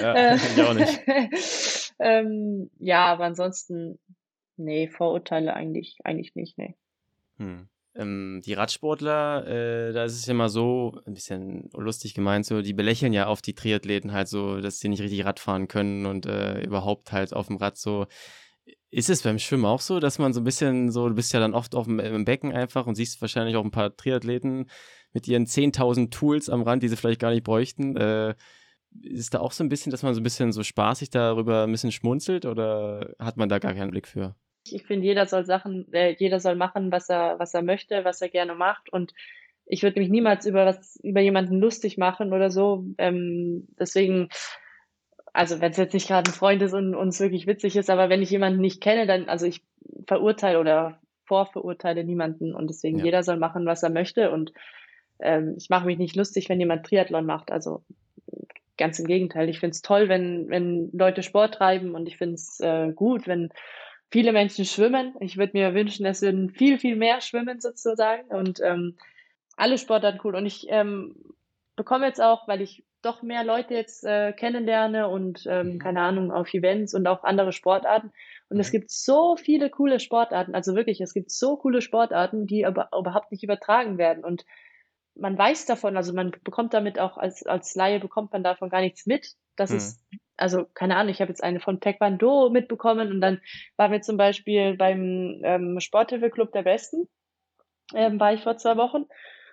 ja, 0.00 0.34
ich 0.34 0.62
auch 0.62 0.74
nicht. 0.74 1.78
Ähm, 2.00 2.70
ja, 2.78 3.06
aber 3.06 3.24
ansonsten 3.24 3.98
Nee, 4.60 4.88
Vorurteile 4.88 5.54
eigentlich, 5.54 5.96
eigentlich 6.04 6.34
nicht, 6.34 6.58
nee. 6.58 6.76
Hm. 7.38 7.68
Ähm, 7.94 8.42
die 8.44 8.52
Radsportler, 8.52 9.46
äh, 9.46 9.92
da 9.92 10.04
ist 10.04 10.14
es 10.14 10.26
ja 10.26 10.32
immer 10.32 10.50
so, 10.50 11.00
ein 11.06 11.14
bisschen 11.14 11.70
lustig 11.72 12.14
gemeint, 12.14 12.44
so, 12.44 12.60
die 12.60 12.74
belächeln 12.74 13.12
ja 13.12 13.26
auf 13.26 13.40
die 13.42 13.54
Triathleten 13.54 14.12
halt 14.12 14.28
so, 14.28 14.60
dass 14.60 14.78
sie 14.78 14.88
nicht 14.88 15.00
richtig 15.00 15.24
Rad 15.24 15.40
fahren 15.40 15.66
können 15.66 16.04
und 16.06 16.26
äh, 16.26 16.62
überhaupt 16.62 17.10
halt 17.10 17.32
auf 17.32 17.46
dem 17.46 17.56
Rad 17.56 17.78
so. 17.78 18.06
Ist 18.90 19.08
es 19.08 19.22
beim 19.22 19.38
Schwimmen 19.38 19.64
auch 19.64 19.80
so, 19.80 19.98
dass 19.98 20.18
man 20.18 20.32
so 20.32 20.40
ein 20.40 20.44
bisschen 20.44 20.90
so, 20.90 21.08
du 21.08 21.14
bist 21.14 21.32
ja 21.32 21.40
dann 21.40 21.54
oft 21.54 21.74
auf 21.74 21.86
dem, 21.86 21.98
im 21.98 22.24
Becken 22.24 22.52
einfach 22.52 22.86
und 22.86 22.96
siehst 22.96 23.20
wahrscheinlich 23.22 23.56
auch 23.56 23.64
ein 23.64 23.70
paar 23.70 23.96
Triathleten 23.96 24.68
mit 25.12 25.26
ihren 25.26 25.46
10.000 25.46 26.10
Tools 26.10 26.50
am 26.50 26.62
Rand, 26.62 26.82
die 26.82 26.88
sie 26.88 26.96
vielleicht 26.96 27.20
gar 27.20 27.30
nicht 27.30 27.44
bräuchten. 27.44 27.96
Äh, 27.96 28.34
ist 29.02 29.34
da 29.34 29.40
auch 29.40 29.52
so 29.52 29.64
ein 29.64 29.68
bisschen, 29.68 29.90
dass 29.90 30.02
man 30.02 30.14
so 30.14 30.20
ein 30.20 30.24
bisschen 30.24 30.52
so 30.52 30.62
spaßig 30.62 31.10
darüber 31.10 31.64
ein 31.64 31.72
bisschen 31.72 31.92
schmunzelt 31.92 32.46
oder 32.46 33.14
hat 33.18 33.36
man 33.36 33.48
da 33.48 33.58
gar 33.58 33.74
keinen 33.74 33.90
Blick 33.90 34.08
für? 34.08 34.34
Ich 34.64 34.84
finde, 34.84 35.06
jeder 35.06 35.26
soll 35.26 35.44
Sachen, 35.44 35.90
äh, 35.92 36.14
jeder 36.18 36.40
soll 36.40 36.54
machen, 36.54 36.92
was 36.92 37.08
er, 37.08 37.38
was 37.38 37.54
er 37.54 37.62
möchte, 37.62 38.04
was 38.04 38.20
er 38.20 38.28
gerne 38.28 38.54
macht. 38.54 38.92
Und 38.92 39.14
ich 39.64 39.82
würde 39.82 40.00
mich 40.00 40.10
niemals 40.10 40.46
über 40.46 40.66
was, 40.66 40.98
über 41.02 41.20
jemanden 41.20 41.60
lustig 41.60 41.96
machen 41.96 42.32
oder 42.32 42.50
so. 42.50 42.84
Ähm, 42.98 43.68
deswegen, 43.78 44.28
also 45.32 45.60
wenn 45.60 45.70
es 45.70 45.76
jetzt 45.76 45.94
nicht 45.94 46.08
gerade 46.08 46.30
ein 46.30 46.34
Freund 46.34 46.60
ist 46.60 46.74
und 46.74 46.94
uns 46.94 47.20
wirklich 47.20 47.46
witzig 47.46 47.76
ist, 47.76 47.88
aber 47.88 48.10
wenn 48.10 48.22
ich 48.22 48.30
jemanden 48.30 48.60
nicht 48.60 48.82
kenne, 48.82 49.06
dann, 49.06 49.28
also 49.28 49.46
ich 49.46 49.62
verurteile 50.06 50.58
oder 50.58 51.00
vorverurteile 51.24 52.04
niemanden 52.04 52.54
und 52.54 52.68
deswegen 52.68 52.98
ja. 52.98 53.04
jeder 53.04 53.22
soll 53.22 53.36
machen, 53.36 53.64
was 53.64 53.82
er 53.84 53.90
möchte. 53.90 54.32
Und 54.32 54.52
ähm, 55.20 55.54
ich 55.56 55.70
mache 55.70 55.86
mich 55.86 55.98
nicht 55.98 56.16
lustig, 56.16 56.48
wenn 56.48 56.58
jemand 56.58 56.84
Triathlon 56.84 57.24
macht. 57.24 57.52
Also 57.52 57.84
ganz 58.80 58.98
im 58.98 59.06
Gegenteil. 59.06 59.48
Ich 59.48 59.60
finde 59.60 59.74
es 59.74 59.82
toll, 59.82 60.08
wenn, 60.08 60.48
wenn 60.48 60.90
Leute 60.92 61.22
Sport 61.22 61.54
treiben 61.54 61.94
und 61.94 62.08
ich 62.08 62.16
finde 62.16 62.34
es 62.34 62.58
äh, 62.60 62.92
gut, 62.92 63.28
wenn 63.28 63.50
viele 64.10 64.32
Menschen 64.32 64.64
schwimmen. 64.64 65.14
Ich 65.20 65.36
würde 65.36 65.52
mir 65.56 65.74
wünschen, 65.74 66.04
es 66.06 66.22
würden 66.22 66.50
viel, 66.50 66.78
viel 66.78 66.96
mehr 66.96 67.20
schwimmen 67.20 67.60
sozusagen 67.60 68.26
und 68.28 68.60
ähm, 68.60 68.96
alle 69.56 69.78
Sportarten 69.78 70.20
cool. 70.24 70.34
Und 70.34 70.46
ich 70.46 70.66
ähm, 70.68 71.14
bekomme 71.76 72.06
jetzt 72.06 72.20
auch, 72.20 72.48
weil 72.48 72.60
ich 72.60 72.82
doch 73.02 73.22
mehr 73.22 73.44
Leute 73.44 73.74
jetzt 73.74 74.04
äh, 74.04 74.32
kennenlerne 74.32 75.08
und 75.08 75.46
ähm, 75.46 75.74
mhm. 75.74 75.78
keine 75.78 76.00
Ahnung 76.00 76.32
auf 76.32 76.52
Events 76.52 76.94
und 76.94 77.06
auch 77.06 77.24
andere 77.24 77.52
Sportarten. 77.52 78.12
Und 78.48 78.58
es 78.58 78.68
mhm. 78.68 78.78
gibt 78.78 78.90
so 78.90 79.36
viele 79.36 79.70
coole 79.70 80.00
Sportarten, 80.00 80.54
also 80.54 80.74
wirklich, 80.74 81.00
es 81.00 81.14
gibt 81.14 81.30
so 81.30 81.56
coole 81.56 81.80
Sportarten, 81.80 82.46
die 82.46 82.66
aber 82.66 82.88
überhaupt 82.98 83.30
nicht 83.30 83.42
übertragen 83.44 83.96
werden. 83.96 84.24
Und 84.24 84.44
man 85.20 85.36
weiß 85.38 85.66
davon, 85.66 85.96
also 85.96 86.12
man 86.12 86.32
bekommt 86.42 86.74
damit 86.74 86.98
auch 86.98 87.16
als, 87.16 87.44
als 87.46 87.74
Laie 87.74 88.00
bekommt 88.00 88.32
man 88.32 88.42
davon 88.42 88.70
gar 88.70 88.80
nichts 88.80 89.06
mit, 89.06 89.34
dass 89.56 89.70
mhm. 89.70 89.76
es 89.76 90.04
also 90.40 90.64
keine 90.72 90.96
Ahnung, 90.96 91.10
ich 91.10 91.20
habe 91.20 91.30
jetzt 91.30 91.44
eine 91.44 91.60
von 91.60 91.80
Taekwondo 91.80 92.48
mitbekommen 92.48 93.12
und 93.12 93.20
dann 93.20 93.40
waren 93.76 93.92
wir 93.92 94.00
zum 94.00 94.16
Beispiel 94.16 94.76
beim 94.76 95.42
ähm, 95.44 95.80
Sporthilfeclub 95.80 96.50
der 96.52 96.62
Besten, 96.62 97.08
ähm, 97.94 98.18
war 98.18 98.32
ich 98.32 98.42
vor 98.42 98.56
zwei 98.56 98.76
Wochen 98.76 99.04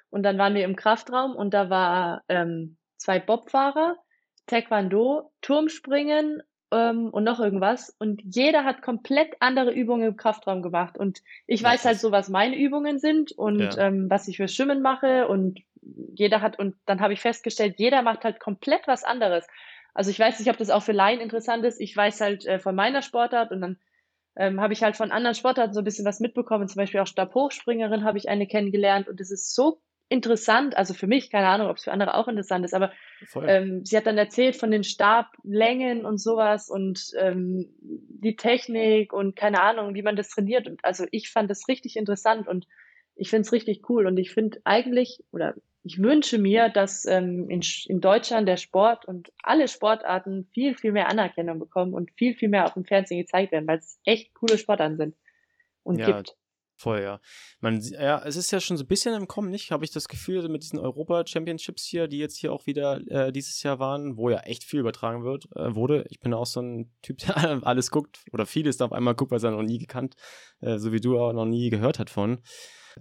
und 0.09 0.23
dann 0.23 0.37
waren 0.37 0.55
wir 0.55 0.63
im 0.63 0.77
Kraftraum 0.77 1.35
und 1.35 1.53
da 1.53 1.69
war 1.69 2.23
ähm, 2.29 2.77
zwei 2.95 3.19
Bobfahrer, 3.19 3.97
Taekwondo, 4.45 5.31
Turmspringen 5.41 6.41
ähm, 6.71 7.09
und 7.09 7.23
noch 7.23 7.39
irgendwas 7.39 7.95
und 7.99 8.21
jeder 8.23 8.63
hat 8.63 8.81
komplett 8.81 9.35
andere 9.39 9.71
Übungen 9.71 10.07
im 10.07 10.17
Kraftraum 10.17 10.61
gemacht 10.61 10.97
und 10.97 11.21
ich 11.45 11.63
weiß 11.63 11.85
halt 11.85 11.99
so, 11.99 12.11
was 12.11 12.29
meine 12.29 12.57
Übungen 12.57 12.99
sind 12.99 13.31
und 13.31 13.59
ja. 13.59 13.77
ähm, 13.87 14.09
was 14.09 14.27
ich 14.27 14.37
für 14.37 14.47
Schwimmen 14.47 14.81
mache 14.81 15.27
und 15.27 15.59
jeder 15.81 16.41
hat 16.41 16.59
und 16.59 16.75
dann 16.85 16.99
habe 16.99 17.13
ich 17.13 17.21
festgestellt, 17.21 17.75
jeder 17.77 18.01
macht 18.01 18.23
halt 18.23 18.39
komplett 18.39 18.87
was 18.87 19.03
anderes. 19.03 19.47
Also 19.93 20.11
ich 20.11 20.19
weiß 20.19 20.39
nicht, 20.39 20.49
ob 20.49 20.57
das 20.57 20.69
auch 20.69 20.83
für 20.83 20.91
Laien 20.91 21.21
interessant 21.21 21.65
ist. 21.65 21.81
Ich 21.81 21.95
weiß 21.95 22.21
halt 22.21 22.45
äh, 22.45 22.59
von 22.59 22.75
meiner 22.75 23.01
Sportart 23.01 23.51
und 23.51 23.61
dann 23.61 23.77
ähm, 24.35 24.61
habe 24.61 24.73
ich 24.73 24.83
halt 24.83 24.95
von 24.95 25.11
anderen 25.11 25.33
Sportarten 25.35 25.73
so 25.73 25.81
ein 25.81 25.85
bisschen 25.85 26.05
was 26.05 26.19
mitbekommen. 26.19 26.67
Zum 26.67 26.79
Beispiel 26.79 26.99
auch 26.99 27.07
Stabhochspringerin 27.07 28.03
habe 28.03 28.17
ich 28.17 28.29
eine 28.29 28.45
kennengelernt 28.45 29.07
und 29.07 29.19
es 29.19 29.31
ist 29.31 29.55
so 29.55 29.81
interessant, 30.09 30.77
also 30.77 30.93
für 30.93 31.07
mich, 31.07 31.29
keine 31.29 31.47
Ahnung, 31.47 31.67
ob 31.67 31.77
es 31.77 31.83
für 31.83 31.91
andere 31.91 32.15
auch 32.15 32.27
interessant 32.27 32.63
ist, 32.63 32.73
aber 32.73 32.91
ähm, 33.45 33.83
sie 33.83 33.97
hat 33.97 34.05
dann 34.05 34.17
erzählt 34.17 34.55
von 34.55 34.71
den 34.71 34.83
Stablängen 34.83 36.05
und 36.05 36.17
sowas 36.19 36.69
und 36.69 37.11
ähm, 37.19 37.69
die 37.81 38.35
Technik 38.35 39.11
und 39.11 39.35
keine 39.35 39.61
Ahnung, 39.61 39.95
wie 39.95 40.01
man 40.01 40.15
das 40.15 40.29
trainiert. 40.29 40.67
Und 40.67 40.83
also 40.85 41.05
ich 41.11 41.29
fand 41.29 41.49
das 41.49 41.67
richtig 41.67 41.97
interessant 41.97 42.47
und 42.47 42.67
ich 43.15 43.29
finde 43.29 43.41
es 43.41 43.51
richtig 43.51 43.89
cool. 43.89 44.07
Und 44.07 44.17
ich 44.17 44.31
finde 44.31 44.61
eigentlich, 44.63 45.23
oder 45.31 45.55
ich 45.83 46.01
wünsche 46.01 46.37
mir, 46.37 46.69
dass 46.69 47.05
ähm, 47.05 47.49
in, 47.49 47.61
in 47.87 47.99
Deutschland 47.99 48.47
der 48.47 48.57
Sport 48.57 49.05
und 49.05 49.31
alle 49.43 49.67
Sportarten 49.67 50.47
viel, 50.53 50.75
viel 50.75 50.91
mehr 50.91 51.09
Anerkennung 51.09 51.59
bekommen 51.59 51.93
und 51.93 52.11
viel, 52.11 52.33
viel 52.33 52.49
mehr 52.49 52.65
auf 52.65 52.73
dem 52.73 52.85
Fernsehen 52.85 53.19
gezeigt 53.19 53.51
werden, 53.51 53.67
weil 53.67 53.79
es 53.79 53.99
echt 54.05 54.33
coole 54.33 54.57
Sportarten 54.57 54.97
sind 54.97 55.15
und 55.83 55.99
ja, 55.99 56.17
gibt. 56.17 56.35
Ja. 56.85 57.19
Man, 57.59 57.81
ja, 57.81 58.21
es 58.25 58.35
ist 58.35 58.51
ja 58.51 58.59
schon 58.59 58.77
so 58.77 58.83
ein 58.83 58.87
bisschen 58.87 59.13
im 59.13 59.27
Kommen, 59.27 59.49
nicht? 59.49 59.71
Habe 59.71 59.85
ich 59.85 59.91
das 59.91 60.07
Gefühl, 60.07 60.47
mit 60.49 60.63
diesen 60.63 60.79
Europa-Championships 60.79 61.83
hier, 61.83 62.07
die 62.07 62.17
jetzt 62.17 62.37
hier 62.37 62.53
auch 62.53 62.65
wieder 62.65 63.01
äh, 63.07 63.31
dieses 63.31 63.61
Jahr 63.63 63.79
waren, 63.79 64.17
wo 64.17 64.29
ja 64.29 64.39
echt 64.39 64.63
viel 64.63 64.79
übertragen 64.79 65.23
wird, 65.23 65.45
äh, 65.55 65.75
wurde. 65.75 66.05
Ich 66.09 66.19
bin 66.19 66.33
auch 66.33 66.45
so 66.45 66.61
ein 66.61 66.91
Typ, 67.01 67.17
der 67.25 67.61
alles 67.63 67.91
guckt 67.91 68.19
oder 68.31 68.45
vieles 68.45 68.79
auf 68.81 68.93
einmal 68.93 69.15
guckt, 69.15 69.31
weil 69.31 69.43
er 69.43 69.51
noch 69.51 69.63
nie 69.63 69.79
gekannt, 69.79 70.15
äh, 70.61 70.77
so 70.77 70.91
wie 70.91 71.01
du 71.01 71.19
auch 71.19 71.33
noch 71.33 71.45
nie 71.45 71.69
gehört 71.69 71.99
hat 71.99 72.09
von. 72.09 72.39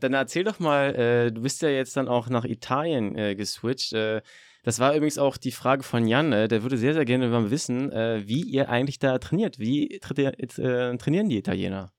Dann 0.01 0.15
erzähl 0.15 0.45
doch 0.45 0.59
mal, 0.59 0.95
äh, 0.95 1.33
du 1.33 1.43
bist 1.43 1.63
ja 1.63 1.69
jetzt 1.69 1.97
dann 1.97 2.09
auch 2.09 2.29
nach 2.29 2.45
Italien 2.45 3.17
äh, 3.17 3.35
geswitcht. 3.35 3.93
Äh, 3.93 4.23
das 4.63 4.79
war 4.79 4.95
übrigens 4.95 5.19
auch 5.19 5.37
die 5.37 5.53
Frage 5.53 5.85
von 5.85 6.07
Jan, 6.07 6.33
der 6.33 6.63
würde 6.65 6.77
sehr, 6.77 6.93
sehr 6.93 7.05
gerne 7.05 7.51
wissen, 7.53 7.93
wie 7.93 8.43
ihr 8.43 8.69
eigentlich 8.69 8.99
da 8.99 9.17
trainiert. 9.19 9.61
Wie 9.61 10.01
trainieren 10.01 11.29
die 11.29 11.39
Italiener? 11.39 11.93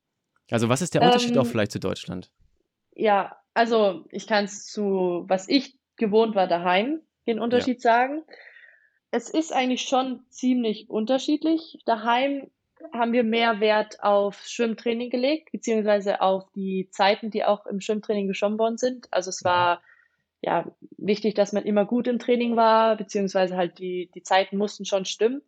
Also 0.51 0.69
was 0.69 0.81
ist 0.81 0.93
der 0.93 1.01
Unterschied 1.01 1.35
ähm, 1.35 1.39
auch 1.39 1.45
vielleicht 1.47 1.71
zu 1.71 1.79
Deutschland? 1.79 2.31
Ja, 2.95 3.37
also 3.53 4.05
ich 4.11 4.27
kann 4.27 4.45
es 4.45 4.65
zu, 4.65 5.25
was 5.27 5.49
ich 5.49 5.77
gewohnt 5.97 6.35
war 6.35 6.47
daheim, 6.47 7.01
den 7.25 7.39
Unterschied 7.39 7.83
ja. 7.83 7.91
sagen. 7.91 8.23
Es 9.11 9.29
ist 9.29 9.53
eigentlich 9.53 9.83
schon 9.83 10.25
ziemlich 10.29 10.89
unterschiedlich. 10.89 11.79
Daheim 11.85 12.49
haben 12.93 13.13
wir 13.13 13.23
mehr 13.23 13.59
Wert 13.59 14.03
auf 14.03 14.41
Schwimmtraining 14.45 15.09
gelegt, 15.09 15.51
beziehungsweise 15.51 16.21
auf 16.21 16.51
die 16.55 16.89
Zeiten, 16.91 17.31
die 17.31 17.43
auch 17.43 17.65
im 17.65 17.81
Schwimmtraining 17.81 18.27
geschwommen 18.27 18.59
worden 18.59 18.77
sind. 18.77 19.07
Also 19.11 19.29
es 19.29 19.43
war 19.43 19.81
ja 20.41 20.71
wichtig, 20.97 21.33
dass 21.33 21.53
man 21.53 21.63
immer 21.63 21.85
gut 21.85 22.07
im 22.07 22.19
Training 22.19 22.55
war, 22.55 22.95
beziehungsweise 22.95 23.57
halt 23.57 23.79
die, 23.79 24.09
die 24.13 24.23
Zeiten 24.23 24.57
mussten 24.57 24.85
schon 24.85 25.05
stimmen. 25.05 25.41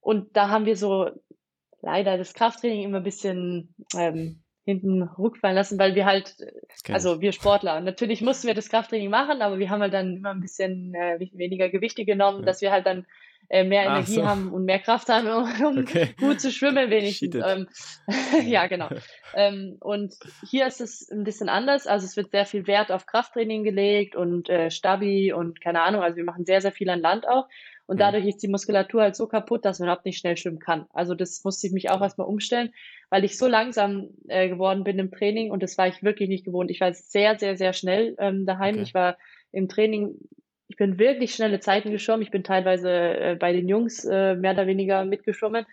Und 0.00 0.36
da 0.36 0.48
haben 0.48 0.66
wir 0.66 0.76
so 0.76 1.10
leider 1.82 2.18
das 2.18 2.34
Krafttraining 2.34 2.84
immer 2.84 2.98
ein 2.98 3.04
bisschen 3.04 3.74
ähm, 3.96 4.42
hinten 4.64 5.02
rückfallen 5.02 5.56
lassen, 5.56 5.78
weil 5.78 5.94
wir 5.94 6.04
halt, 6.04 6.36
also 6.88 7.20
wir 7.20 7.32
Sportler, 7.32 7.80
natürlich 7.80 8.20
mussten 8.20 8.46
wir 8.46 8.54
das 8.54 8.68
Krafttraining 8.68 9.10
machen, 9.10 9.42
aber 9.42 9.58
wir 9.58 9.70
haben 9.70 9.80
halt 9.80 9.94
dann 9.94 10.16
immer 10.16 10.30
ein 10.30 10.40
bisschen 10.40 10.94
äh, 10.94 11.18
weniger 11.32 11.68
Gewichte 11.70 12.04
genommen, 12.04 12.40
ja. 12.40 12.46
dass 12.46 12.60
wir 12.60 12.70
halt 12.70 12.86
dann 12.86 13.06
äh, 13.50 13.64
mehr 13.64 13.82
Ach 13.82 13.96
Energie 13.96 14.14
so. 14.14 14.26
haben 14.26 14.52
und 14.52 14.64
mehr 14.64 14.78
Kraft 14.78 15.08
haben, 15.08 15.28
um 15.28 15.78
okay. 15.78 16.14
gut 16.18 16.40
zu 16.40 16.52
schwimmen 16.52 16.88
wenigstens. 16.88 17.34
Ähm, 17.34 17.68
ja, 18.46 18.66
genau. 18.68 18.88
Ähm, 19.34 19.76
und 19.80 20.14
hier 20.48 20.66
ist 20.66 20.80
es 20.80 21.10
ein 21.10 21.24
bisschen 21.24 21.48
anders. 21.48 21.86
Also 21.88 22.06
es 22.06 22.16
wird 22.16 22.30
sehr 22.30 22.46
viel 22.46 22.66
Wert 22.68 22.92
auf 22.92 23.06
Krafttraining 23.06 23.64
gelegt 23.64 24.14
und 24.14 24.48
äh, 24.48 24.70
Stabi 24.70 25.32
und 25.32 25.60
keine 25.60 25.82
Ahnung. 25.82 26.02
Also 26.02 26.16
wir 26.16 26.24
machen 26.24 26.44
sehr, 26.44 26.60
sehr 26.60 26.72
viel 26.72 26.88
an 26.90 27.00
Land 27.00 27.26
auch. 27.26 27.48
Und 27.90 27.96
mhm. 27.96 28.02
dadurch 28.02 28.24
ist 28.24 28.40
die 28.40 28.46
Muskulatur 28.46 29.02
halt 29.02 29.16
so 29.16 29.26
kaputt, 29.26 29.64
dass 29.64 29.80
man 29.80 29.88
überhaupt 29.88 30.04
nicht 30.04 30.18
schnell 30.18 30.36
schwimmen 30.36 30.60
kann. 30.60 30.86
Also 30.92 31.16
das 31.16 31.42
musste 31.42 31.66
ich 31.66 31.72
mich 31.72 31.90
auch 31.90 32.00
erstmal 32.00 32.28
umstellen, 32.28 32.72
weil 33.08 33.24
ich 33.24 33.36
so 33.36 33.48
langsam 33.48 34.10
äh, 34.28 34.48
geworden 34.48 34.84
bin 34.84 35.00
im 35.00 35.10
Training 35.10 35.50
und 35.50 35.60
das 35.60 35.76
war 35.76 35.88
ich 35.88 36.00
wirklich 36.00 36.28
nicht 36.28 36.44
gewohnt. 36.44 36.70
Ich 36.70 36.80
war 36.80 36.94
sehr, 36.94 37.36
sehr, 37.36 37.56
sehr 37.56 37.72
schnell 37.72 38.14
ähm, 38.20 38.46
daheim. 38.46 38.76
Okay. 38.76 38.82
Ich 38.84 38.94
war 38.94 39.18
im 39.50 39.68
Training, 39.68 40.14
ich 40.68 40.76
bin 40.76 41.00
wirklich 41.00 41.34
schnelle 41.34 41.58
Zeiten 41.58 41.90
geschwommen. 41.90 42.22
Ich 42.22 42.30
bin 42.30 42.44
teilweise 42.44 42.92
äh, 42.92 43.36
bei 43.36 43.52
den 43.52 43.68
Jungs 43.68 44.04
äh, 44.04 44.36
mehr 44.36 44.52
oder 44.52 44.68
weniger 44.68 45.04
mitgeschwommen 45.04 45.66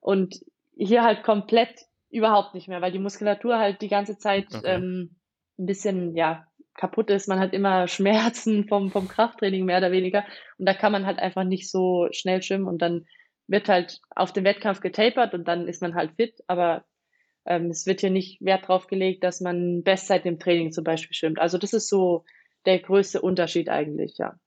und 0.00 0.40
hier 0.76 1.04
halt 1.04 1.22
komplett 1.22 1.86
überhaupt 2.10 2.52
nicht 2.52 2.66
mehr, 2.66 2.80
weil 2.80 2.90
die 2.90 2.98
Muskulatur 2.98 3.60
halt 3.60 3.80
die 3.80 3.88
ganze 3.88 4.18
Zeit 4.18 4.46
okay. 4.52 4.74
ähm, 4.74 5.14
ein 5.56 5.66
bisschen, 5.66 6.16
ja, 6.16 6.48
kaputt 6.80 7.10
ist. 7.10 7.28
Man 7.28 7.38
hat 7.38 7.52
immer 7.52 7.86
Schmerzen 7.88 8.66
vom, 8.66 8.90
vom 8.90 9.06
Krafttraining 9.06 9.64
mehr 9.64 9.78
oder 9.78 9.92
weniger. 9.92 10.24
Und 10.58 10.66
da 10.66 10.74
kann 10.74 10.92
man 10.92 11.06
halt 11.06 11.18
einfach 11.18 11.44
nicht 11.44 11.70
so 11.70 12.08
schnell 12.10 12.42
schwimmen 12.42 12.66
und 12.66 12.80
dann 12.80 13.06
wird 13.46 13.68
halt 13.68 14.00
auf 14.14 14.32
dem 14.32 14.44
Wettkampf 14.44 14.80
getapert 14.80 15.34
und 15.34 15.46
dann 15.46 15.68
ist 15.68 15.82
man 15.82 15.94
halt 15.94 16.12
fit. 16.16 16.40
Aber 16.46 16.84
ähm, 17.44 17.66
es 17.66 17.86
wird 17.86 18.00
hier 18.00 18.10
nicht 18.10 18.40
Wert 18.40 18.68
drauf 18.68 18.86
gelegt, 18.86 19.24
dass 19.24 19.40
man 19.40 19.82
Bestzeit 19.82 20.24
im 20.24 20.38
Training 20.38 20.72
zum 20.72 20.84
Beispiel 20.84 21.14
schwimmt. 21.14 21.38
Also 21.38 21.58
das 21.58 21.72
ist 21.72 21.88
so 21.88 22.24
der 22.64 22.78
größte 22.78 23.20
Unterschied 23.20 23.68
eigentlich, 23.68 24.16
ja. 24.18 24.38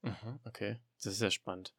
Okay, 0.45 0.77
das 0.97 1.13
ist 1.13 1.21
ja 1.21 1.31
spannend. 1.31 1.73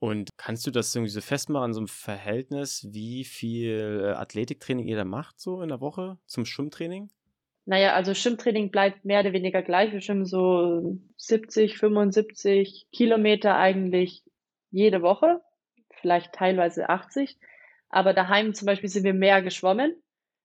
Und 0.00 0.28
kannst 0.36 0.66
du 0.66 0.70
das 0.70 0.94
irgendwie 0.94 1.12
so 1.12 1.22
festmachen, 1.22 1.72
so 1.72 1.80
ein 1.80 1.86
Verhältnis, 1.86 2.86
wie 2.90 3.24
viel 3.24 4.02
äh, 4.04 4.10
Athletiktraining 4.10 4.86
ihr 4.86 4.96
da 4.96 5.04
macht, 5.04 5.40
so 5.40 5.62
in 5.62 5.70
der 5.70 5.80
Woche 5.80 6.18
zum 6.26 6.44
Schwimmtraining? 6.44 7.10
Naja, 7.66 7.94
also 7.94 8.12
Schwimmtraining 8.12 8.70
bleibt 8.70 9.04
mehr 9.04 9.20
oder 9.20 9.32
weniger 9.32 9.62
gleich. 9.62 9.92
Wir 9.92 10.00
schwimmen 10.00 10.26
so 10.26 10.98
70, 11.16 11.78
75 11.78 12.88
Kilometer 12.92 13.56
eigentlich 13.56 14.22
jede 14.70 15.00
Woche, 15.00 15.40
vielleicht 16.00 16.32
teilweise 16.34 16.88
80. 16.90 17.38
Aber 17.88 18.12
daheim 18.12 18.54
zum 18.54 18.66
Beispiel 18.66 18.90
sind 18.90 19.04
wir 19.04 19.14
mehr 19.14 19.40
geschwommen. 19.40 19.94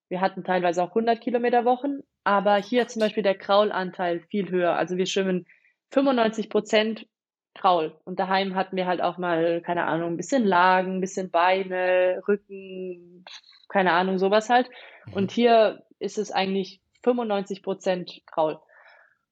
Wir 0.08 0.22
hatten 0.22 0.44
teilweise 0.44 0.82
auch 0.82 0.90
100 0.90 1.20
Kilometer 1.20 1.66
Wochen, 1.66 2.00
aber 2.24 2.58
hier 2.58 2.88
zum 2.88 3.02
Beispiel 3.02 3.24
der 3.24 3.38
Kraulanteil 3.38 4.22
viel 4.30 4.50
höher. 4.50 4.76
Also 4.76 4.98
wir 4.98 5.06
schwimmen 5.06 5.46
95 5.92 6.50
Prozent 6.50 7.06
Kraul. 7.54 7.96
Und 8.06 8.20
daheim 8.20 8.56
hatten 8.56 8.78
wir 8.78 8.86
halt 8.86 9.02
auch 9.02 9.18
mal, 9.18 9.62
keine 9.62 9.86
Ahnung, 9.86 10.12
ein 10.12 10.18
bisschen 10.18 10.46
Lagen, 10.46 10.98
ein 10.98 11.02
bisschen 11.02 11.30
Beine, 11.30 12.22
Rücken, 12.28 13.26
keine 13.68 13.92
Ahnung, 13.92 14.18
sowas 14.18 14.50
halt. 14.50 14.70
Und 15.12 15.32
hier 15.32 15.84
ist 16.00 16.18
es 16.18 16.32
eigentlich 16.32 16.82
95 17.04 17.64
Prozent 17.64 18.22
Kraul. 18.26 18.60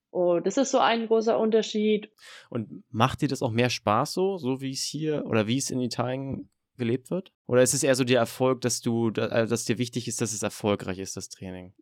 Und 0.10 0.48
das 0.48 0.58
ist 0.58 0.72
so 0.72 0.80
ein 0.80 1.08
großer 1.08 1.38
Unterschied. 1.38 2.10
Und 2.50 2.84
macht 2.90 3.22
dir 3.22 3.28
das 3.28 3.42
auch 3.42 3.52
mehr 3.52 3.70
Spaß 3.70 4.14
so, 4.14 4.38
so 4.38 4.62
wie 4.62 4.72
es 4.72 4.84
hier 4.84 5.26
oder 5.26 5.48
wie 5.48 5.58
es 5.58 5.70
in 5.70 5.82
Italien 5.82 6.50
gelebt 6.78 7.12
wird? 7.12 7.34
Oder 7.46 7.62
ist 7.62 7.74
es 7.74 7.84
eher 7.84 7.96
so 7.96 8.04
der 8.04 8.20
Erfolg, 8.20 8.62
dass 8.62 8.82
du, 8.82 9.10
äh, 9.10 9.48
dass 9.48 9.66
dir 9.66 9.78
wichtig 9.78 10.08
ist, 10.08 10.22
dass 10.22 10.34
es 10.34 10.44
erfolgreich 10.44 11.00
ist, 11.00 11.18
das 11.18 11.30
Training? 11.30 11.74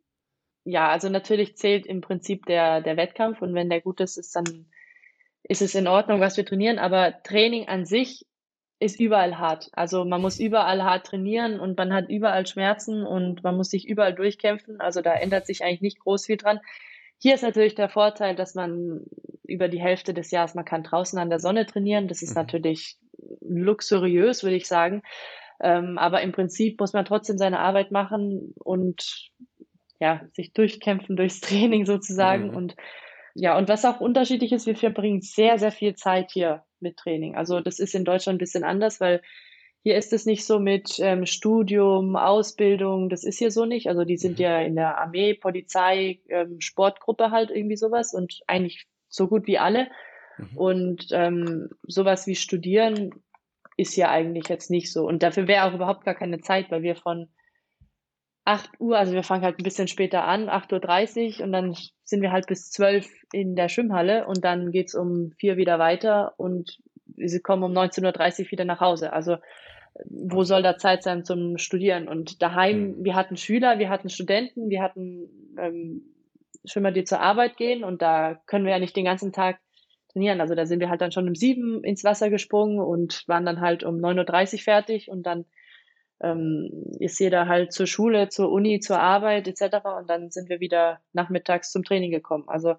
Ja, 0.64 0.90
also 0.90 1.10
natürlich 1.10 1.58
zählt 1.58 1.86
im 1.86 2.02
Prinzip 2.02 2.46
der, 2.46 2.82
der 2.82 2.98
Wettkampf 2.98 3.42
und 3.42 3.54
wenn 3.54 3.70
der 3.70 3.82
gut 3.82 4.00
ist, 4.00 4.18
ist 4.18 4.36
dann 4.36 4.66
ist 5.44 5.62
es 5.62 5.76
in 5.76 5.88
Ordnung, 5.88 6.20
was 6.22 6.38
wir 6.38 6.46
trainieren, 6.46 6.80
aber 6.80 7.22
Training 7.22 7.68
an 7.68 7.86
sich 7.86 8.26
ist 8.80 9.00
überall 9.00 9.38
hart. 9.38 9.70
Also 9.74 10.04
man 10.06 10.22
muss 10.22 10.40
überall 10.40 10.84
hart 10.84 11.08
trainieren 11.08 11.60
und 11.60 11.78
man 11.78 11.94
hat 11.94 12.10
überall 12.10 12.46
Schmerzen 12.46 13.06
und 13.06 13.44
man 13.44 13.56
muss 13.56 13.70
sich 13.70 13.88
überall 13.88 14.14
durchkämpfen. 14.14 14.80
Also 14.80 15.02
da 15.02 15.14
ändert 15.14 15.48
sich 15.48 15.64
eigentlich 15.64 15.82
nicht 15.82 16.00
groß 16.00 16.26
viel 16.26 16.38
dran. 16.38 16.60
Hier 17.18 17.36
ist 17.36 17.44
natürlich 17.44 17.76
der 17.76 17.90
Vorteil, 17.90 18.36
dass 18.36 18.56
man 18.56 19.06
über 19.48 19.70
die 19.70 19.80
Hälfte 19.80 20.14
des 20.14 20.32
Jahres, 20.32 20.56
man 20.56 20.66
kann 20.66 20.84
draußen 20.84 21.18
an 21.18 21.30
der 21.30 21.40
Sonne 21.40 21.66
trainieren. 21.66 22.08
Das 22.08 22.22
ist 22.22 22.32
mhm. 22.32 22.42
natürlich 22.42 22.98
luxuriös, 23.42 24.44
würde 24.44 24.58
ich 24.58 24.68
sagen. 24.68 25.02
Ähm, 25.62 25.98
aber 25.98 26.22
im 26.22 26.34
Prinzip 26.34 26.80
muss 26.80 26.92
man 26.92 27.06
trotzdem 27.06 27.38
seine 27.38 27.60
Arbeit 27.60 27.92
machen 27.92 28.54
und 28.60 29.32
ja, 30.00 30.22
sich 30.34 30.52
durchkämpfen 30.52 31.16
durchs 31.16 31.40
Training 31.42 31.86
sozusagen. 31.86 32.50
Mhm. 32.50 32.56
Und 32.56 32.76
ja, 33.36 33.58
und 33.58 33.68
was 33.68 33.84
auch 33.84 34.00
unterschiedlich 34.00 34.54
ist, 34.54 34.66
wir 34.66 34.78
verbringen 34.78 35.22
sehr, 35.22 35.60
sehr 35.60 35.74
viel 35.74 35.96
Zeit 35.96 36.32
hier 36.32 36.64
mit 36.80 36.96
Training. 36.96 37.36
Also 37.36 37.60
das 37.60 37.80
ist 37.80 37.94
in 37.94 38.06
Deutschland 38.06 38.38
ein 38.38 38.40
bisschen 38.40 38.64
anders, 38.64 39.02
weil 39.02 39.22
hier 39.84 39.98
ist 39.98 40.14
es 40.14 40.26
nicht 40.26 40.46
so 40.46 40.58
mit 40.58 41.00
ähm, 41.00 41.26
Studium, 41.26 42.16
Ausbildung, 42.16 43.10
das 43.10 43.26
ist 43.26 43.38
hier 43.38 43.52
so 43.52 43.66
nicht. 43.66 43.88
Also 43.88 44.06
die 44.06 44.18
sind 44.18 44.40
mhm. 44.40 44.44
ja 44.44 44.62
in 44.62 44.76
der 44.76 44.98
Armee, 44.98 45.34
Polizei, 45.34 46.22
ähm, 46.30 46.62
Sportgruppe 46.62 47.30
halt 47.30 47.52
irgendwie 47.52 47.76
sowas 47.76 48.14
und 48.14 48.42
eigentlich 48.48 48.88
so 49.10 49.28
gut 49.28 49.48
wie 49.48 49.60
alle. 49.60 49.90
Mhm. 50.38 50.58
Und 50.58 51.08
ähm, 51.12 51.70
sowas 51.84 52.28
wie 52.28 52.36
Studieren 52.36 53.12
ist 53.76 53.94
hier 53.94 54.10
eigentlich 54.10 54.48
jetzt 54.48 54.72
nicht 54.72 54.92
so. 54.92 55.06
Und 55.06 55.24
dafür 55.24 55.48
wäre 55.48 55.66
auch 55.66 55.74
überhaupt 55.74 56.06
gar 56.06 56.16
keine 56.16 56.40
Zeit, 56.40 56.72
weil 56.72 56.84
wir 56.84 56.96
von 56.96 57.28
8 58.46 58.80
Uhr, 58.80 58.98
also 58.98 59.14
wir 59.14 59.24
fangen 59.24 59.44
halt 59.44 59.60
ein 59.60 59.64
bisschen 59.64 59.88
später 59.88 60.24
an, 60.24 60.50
8.30 60.50 61.40
Uhr 61.40 61.46
und 61.46 61.52
dann 61.52 61.76
sind 62.04 62.22
wir 62.22 62.32
halt 62.32 62.46
bis 62.48 62.72
12 62.72 63.08
in 63.34 63.56
der 63.56 63.70
Schwimmhalle 63.70 64.28
und 64.28 64.46
dann 64.46 64.72
geht's 64.72 64.94
um 64.94 65.32
4 65.40 65.58
wieder 65.58 65.80
weiter 65.80 66.34
und 66.38 66.78
sie 67.18 67.40
kommen 67.40 67.64
um 67.64 67.74
19.30 67.74 68.46
Uhr 68.46 68.52
wieder 68.52 68.66
nach 68.66 68.80
Hause. 68.80 69.14
Also 69.14 69.38
wo 70.06 70.44
soll 70.44 70.62
da 70.62 70.78
Zeit 70.78 71.04
sein 71.04 71.24
zum 71.24 71.58
Studieren? 71.58 72.08
Und 72.08 72.42
daheim, 72.42 72.90
mhm. 72.90 73.04
wir 73.04 73.16
hatten 73.16 73.38
Schüler, 73.38 73.80
wir 73.80 73.90
hatten 73.90 74.10
Studenten, 74.10 74.70
wir 74.70 74.82
hatten 74.82 75.56
ähm, 75.58 76.02
Schwimmer, 76.66 76.92
die 76.92 77.04
zur 77.04 77.22
Arbeit 77.22 77.58
gehen 77.58 77.84
und 77.84 78.02
da 78.02 78.40
können 78.46 78.66
wir 78.66 78.74
ja 78.74 78.80
nicht 78.80 78.96
den 78.96 79.06
ganzen 79.06 79.32
Tag 79.32 79.60
trainieren. 80.12 80.42
Also 80.42 80.56
da 80.56 80.66
sind 80.66 80.80
wir 80.80 80.90
halt 80.90 81.02
dann 81.02 81.12
schon 81.12 81.28
um 81.28 81.36
sieben 81.36 81.84
ins 81.84 82.04
Wasser 82.04 82.30
gesprungen 82.30 82.80
und 82.80 83.24
waren 83.28 83.46
dann 83.46 83.62
halt 83.62 83.84
um 83.84 83.96
9.30 83.96 84.54
Uhr 84.54 84.60
fertig 84.60 85.10
und 85.10 85.24
dann 85.24 85.46
ähm, 86.22 86.70
ist 87.00 87.20
jeder 87.20 87.48
halt 87.48 87.74
zur 87.74 87.88
Schule, 87.88 88.30
zur 88.30 88.52
Uni, 88.52 88.80
zur 88.80 89.00
Arbeit 89.00 89.48
etc. 89.48 89.78
Und 90.00 90.10
dann 90.10 90.32
sind 90.32 90.50
wir 90.50 90.60
wieder 90.60 91.00
nachmittags 91.14 91.72
zum 91.72 91.84
Training 91.84 92.12
gekommen. 92.12 92.46
Also 92.48 92.76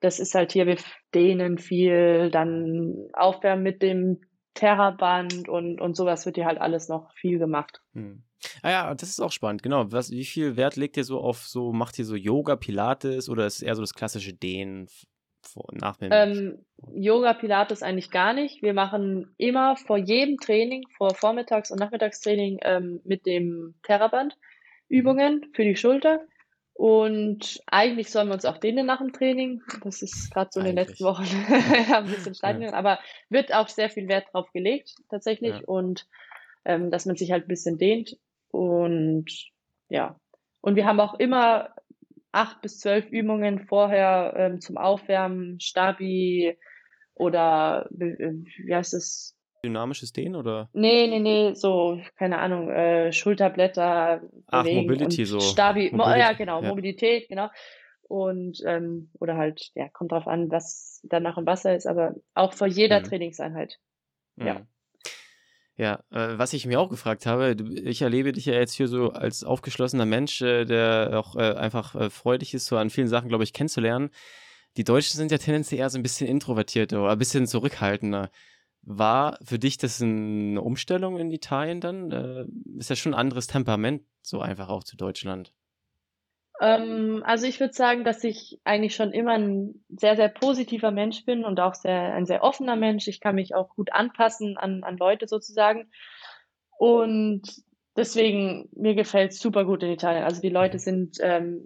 das 0.00 0.20
ist 0.20 0.34
halt 0.34 0.52
hier, 0.52 0.66
wir 0.66 0.78
dehnen 1.14 1.58
viel, 1.58 2.30
dann 2.30 3.08
Aufwärmen 3.12 3.62
mit 3.62 3.82
dem 3.82 4.20
Terraband 4.54 5.48
und, 5.48 5.80
und 5.80 5.96
sowas 5.96 6.26
wird 6.26 6.36
hier 6.36 6.46
halt 6.46 6.60
alles 6.60 6.88
noch 6.88 7.12
viel 7.14 7.38
gemacht. 7.38 7.80
Hm. 7.94 8.22
Ah 8.62 8.70
ja, 8.70 8.94
das 8.94 9.08
ist 9.08 9.20
auch 9.20 9.32
spannend, 9.32 9.62
genau. 9.62 9.90
Was, 9.90 10.10
wie 10.10 10.24
viel 10.24 10.56
Wert 10.56 10.76
legt 10.76 10.96
ihr 10.96 11.04
so 11.04 11.20
auf 11.20 11.46
so, 11.46 11.72
macht 11.72 11.98
ihr 11.98 12.04
so 12.04 12.14
Yoga, 12.14 12.56
Pilates 12.56 13.28
oder 13.28 13.46
ist 13.46 13.56
es 13.56 13.62
eher 13.62 13.74
so 13.74 13.82
das 13.82 13.94
klassische 13.94 14.32
Dehnen 14.32 14.88
vor, 15.42 15.66
nach 15.72 15.96
dem 15.96 16.10
ähm, 16.12 16.58
Yoga, 16.92 17.34
Pilates 17.34 17.82
eigentlich 17.82 18.10
gar 18.10 18.32
nicht. 18.32 18.62
Wir 18.62 18.74
machen 18.74 19.34
immer 19.36 19.76
vor 19.76 19.98
jedem 19.98 20.38
Training, 20.38 20.84
vor 20.96 21.14
Vormittags- 21.14 21.70
und 21.70 21.78
Nachmittagstraining 21.78 22.58
ähm, 22.62 23.00
mit 23.04 23.26
dem 23.26 23.74
Terraband 23.82 24.36
Übungen 24.88 25.50
für 25.54 25.64
die 25.64 25.76
Schulter. 25.76 26.20
Und 26.74 27.60
eigentlich 27.66 28.10
sollen 28.10 28.28
wir 28.28 28.34
uns 28.34 28.44
auch 28.44 28.58
dehnen 28.58 28.86
nach 28.86 28.98
dem 28.98 29.12
Training. 29.12 29.62
Das 29.82 30.00
ist 30.00 30.32
gerade 30.32 30.50
so 30.52 30.60
in 30.60 30.66
den 30.66 30.76
letzten 30.76 31.04
Wochen 31.04 31.24
ein 31.92 32.06
bisschen 32.06 32.34
steigend, 32.34 32.70
ja. 32.70 32.72
aber 32.72 33.00
wird 33.28 33.52
auch 33.52 33.68
sehr 33.68 33.90
viel 33.90 34.06
Wert 34.08 34.28
drauf 34.32 34.52
gelegt, 34.52 34.94
tatsächlich. 35.10 35.56
Ja. 35.56 35.62
Und 35.66 36.06
ähm, 36.64 36.90
dass 36.90 37.06
man 37.06 37.16
sich 37.16 37.32
halt 37.32 37.46
ein 37.46 37.48
bisschen 37.48 37.78
dehnt. 37.78 38.16
Und 38.50 39.26
ja. 39.88 40.20
Und 40.60 40.76
wir 40.76 40.86
haben 40.86 41.00
auch 41.00 41.14
immer 41.14 41.74
acht 42.38 42.62
bis 42.62 42.78
zwölf 42.78 43.06
Übungen 43.10 43.66
vorher 43.66 44.34
ähm, 44.36 44.60
zum 44.60 44.76
Aufwärmen, 44.76 45.58
Stabi 45.60 46.56
oder 47.14 47.88
wie 47.90 48.74
heißt 48.74 48.94
es? 48.94 49.36
Dynamisches 49.64 50.12
Dehnen 50.12 50.36
oder? 50.36 50.70
Nee, 50.72 51.08
nee, 51.08 51.18
nee, 51.18 51.54
so, 51.54 52.00
keine 52.16 52.38
Ahnung, 52.38 52.70
äh, 52.70 53.12
Schulterblätter. 53.12 54.22
Ach, 54.46 54.64
Mobility 54.64 55.24
so. 55.24 55.40
Stabi, 55.40 55.90
Mobility. 55.92 56.20
ja, 56.20 56.32
genau, 56.34 56.62
ja. 56.62 56.68
Mobilität, 56.68 57.28
genau. 57.28 57.48
Und, 58.02 58.62
ähm, 58.64 59.10
oder 59.18 59.36
halt, 59.36 59.72
ja, 59.74 59.88
kommt 59.88 60.12
drauf 60.12 60.28
an, 60.28 60.48
was 60.50 61.00
danach 61.02 61.38
im 61.38 61.46
Wasser 61.46 61.74
ist, 61.74 61.86
aber 61.86 62.14
auch 62.34 62.52
vor 62.52 62.68
jeder 62.68 63.00
mhm. 63.00 63.04
Trainingseinheit. 63.04 63.78
Mhm. 64.36 64.46
Ja, 64.46 64.66
äh, 66.10 66.36
was 66.36 66.54
ich 66.54 66.66
mir 66.66 66.80
auch 66.80 66.90
gefragt 66.90 67.24
habe, 67.24 67.56
ich 67.84 68.02
erlebe 68.02 68.32
dich 68.32 68.46
ja 68.46 68.54
jetzt 68.54 68.74
hier 68.74 68.88
so 68.88 69.12
als 69.12 69.44
aufgeschlossener 69.44 70.06
Mensch, 70.06 70.42
äh, 70.42 70.64
der 70.64 71.12
auch 71.14 71.36
äh, 71.36 71.54
einfach 71.54 71.94
äh, 71.94 72.10
freudig 72.10 72.52
ist, 72.52 72.66
so 72.66 72.76
an 72.76 72.90
vielen 72.90 73.06
Sachen, 73.06 73.28
glaube 73.28 73.44
ich, 73.44 73.52
kennenzulernen. 73.52 74.10
Die 74.76 74.82
Deutschen 74.82 75.16
sind 75.16 75.30
ja 75.30 75.38
tendenziell 75.38 75.80
eher 75.80 75.90
so 75.90 75.96
ein 75.96 76.02
bisschen 76.02 76.26
introvertierter 76.26 77.00
oder 77.00 77.12
ein 77.12 77.18
bisschen 77.18 77.46
zurückhaltender. 77.46 78.30
War 78.82 79.38
für 79.44 79.60
dich 79.60 79.76
das 79.76 80.02
eine 80.02 80.60
Umstellung 80.60 81.16
in 81.18 81.30
Italien 81.30 81.80
dann? 81.80 82.10
Äh, 82.10 82.46
ist 82.78 82.90
ja 82.90 82.96
schon 82.96 83.14
ein 83.14 83.20
anderes 83.20 83.46
Temperament, 83.46 84.02
so 84.20 84.40
einfach 84.40 84.68
auch 84.70 84.82
zu 84.82 84.96
Deutschland. 84.96 85.54
Ähm, 86.60 87.22
also 87.24 87.46
ich 87.46 87.60
würde 87.60 87.74
sagen, 87.74 88.04
dass 88.04 88.24
ich 88.24 88.60
eigentlich 88.64 88.94
schon 88.94 89.12
immer 89.12 89.32
ein 89.32 89.84
sehr, 89.88 90.16
sehr 90.16 90.28
positiver 90.28 90.90
Mensch 90.90 91.24
bin 91.24 91.44
und 91.44 91.60
auch 91.60 91.74
sehr, 91.74 92.14
ein 92.14 92.26
sehr 92.26 92.42
offener 92.42 92.76
Mensch. 92.76 93.08
Ich 93.08 93.20
kann 93.20 93.36
mich 93.36 93.54
auch 93.54 93.74
gut 93.76 93.92
anpassen 93.92 94.56
an, 94.56 94.82
an 94.82 94.96
Leute 94.96 95.28
sozusagen. 95.28 95.90
Und 96.78 97.42
deswegen, 97.96 98.68
mir 98.72 98.94
gefällt 98.94 99.32
es 99.32 99.40
super 99.40 99.64
gut 99.64 99.82
in 99.82 99.90
Italien. 99.90 100.24
Also 100.24 100.40
die 100.40 100.48
Leute 100.48 100.78
sind 100.78 101.18
ähm, 101.20 101.62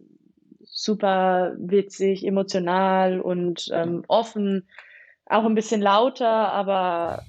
super 0.65 1.55
witzig, 1.59 2.27
emotional 2.27 3.21
und 3.21 3.69
ähm, 3.73 4.05
offen, 4.09 4.69
auch 5.27 5.45
ein 5.45 5.55
bisschen 5.55 5.81
lauter, 5.81 6.53
aber 6.53 7.23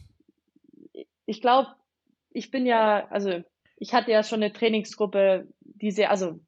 ich 1.26 1.41
glaube, 1.41 1.70
ich 2.32 2.51
bin 2.51 2.66
ja, 2.66 3.07
also 3.09 3.43
ich 3.78 3.93
hatte 3.93 4.11
ja 4.11 4.24
schon 4.24 4.41
eine 4.41 4.53
Trainingsgruppe, 4.53 5.47
die 5.61 5.91
sehr, 5.91 6.09
also 6.09 6.39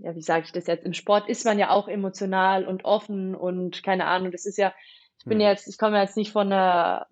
ja, 0.00 0.14
wie 0.14 0.22
sage 0.22 0.44
ich 0.46 0.52
das 0.52 0.66
jetzt? 0.66 0.84
Im 0.84 0.92
Sport 0.92 1.28
ist 1.28 1.44
man 1.44 1.58
ja 1.58 1.70
auch 1.70 1.88
emotional 1.88 2.66
und 2.66 2.84
offen 2.84 3.34
und 3.34 3.82
keine 3.82 4.06
Ahnung. 4.06 4.32
Das 4.32 4.46
ist 4.46 4.58
ja, 4.58 4.72
ich 5.18 5.24
bin 5.24 5.38
hm. 5.38 5.46
jetzt, 5.46 5.68
ich 5.68 5.78
komme 5.78 6.00
jetzt 6.00 6.16
nicht 6.16 6.32
von 6.32 6.50
der 6.50 7.06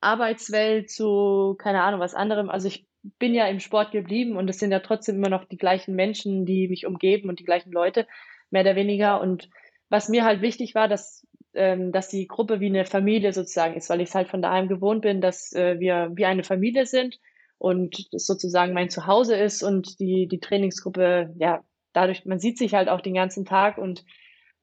Arbeitswelt 0.00 0.90
zu, 0.90 1.56
keine 1.58 1.82
Ahnung, 1.82 2.00
was 2.00 2.14
anderem. 2.14 2.50
Also 2.50 2.68
ich 2.68 2.86
bin 3.18 3.34
ja 3.34 3.46
im 3.46 3.60
Sport 3.60 3.92
geblieben 3.92 4.36
und 4.36 4.48
es 4.48 4.58
sind 4.58 4.72
ja 4.72 4.80
trotzdem 4.80 5.16
immer 5.16 5.28
noch 5.28 5.44
die 5.44 5.56
gleichen 5.56 5.94
Menschen, 5.94 6.46
die 6.46 6.68
mich 6.68 6.86
umgeben 6.86 7.28
und 7.28 7.40
die 7.40 7.44
gleichen 7.44 7.72
Leute, 7.72 8.06
mehr 8.50 8.62
oder 8.62 8.76
weniger. 8.76 9.20
Und 9.20 9.48
was 9.88 10.08
mir 10.08 10.24
halt 10.24 10.40
wichtig 10.40 10.74
war, 10.74 10.88
dass, 10.88 11.26
ähm, 11.54 11.92
dass 11.92 12.08
die 12.08 12.26
Gruppe 12.26 12.60
wie 12.60 12.66
eine 12.66 12.84
Familie 12.84 13.32
sozusagen 13.32 13.74
ist, 13.74 13.90
weil 13.90 14.00
ich 14.00 14.10
es 14.10 14.14
halt 14.14 14.28
von 14.28 14.42
daheim 14.42 14.68
gewohnt 14.68 15.02
bin, 15.02 15.20
dass 15.20 15.52
äh, 15.52 15.78
wir 15.80 16.10
wie 16.14 16.26
eine 16.26 16.44
Familie 16.44 16.86
sind 16.86 17.18
und 17.58 18.12
das 18.12 18.26
sozusagen 18.26 18.72
mein 18.72 18.90
Zuhause 18.90 19.36
ist 19.36 19.62
und 19.62 19.98
die, 19.98 20.28
die 20.28 20.40
Trainingsgruppe, 20.40 21.34
ja, 21.38 21.64
dadurch, 21.92 22.24
man 22.24 22.38
sieht 22.38 22.58
sich 22.58 22.74
halt 22.74 22.88
auch 22.88 23.00
den 23.00 23.14
ganzen 23.14 23.44
Tag 23.44 23.78
und 23.78 24.04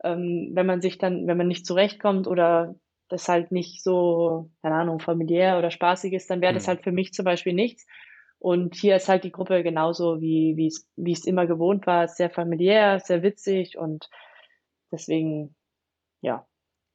ähm, 0.04 0.52
wenn 0.54 0.66
man 0.66 0.82
sich 0.82 0.98
dann, 0.98 1.28
wenn 1.28 1.38
man 1.38 1.48
nicht 1.48 1.66
zurechtkommt 1.66 2.28
oder 2.28 2.76
das 3.10 3.28
halt 3.28 3.52
nicht 3.52 3.84
so, 3.84 4.50
keine 4.62 4.76
Ahnung, 4.76 5.00
familiär 5.00 5.58
oder 5.58 5.72
spaßig 5.72 6.14
ist, 6.14 6.30
dann 6.30 6.42
wäre 6.42 6.54
das 6.54 6.66
mhm. 6.66 6.70
halt 6.70 6.84
für 6.84 6.92
mich 6.92 7.14
zum 7.14 7.26
Beispiel 7.26 7.54
nichts. 7.54 7.86
Und 8.40 8.76
hier 8.76 8.96
ist 8.96 9.10
halt 9.10 9.24
die 9.24 9.32
Gruppe 9.32 9.64
genauso, 9.64 10.22
wie, 10.22 10.54
wie 10.58 10.68
es, 10.68 10.88
wie 10.96 11.14
es 11.14 11.26
immer 11.26 11.48
gewohnt 11.48 11.88
war, 11.88 12.08
sehr 12.08 12.30
familiär, 12.30 13.00
sehr 13.00 13.24
witzig 13.24 13.78
und 13.78 14.10
deswegen, 14.92 15.56
ja, 16.22 16.46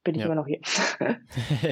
bin 0.03 0.15
ich 0.15 0.21
ja. 0.21 0.25
immer 0.25 0.35
noch 0.35 0.47
hier. 0.47 0.59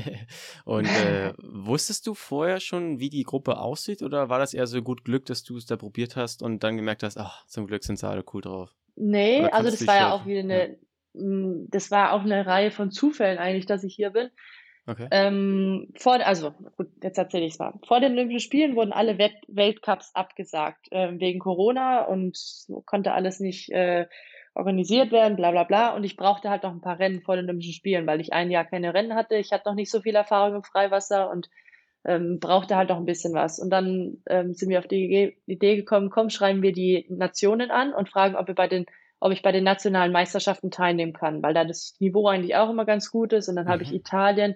und 0.66 0.86
äh, 0.86 1.34
wusstest 1.38 2.08
du 2.08 2.14
vorher 2.14 2.60
schon, 2.60 3.00
wie 3.00 3.10
die 3.10 3.24
Gruppe 3.24 3.58
aussieht 3.58 4.02
oder 4.02 4.30
war 4.30 4.40
das 4.40 4.54
eher 4.54 4.68
so 4.68 4.82
gut 4.82 5.04
Glück, 5.04 5.26
dass 5.26 5.44
du 5.44 5.58
es 5.58 5.66
da 5.66 5.78
probiert 5.78 6.16
hast 6.16 6.42
und 6.42 6.64
dann 6.64 6.78
gemerkt 6.78 7.04
hast, 7.04 7.18
ach, 7.18 7.46
zum 7.48 7.68
Glück 7.68 7.84
sind 7.84 7.98
sie 7.98 8.08
alle 8.08 8.24
cool 8.34 8.42
drauf? 8.42 8.76
Nee, 8.96 9.46
also 9.46 9.70
das 9.70 9.88
war 9.88 9.96
ja 9.96 10.12
auch 10.12 10.26
wieder 10.26 10.42
eine, 10.42 10.70
ja. 10.70 10.76
Das 11.14 11.90
war 11.90 12.14
auch 12.14 12.22
eine 12.22 12.46
Reihe 12.46 12.72
von 12.72 12.92
Zufällen 12.92 13.40
eigentlich, 13.40 13.66
dass 13.66 13.84
ich 13.84 13.96
hier 13.96 14.12
bin. 14.12 14.30
Okay. 14.86 15.08
Ähm, 15.12 15.92
vor, 15.96 16.14
also 16.26 16.52
gut, 16.78 16.88
jetzt 17.04 17.18
erzähle 17.18 17.46
ich 17.46 17.54
es 17.54 17.60
mal. 17.60 17.74
Vor 17.88 18.00
den 18.00 18.14
Olympischen 18.14 18.40
Spielen 18.40 18.76
wurden 18.76 18.92
alle 18.92 19.18
Welt 19.18 19.36
Weltcups 19.48 20.16
abgesagt 20.16 20.88
äh, 20.92 21.20
wegen 21.20 21.40
Corona 21.40 22.06
und 22.06 22.38
konnte 22.86 23.14
alles 23.14 23.40
nicht 23.40 23.70
äh, 23.72 24.08
organisiert 24.60 25.12
werden, 25.12 25.36
bla 25.36 25.51
bla 25.51 25.64
bla. 25.64 25.95
Und 25.95 26.03
ich 26.03 26.16
brauchte 26.16 26.49
halt 26.49 26.64
noch 26.64 26.72
ein 26.72 26.82
paar 26.82 26.99
Rennen 26.99 27.22
vor 27.22 27.36
den 27.36 27.45
Olympischen 27.45 27.74
Spielen, 27.74 28.05
weil 28.05 28.22
ich 28.22 28.34
ein 28.34 28.51
Jahr 28.51 28.66
keine 28.66 28.93
Rennen 28.93 29.16
hatte. 29.16 29.36
Ich 29.36 29.51
hatte 29.51 29.68
noch 29.68 29.76
nicht 29.76 29.91
so 29.91 30.01
viel 30.01 30.16
Erfahrung 30.16 30.55
im 30.55 30.64
Freiwasser 30.64 31.30
und 31.32 31.49
ähm, 32.05 32.39
brauchte 32.39 32.76
halt 32.76 32.89
noch 32.89 32.97
ein 32.97 33.05
bisschen 33.05 33.34
was. 33.34 33.60
Und 33.60 33.72
dann 33.72 34.18
ähm, 34.28 34.53
sind 34.53 34.70
wir 34.70 34.80
auf 34.80 34.88
die 34.88 35.36
Idee 35.47 35.76
gekommen, 35.76 36.10
komm, 36.10 36.30
schreiben 36.30 36.62
wir 36.62 36.72
die 36.72 37.05
Nationen 37.10 37.72
an 37.72 37.93
und 37.93 38.10
fragen, 38.10 38.36
ob 38.36 38.47
wir 38.47 38.55
bei 38.55 38.68
den 38.68 38.86
ob 39.22 39.34
ich 39.34 39.41
bei 39.41 39.51
den 39.51 39.66
nationalen 39.66 40.14
Meisterschaften 40.14 40.72
teilnehmen 40.72 41.14
kann, 41.14 41.43
weil 41.43 41.53
da 41.53 41.66
das 41.66 41.95
Niveau 41.99 42.28
eigentlich 42.28 42.55
auch 42.55 42.70
immer 42.70 42.86
ganz 42.86 43.12
gut 43.12 43.34
ist. 43.34 43.49
Und 43.49 43.57
dann 43.57 43.66
mhm. 43.66 43.70
habe 43.70 43.84
ich 43.84 43.89
mhm. 43.89 43.97
Italien 43.97 44.55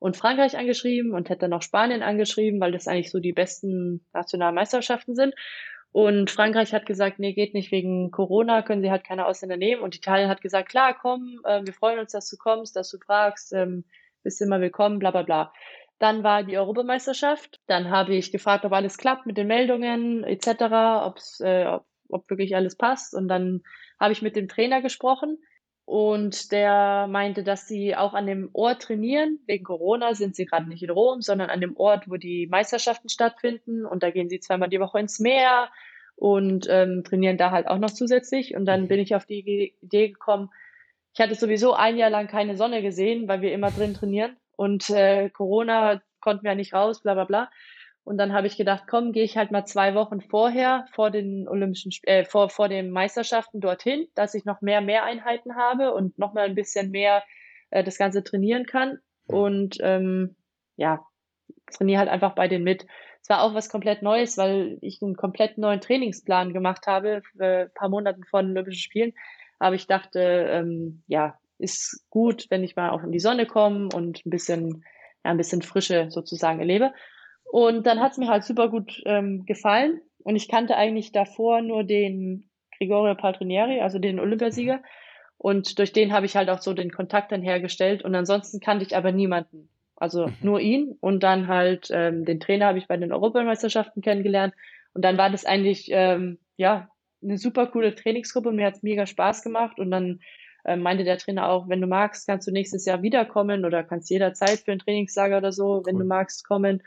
und 0.00 0.16
Frankreich 0.16 0.56
angeschrieben 0.56 1.14
und 1.14 1.28
hätte 1.28 1.42
dann 1.42 1.50
noch 1.50 1.62
Spanien 1.62 2.02
angeschrieben, 2.02 2.60
weil 2.60 2.72
das 2.72 2.88
eigentlich 2.88 3.10
so 3.10 3.20
die 3.20 3.32
besten 3.32 4.04
nationalen 4.12 4.54
Meisterschaften 4.54 5.14
sind. 5.14 5.34
Und 5.92 6.30
Frankreich 6.30 6.72
hat 6.72 6.86
gesagt, 6.86 7.18
nee, 7.18 7.32
geht 7.32 7.52
nicht 7.52 7.72
wegen 7.72 8.10
Corona, 8.12 8.62
können 8.62 8.82
sie 8.82 8.90
halt 8.90 9.04
keine 9.04 9.26
Ausländer 9.26 9.56
nehmen. 9.56 9.82
Und 9.82 9.96
Italien 9.96 10.28
hat 10.28 10.40
gesagt, 10.40 10.68
klar, 10.68 10.96
komm, 11.00 11.40
äh, 11.44 11.62
wir 11.64 11.72
freuen 11.72 11.98
uns, 11.98 12.12
dass 12.12 12.28
du 12.30 12.36
kommst, 12.36 12.76
dass 12.76 12.90
du 12.90 12.98
fragst, 12.98 13.52
ähm, 13.52 13.84
bist 14.22 14.40
immer 14.40 14.60
willkommen, 14.60 15.00
bla 15.00 15.10
bla 15.10 15.22
bla. 15.22 15.52
Dann 15.98 16.22
war 16.22 16.44
die 16.44 16.56
Europameisterschaft. 16.56 17.60
Dann 17.66 17.90
habe 17.90 18.14
ich 18.14 18.30
gefragt, 18.30 18.64
ob 18.64 18.72
alles 18.72 18.98
klappt 18.98 19.26
mit 19.26 19.36
den 19.36 19.48
Meldungen 19.48 20.22
etc., 20.24 20.48
ob's, 21.06 21.40
äh, 21.40 21.66
ob, 21.66 21.86
ob 22.08 22.30
wirklich 22.30 22.54
alles 22.54 22.76
passt. 22.76 23.14
Und 23.14 23.28
dann 23.28 23.62
habe 23.98 24.12
ich 24.12 24.22
mit 24.22 24.36
dem 24.36 24.48
Trainer 24.48 24.82
gesprochen 24.82 25.38
und 25.90 26.52
der 26.52 27.08
meinte, 27.08 27.42
dass 27.42 27.66
sie 27.66 27.96
auch 27.96 28.14
an 28.14 28.24
dem 28.24 28.50
Ort 28.52 28.82
trainieren. 28.82 29.40
Wegen 29.46 29.64
Corona 29.64 30.14
sind 30.14 30.36
sie 30.36 30.46
gerade 30.46 30.68
nicht 30.68 30.84
in 30.84 30.90
Rom, 30.90 31.20
sondern 31.20 31.50
an 31.50 31.60
dem 31.60 31.76
Ort, 31.76 32.08
wo 32.08 32.14
die 32.14 32.46
Meisterschaften 32.46 33.08
stattfinden. 33.08 33.84
Und 33.84 34.04
da 34.04 34.12
gehen 34.12 34.28
sie 34.28 34.38
zweimal 34.38 34.68
die 34.68 34.78
Woche 34.78 35.00
ins 35.00 35.18
Meer 35.18 35.68
und 36.14 36.68
ähm, 36.70 37.02
trainieren 37.02 37.38
da 37.38 37.50
halt 37.50 37.66
auch 37.66 37.78
noch 37.78 37.90
zusätzlich. 37.90 38.54
Und 38.54 38.66
dann 38.66 38.86
bin 38.86 39.00
ich 39.00 39.16
auf 39.16 39.26
die 39.26 39.74
Idee 39.82 40.10
gekommen, 40.10 40.50
ich 41.12 41.20
hatte 41.20 41.34
sowieso 41.34 41.74
ein 41.74 41.96
Jahr 41.96 42.10
lang 42.10 42.28
keine 42.28 42.56
Sonne 42.56 42.82
gesehen, 42.82 43.26
weil 43.26 43.40
wir 43.40 43.52
immer 43.52 43.72
drin 43.72 43.94
trainieren. 43.94 44.36
Und 44.54 44.90
äh, 44.90 45.28
Corona 45.30 46.00
konnten 46.20 46.44
wir 46.44 46.52
ja 46.52 46.54
nicht 46.54 46.72
raus, 46.72 47.02
bla 47.02 47.14
bla 47.14 47.24
bla. 47.24 47.50
Und 48.04 48.18
dann 48.18 48.32
habe 48.32 48.46
ich 48.46 48.56
gedacht, 48.56 48.84
komm, 48.88 49.12
gehe 49.12 49.24
ich 49.24 49.36
halt 49.36 49.50
mal 49.50 49.66
zwei 49.66 49.94
Wochen 49.94 50.20
vorher, 50.20 50.86
vor 50.92 51.10
den 51.10 51.46
Olympischen, 51.48 51.92
äh, 52.04 52.24
vor, 52.24 52.48
vor 52.48 52.68
den 52.68 52.90
Meisterschaften 52.90 53.60
dorthin, 53.60 54.06
dass 54.14 54.34
ich 54.34 54.44
noch 54.44 54.62
mehr 54.62 54.80
Mehreinheiten 54.80 55.54
habe 55.54 55.92
und 55.92 56.18
noch 56.18 56.32
mal 56.32 56.46
ein 56.46 56.54
bisschen 56.54 56.90
mehr 56.90 57.22
äh, 57.70 57.84
das 57.84 57.98
Ganze 57.98 58.24
trainieren 58.24 58.66
kann. 58.66 58.98
Und 59.26 59.76
ähm, 59.80 60.36
ja, 60.76 61.04
trainiere 61.72 62.00
halt 62.00 62.08
einfach 62.08 62.34
bei 62.34 62.48
denen 62.48 62.64
mit. 62.64 62.86
Es 63.22 63.28
war 63.28 63.42
auch 63.42 63.54
was 63.54 63.68
komplett 63.68 64.02
Neues, 64.02 64.38
weil 64.38 64.78
ich 64.80 65.02
einen 65.02 65.14
komplett 65.14 65.58
neuen 65.58 65.80
Trainingsplan 65.80 66.52
gemacht 66.52 66.86
habe, 66.86 67.22
ein 67.38 67.70
paar 67.74 67.88
Monaten 67.88 68.24
vor 68.24 68.42
den 68.42 68.52
Olympischen 68.52 68.80
Spielen. 68.80 69.12
Aber 69.58 69.74
ich 69.74 69.86
dachte, 69.86 70.20
ähm, 70.20 71.02
ja, 71.06 71.38
ist 71.58 72.06
gut, 72.08 72.46
wenn 72.48 72.64
ich 72.64 72.76
mal 72.76 72.90
auch 72.90 73.02
in 73.02 73.12
die 73.12 73.20
Sonne 73.20 73.46
komme 73.46 73.90
und 73.94 74.24
ein 74.24 74.30
bisschen, 74.30 74.84
ja, 75.22 75.30
ein 75.30 75.36
bisschen 75.36 75.62
Frische 75.62 76.10
sozusagen 76.10 76.60
erlebe. 76.60 76.92
Und 77.50 77.86
dann 77.86 78.00
hat 78.00 78.12
es 78.12 78.18
mir 78.18 78.28
halt 78.28 78.44
super 78.44 78.68
gut 78.68 79.02
ähm, 79.06 79.44
gefallen. 79.44 80.00
Und 80.22 80.36
ich 80.36 80.48
kannte 80.48 80.76
eigentlich 80.76 81.12
davor 81.12 81.62
nur 81.62 81.82
den 81.82 82.48
Gregorio 82.78 83.14
Paltrinieri, 83.14 83.80
also 83.80 83.98
den 83.98 84.20
Olympiasieger. 84.20 84.80
Und 85.36 85.78
durch 85.78 85.92
den 85.92 86.12
habe 86.12 86.26
ich 86.26 86.36
halt 86.36 86.48
auch 86.48 86.60
so 86.60 86.74
den 86.74 86.92
Kontakt 86.92 87.32
dann 87.32 87.42
hergestellt. 87.42 88.04
Und 88.04 88.14
ansonsten 88.14 88.60
kannte 88.60 88.84
ich 88.84 88.96
aber 88.96 89.10
niemanden. 89.10 89.68
Also 89.96 90.28
mhm. 90.28 90.34
nur 90.42 90.60
ihn. 90.60 90.96
Und 91.00 91.22
dann 91.22 91.48
halt 91.48 91.88
ähm, 91.92 92.24
den 92.24 92.40
Trainer 92.40 92.66
habe 92.66 92.78
ich 92.78 92.86
bei 92.86 92.96
den 92.96 93.12
Europameisterschaften 93.12 94.02
kennengelernt. 94.02 94.54
Und 94.94 95.04
dann 95.04 95.18
war 95.18 95.30
das 95.30 95.44
eigentlich, 95.44 95.88
ähm, 95.90 96.38
ja, 96.56 96.88
eine 97.22 97.36
super 97.36 97.66
coole 97.66 97.94
Trainingsgruppe. 97.94 98.52
Mir 98.52 98.66
hat 98.66 98.76
es 98.76 98.82
mega 98.82 99.06
Spaß 99.06 99.42
gemacht. 99.42 99.80
Und 99.80 99.90
dann 99.90 100.20
äh, 100.64 100.76
meinte 100.76 101.04
der 101.04 101.18
Trainer 101.18 101.48
auch, 101.48 101.68
wenn 101.68 101.80
du 101.80 101.88
magst, 101.88 102.28
kannst 102.28 102.46
du 102.46 102.52
nächstes 102.52 102.84
Jahr 102.84 103.02
wiederkommen 103.02 103.64
oder 103.64 103.82
kannst 103.82 104.10
jederzeit 104.10 104.60
für 104.60 104.72
ein 104.72 104.78
Trainingslager 104.78 105.38
oder 105.38 105.52
so, 105.52 105.78
cool. 105.78 105.82
wenn 105.86 105.98
du 105.98 106.04
magst, 106.04 106.46
kommen 106.46 106.82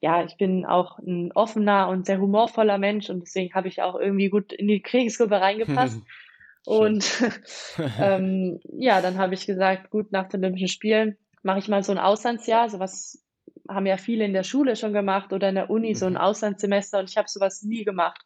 ja, 0.00 0.24
ich 0.24 0.36
bin 0.36 0.64
auch 0.64 0.98
ein 0.98 1.32
offener 1.32 1.88
und 1.88 2.06
sehr 2.06 2.20
humorvoller 2.20 2.78
Mensch 2.78 3.10
und 3.10 3.20
deswegen 3.20 3.54
habe 3.54 3.68
ich 3.68 3.82
auch 3.82 3.98
irgendwie 3.98 4.28
gut 4.28 4.52
in 4.52 4.68
die 4.68 4.82
Kriegsgruppe 4.82 5.40
reingepasst. 5.40 6.00
und 6.66 7.04
ähm, 8.00 8.60
ja, 8.64 9.00
dann 9.00 9.18
habe 9.18 9.34
ich 9.34 9.46
gesagt, 9.46 9.90
gut, 9.90 10.12
nach 10.12 10.28
den 10.28 10.40
Olympischen 10.40 10.68
Spielen 10.68 11.16
mache 11.42 11.58
ich 11.58 11.68
mal 11.68 11.82
so 11.82 11.92
ein 11.92 11.98
Auslandsjahr, 11.98 12.68
sowas 12.68 13.22
haben 13.68 13.86
ja 13.86 13.96
viele 13.96 14.24
in 14.24 14.32
der 14.32 14.42
Schule 14.42 14.76
schon 14.76 14.92
gemacht 14.92 15.32
oder 15.32 15.48
in 15.48 15.54
der 15.54 15.70
Uni, 15.70 15.94
so 15.94 16.06
ein 16.06 16.12
mhm. 16.12 16.18
Auslandssemester 16.18 16.98
und 16.98 17.10
ich 17.10 17.16
habe 17.16 17.28
sowas 17.28 17.62
nie 17.62 17.84
gemacht. 17.84 18.20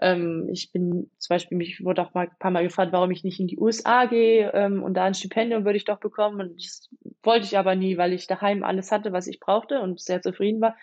Ähm, 0.00 0.48
ich 0.50 0.72
bin 0.72 1.10
zum 1.18 1.34
Beispiel, 1.34 1.58
mich 1.58 1.84
wurde 1.84 2.02
auch 2.02 2.14
mal 2.14 2.26
ein 2.26 2.38
paar 2.38 2.50
Mal 2.50 2.62
gefragt, 2.62 2.92
warum 2.92 3.10
ich 3.10 3.22
nicht 3.22 3.38
in 3.38 3.46
die 3.46 3.58
USA 3.58 4.06
gehe 4.06 4.50
ähm, 4.54 4.82
und 4.82 4.94
da 4.94 5.04
ein 5.04 5.14
Stipendium 5.14 5.64
würde 5.64 5.76
ich 5.76 5.84
doch 5.84 6.00
bekommen 6.00 6.40
und 6.40 6.64
das 6.64 6.88
wollte 7.22 7.46
ich 7.46 7.58
aber 7.58 7.74
nie, 7.74 7.98
weil 7.98 8.12
ich 8.12 8.26
daheim 8.26 8.64
alles 8.64 8.90
hatte, 8.90 9.12
was 9.12 9.26
ich 9.26 9.40
brauchte 9.40 9.80
und 9.80 10.00
sehr 10.00 10.22
zufrieden 10.22 10.60
war. 10.60 10.76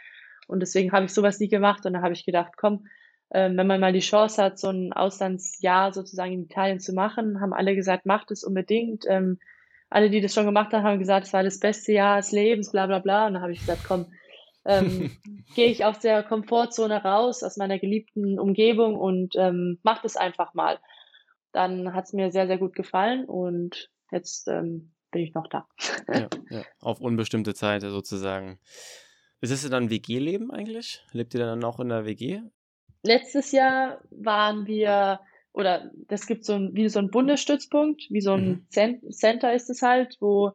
Und 0.47 0.61
deswegen 0.61 0.91
habe 0.91 1.05
ich 1.05 1.13
sowas 1.13 1.39
nie 1.39 1.49
gemacht. 1.49 1.85
Und 1.85 1.93
da 1.93 2.01
habe 2.01 2.13
ich 2.13 2.25
gedacht, 2.25 2.53
komm, 2.57 2.87
äh, 3.29 3.49
wenn 3.53 3.67
man 3.67 3.79
mal 3.79 3.93
die 3.93 3.99
Chance 3.99 4.41
hat, 4.41 4.59
so 4.59 4.69
ein 4.69 4.93
Auslandsjahr 4.93 5.93
sozusagen 5.93 6.33
in 6.33 6.43
Italien 6.43 6.79
zu 6.79 6.93
machen, 6.93 7.41
haben 7.41 7.53
alle 7.53 7.75
gesagt, 7.75 8.05
macht 8.05 8.31
es 8.31 8.43
unbedingt. 8.43 9.05
Ähm, 9.07 9.39
alle, 9.89 10.09
die 10.09 10.21
das 10.21 10.33
schon 10.33 10.45
gemacht 10.45 10.73
haben, 10.73 10.83
haben 10.83 10.99
gesagt, 10.99 11.27
es 11.27 11.33
war 11.33 11.43
das 11.43 11.59
beste 11.59 11.93
Jahr 11.93 12.17
des 12.17 12.31
Lebens, 12.31 12.71
bla 12.71 12.87
bla 12.87 12.99
bla. 12.99 13.27
Und 13.27 13.35
da 13.35 13.41
habe 13.41 13.51
ich 13.51 13.59
gesagt, 13.59 13.83
komm, 13.87 14.07
ähm, 14.65 15.11
gehe 15.55 15.69
ich 15.69 15.85
aus 15.85 15.99
der 15.99 16.23
Komfortzone 16.23 17.03
raus, 17.03 17.43
aus 17.43 17.57
meiner 17.57 17.79
geliebten 17.79 18.39
Umgebung 18.39 18.95
und 18.95 19.35
ähm, 19.35 19.79
mach 19.83 20.01
das 20.01 20.17
einfach 20.17 20.53
mal. 20.53 20.79
Dann 21.53 21.93
hat 21.93 22.05
es 22.05 22.13
mir 22.13 22.31
sehr, 22.31 22.47
sehr 22.47 22.57
gut 22.57 22.75
gefallen 22.75 23.25
und 23.25 23.89
jetzt 24.11 24.47
ähm, 24.47 24.91
bin 25.11 25.21
ich 25.21 25.33
noch 25.33 25.47
da. 25.47 25.67
ja, 26.07 26.27
ja. 26.49 26.61
Auf 26.81 26.99
unbestimmte 26.99 27.53
Zeit 27.53 27.81
sozusagen. 27.81 28.59
Ist 29.41 29.51
es 29.51 29.69
dann 29.69 29.89
WG-Leben 29.89 30.51
eigentlich? 30.51 31.03
Lebt 31.11 31.33
ihr 31.33 31.39
dann 31.39 31.63
auch 31.63 31.79
in 31.79 31.89
der 31.89 32.05
WG? 32.05 32.41
Letztes 33.03 33.51
Jahr 33.51 34.01
waren 34.09 34.65
wir, 34.65 35.19
oder 35.53 35.91
das 36.07 36.27
gibt 36.27 36.45
so 36.45 36.53
ein, 36.53 36.71
wie 36.73 36.89
so 36.89 36.99
ein 36.99 37.11
Bundesstützpunkt, 37.11 38.07
wie 38.09 38.21
so 38.21 38.33
ein 38.33 38.67
mhm. 38.75 39.11
Center 39.11 39.53
ist 39.53 39.69
es 39.69 39.81
halt, 39.81 40.17
wo 40.19 40.53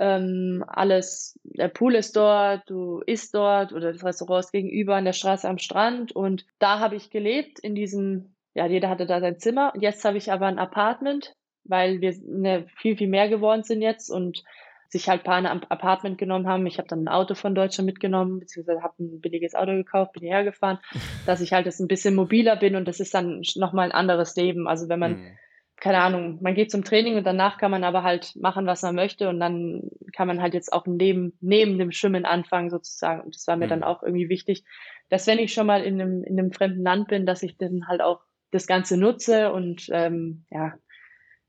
Ähm, 0.00 0.62
alles, 0.68 1.40
der 1.42 1.66
Pool 1.66 1.96
ist 1.96 2.14
dort, 2.14 2.70
du 2.70 3.00
isst 3.06 3.34
dort 3.34 3.72
oder 3.72 3.92
das 3.92 4.04
Restaurant 4.04 4.44
ist 4.44 4.52
gegenüber 4.52 4.94
an 4.94 5.04
der 5.04 5.12
Straße 5.12 5.48
am 5.48 5.58
Strand. 5.58 6.12
Und 6.12 6.46
da 6.60 6.78
habe 6.78 6.94
ich 6.94 7.10
gelebt 7.10 7.58
in 7.58 7.74
diesem, 7.74 8.36
ja, 8.54 8.66
jeder 8.66 8.90
hatte 8.90 9.06
da 9.06 9.18
sein 9.18 9.40
Zimmer. 9.40 9.72
Jetzt 9.80 10.04
habe 10.04 10.16
ich 10.16 10.30
aber 10.30 10.46
ein 10.46 10.60
Apartment, 10.60 11.32
weil 11.64 12.00
wir 12.00 12.14
ne, 12.24 12.66
viel, 12.76 12.96
viel 12.96 13.08
mehr 13.08 13.28
geworden 13.28 13.64
sind 13.64 13.82
jetzt 13.82 14.08
und 14.08 14.44
sich 14.88 15.08
halt 15.08 15.24
paar 15.24 15.36
ein 15.36 15.46
Apartment 15.46 16.18
genommen 16.18 16.48
haben. 16.48 16.66
Ich 16.66 16.78
habe 16.78 16.88
dann 16.88 17.04
ein 17.04 17.08
Auto 17.08 17.34
von 17.34 17.54
Deutschland 17.54 17.86
mitgenommen, 17.86 18.40
beziehungsweise 18.40 18.82
habe 18.82 18.94
ein 19.00 19.20
billiges 19.20 19.54
Auto 19.54 19.72
gekauft, 19.72 20.12
bin 20.12 20.22
hierher 20.22 20.44
gefahren, 20.44 20.78
dass 21.26 21.40
ich 21.40 21.52
halt 21.52 21.66
jetzt 21.66 21.80
ein 21.80 21.88
bisschen 21.88 22.14
mobiler 22.14 22.56
bin 22.56 22.76
und 22.76 22.86
das 22.86 23.00
ist 23.00 23.14
dann 23.14 23.42
nochmal 23.56 23.86
ein 23.86 23.92
anderes 23.92 24.34
Leben. 24.36 24.66
Also 24.66 24.88
wenn 24.88 24.98
man 24.98 25.12
mhm 25.12 25.38
keine 25.80 25.98
Ahnung, 25.98 26.38
man 26.42 26.54
geht 26.54 26.70
zum 26.70 26.84
Training 26.84 27.16
und 27.16 27.26
danach 27.26 27.56
kann 27.56 27.70
man 27.70 27.84
aber 27.84 28.02
halt 28.02 28.34
machen, 28.36 28.66
was 28.66 28.82
man 28.82 28.94
möchte 28.94 29.28
und 29.28 29.38
dann 29.38 29.90
kann 30.12 30.26
man 30.26 30.42
halt 30.42 30.54
jetzt 30.54 30.72
auch 30.72 30.86
neben, 30.86 31.34
neben 31.40 31.78
dem 31.78 31.92
Schwimmen 31.92 32.24
anfangen 32.24 32.70
sozusagen. 32.70 33.22
Und 33.22 33.34
das 33.34 33.46
war 33.46 33.56
mir 33.56 33.66
mhm. 33.66 33.70
dann 33.70 33.82
auch 33.84 34.02
irgendwie 34.02 34.28
wichtig, 34.28 34.64
dass 35.08 35.26
wenn 35.26 35.38
ich 35.38 35.52
schon 35.52 35.66
mal 35.66 35.82
in 35.82 36.00
einem, 36.00 36.24
in 36.24 36.38
einem 36.38 36.52
fremden 36.52 36.82
Land 36.82 37.08
bin, 37.08 37.26
dass 37.26 37.42
ich 37.42 37.56
dann 37.56 37.86
halt 37.86 38.00
auch 38.00 38.20
das 38.50 38.66
Ganze 38.66 38.96
nutze 38.96 39.52
und 39.52 39.86
ähm, 39.92 40.44
ja, 40.50 40.74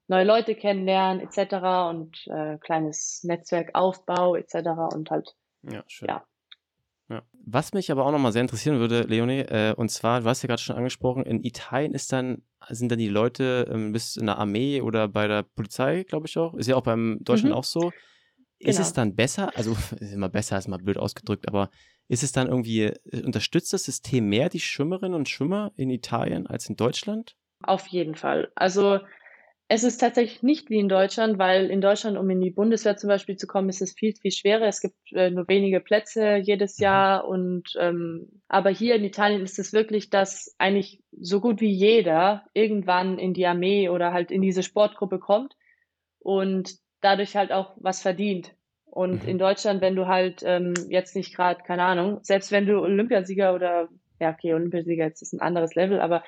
neue 0.09 0.25
Leute 0.25 0.55
kennenlernen 0.55 1.21
etc. 1.21 1.89
und 1.89 2.27
äh, 2.27 2.57
kleines 2.57 3.23
Netzwerkaufbau 3.23 4.35
etc. 4.35 4.55
und 4.93 5.09
halt 5.11 5.35
ja, 5.63 5.83
schön. 5.87 6.07
ja 6.07 6.25
ja. 7.09 7.23
Was 7.45 7.73
mich 7.73 7.91
aber 7.91 8.05
auch 8.05 8.11
nochmal 8.11 8.31
sehr 8.31 8.43
interessieren 8.43 8.79
würde, 8.79 9.01
Leonie, 9.01 9.39
äh, 9.39 9.73
und 9.75 9.89
zwar, 9.89 10.21
du 10.21 10.27
hast 10.27 10.43
ja 10.43 10.47
gerade 10.47 10.61
schon 10.61 10.75
angesprochen, 10.75 11.23
in 11.23 11.43
Italien 11.43 11.93
ist 11.93 12.13
dann, 12.13 12.43
sind 12.69 12.91
dann 12.91 12.99
die 12.99 13.09
Leute, 13.09 13.67
ähm, 13.71 13.91
bist 13.91 14.17
in 14.17 14.27
der 14.27 14.37
Armee 14.37 14.81
oder 14.81 15.07
bei 15.07 15.27
der 15.27 15.43
Polizei, 15.43 16.03
glaube 16.03 16.27
ich 16.27 16.37
auch, 16.37 16.53
ist 16.53 16.67
ja 16.67 16.75
auch 16.75 16.83
beim 16.83 17.17
Deutschland 17.21 17.53
mhm. 17.53 17.57
auch 17.57 17.63
so. 17.63 17.91
Ist 18.59 18.75
genau. 18.75 18.81
es 18.81 18.93
dann 18.93 19.15
besser, 19.15 19.51
also 19.55 19.71
ist 19.99 20.13
immer 20.13 20.29
besser, 20.29 20.57
ist 20.57 20.67
mal 20.67 20.77
blöd 20.77 20.97
ausgedrückt, 20.97 21.47
aber 21.47 21.71
ist 22.07 22.23
es 22.23 22.31
dann 22.31 22.47
irgendwie, 22.47 22.83
äh, 22.83 23.23
unterstützt 23.25 23.73
das 23.73 23.83
System 23.83 24.29
mehr 24.29 24.49
die 24.49 24.59
Schwimmerinnen 24.59 25.15
und 25.15 25.29
Schwimmer 25.29 25.71
in 25.75 25.89
Italien 25.89 26.45
als 26.45 26.69
in 26.69 26.75
Deutschland? 26.75 27.35
Auf 27.63 27.87
jeden 27.87 28.15
Fall. 28.15 28.51
Also 28.55 28.99
es 29.71 29.83
ist 29.83 29.99
tatsächlich 29.99 30.41
nicht 30.41 30.71
wie 30.71 30.79
in 30.79 30.89
Deutschland, 30.89 31.37
weil 31.37 31.69
in 31.69 31.79
Deutschland, 31.79 32.17
um 32.17 32.27
in 32.31 32.41
die 32.41 32.49
Bundeswehr 32.49 32.97
zum 32.97 33.07
Beispiel 33.07 33.37
zu 33.37 33.45
kommen, 33.45 33.69
ist 33.69 33.83
es 33.83 33.93
viel, 33.93 34.15
viel 34.15 34.31
schwerer. 34.31 34.65
Es 34.65 34.81
gibt 34.81 34.95
äh, 35.13 35.29
nur 35.29 35.47
wenige 35.47 35.79
Plätze 35.79 36.37
jedes 36.37 36.79
mhm. 36.79 36.83
Jahr 36.83 37.27
und 37.27 37.75
ähm, 37.79 38.41
aber 38.47 38.71
hier 38.71 38.95
in 38.95 39.03
Italien 39.03 39.43
ist 39.43 39.59
es 39.59 39.71
wirklich, 39.71 40.09
dass 40.09 40.55
eigentlich 40.57 41.03
so 41.11 41.39
gut 41.39 41.61
wie 41.61 41.71
jeder 41.71 42.45
irgendwann 42.55 43.19
in 43.19 43.35
die 43.35 43.45
Armee 43.45 43.89
oder 43.89 44.11
halt 44.11 44.31
in 44.31 44.41
diese 44.41 44.63
Sportgruppe 44.63 45.19
kommt 45.19 45.55
und 46.17 46.73
dadurch 47.01 47.35
halt 47.35 47.51
auch 47.51 47.75
was 47.77 48.01
verdient. 48.01 48.55
Und 48.85 49.21
mhm. 49.21 49.29
in 49.29 49.37
Deutschland, 49.37 49.81
wenn 49.81 49.95
du 49.95 50.07
halt 50.07 50.41
ähm, 50.43 50.73
jetzt 50.89 51.15
nicht 51.15 51.35
gerade, 51.35 51.61
keine 51.61 51.83
Ahnung, 51.83 52.21
selbst 52.23 52.51
wenn 52.51 52.65
du 52.65 52.79
Olympiasieger 52.79 53.53
oder 53.53 53.87
ja, 54.19 54.31
okay, 54.31 54.51
Olympiasieger 54.55 55.05
jetzt 55.05 55.21
ist 55.21 55.33
ein 55.33 55.41
anderes 55.41 55.75
Level, 55.75 56.01
aber 56.01 56.23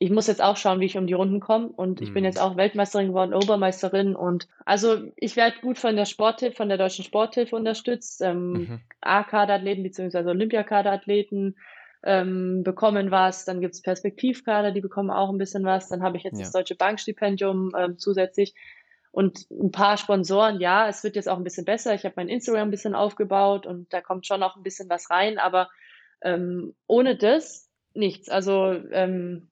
ich 0.00 0.10
muss 0.10 0.28
jetzt 0.28 0.42
auch 0.42 0.56
schauen, 0.56 0.78
wie 0.80 0.86
ich 0.86 0.96
um 0.96 1.08
die 1.08 1.14
Runden 1.14 1.40
komme. 1.40 1.68
Und 1.68 2.00
ich 2.00 2.10
mhm. 2.10 2.14
bin 2.14 2.24
jetzt 2.24 2.40
auch 2.40 2.56
Weltmeisterin 2.56 3.08
geworden, 3.08 3.34
Obermeisterin. 3.34 4.14
Und 4.14 4.46
also 4.64 5.02
ich 5.16 5.34
werde 5.34 5.56
gut 5.60 5.78
von 5.78 5.96
der 5.96 6.04
Sporthilfe, 6.04 6.56
von 6.56 6.68
der 6.68 6.78
deutschen 6.78 7.04
Sporthilfe 7.04 7.56
unterstützt. 7.56 8.20
Ähm, 8.22 8.52
mhm. 8.52 8.80
A-Kaderathleten 9.00 9.82
bzw. 9.82 10.18
Olympiakaderathleten 10.30 11.56
ähm, 12.04 12.62
bekommen 12.62 13.10
was. 13.10 13.44
Dann 13.44 13.60
gibt's 13.60 13.82
Perspektivkader, 13.82 14.70
die 14.70 14.80
bekommen 14.80 15.10
auch 15.10 15.30
ein 15.30 15.38
bisschen 15.38 15.64
was. 15.64 15.88
Dann 15.88 16.04
habe 16.04 16.16
ich 16.16 16.22
jetzt 16.22 16.38
ja. 16.38 16.44
das 16.44 16.52
Deutsche 16.52 16.76
Bankstipendium 16.76 17.72
ähm, 17.76 17.98
zusätzlich. 17.98 18.54
Und 19.10 19.50
ein 19.50 19.72
paar 19.72 19.96
Sponsoren, 19.96 20.60
ja, 20.60 20.88
es 20.88 21.02
wird 21.02 21.16
jetzt 21.16 21.28
auch 21.28 21.38
ein 21.38 21.44
bisschen 21.44 21.64
besser. 21.64 21.94
Ich 21.94 22.04
habe 22.04 22.14
mein 22.16 22.28
Instagram 22.28 22.68
ein 22.68 22.70
bisschen 22.70 22.94
aufgebaut 22.94 23.66
und 23.66 23.92
da 23.92 24.00
kommt 24.00 24.26
schon 24.26 24.44
auch 24.44 24.54
ein 24.54 24.62
bisschen 24.62 24.88
was 24.88 25.10
rein, 25.10 25.38
aber 25.38 25.68
ähm, 26.22 26.74
ohne 26.86 27.16
das 27.16 27.68
nichts. 27.94 28.28
Also 28.28 28.74
ähm, 28.92 29.48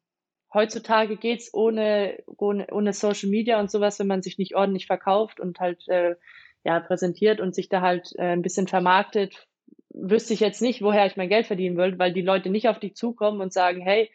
heutzutage 0.52 1.16
geht's 1.16 1.52
ohne, 1.52 2.18
ohne, 2.26 2.66
ohne 2.70 2.92
Social 2.92 3.28
Media 3.28 3.60
und 3.60 3.70
sowas, 3.70 3.98
wenn 3.98 4.06
man 4.06 4.22
sich 4.22 4.38
nicht 4.38 4.54
ordentlich 4.54 4.86
verkauft 4.86 5.40
und 5.40 5.60
halt 5.60 5.86
äh, 5.88 6.16
ja, 6.64 6.80
präsentiert 6.80 7.40
und 7.40 7.54
sich 7.54 7.68
da 7.68 7.80
halt 7.80 8.12
äh, 8.16 8.32
ein 8.32 8.42
bisschen 8.42 8.66
vermarktet, 8.66 9.46
wüsste 9.90 10.34
ich 10.34 10.40
jetzt 10.40 10.60
nicht, 10.60 10.82
woher 10.82 11.06
ich 11.06 11.16
mein 11.16 11.28
Geld 11.28 11.46
verdienen 11.46 11.76
würde, 11.76 11.98
weil 11.98 12.12
die 12.12 12.22
Leute 12.22 12.50
nicht 12.50 12.68
auf 12.68 12.78
dich 12.78 12.94
zukommen 12.94 13.40
und 13.40 13.52
sagen, 13.52 13.80
hey, 13.80 14.10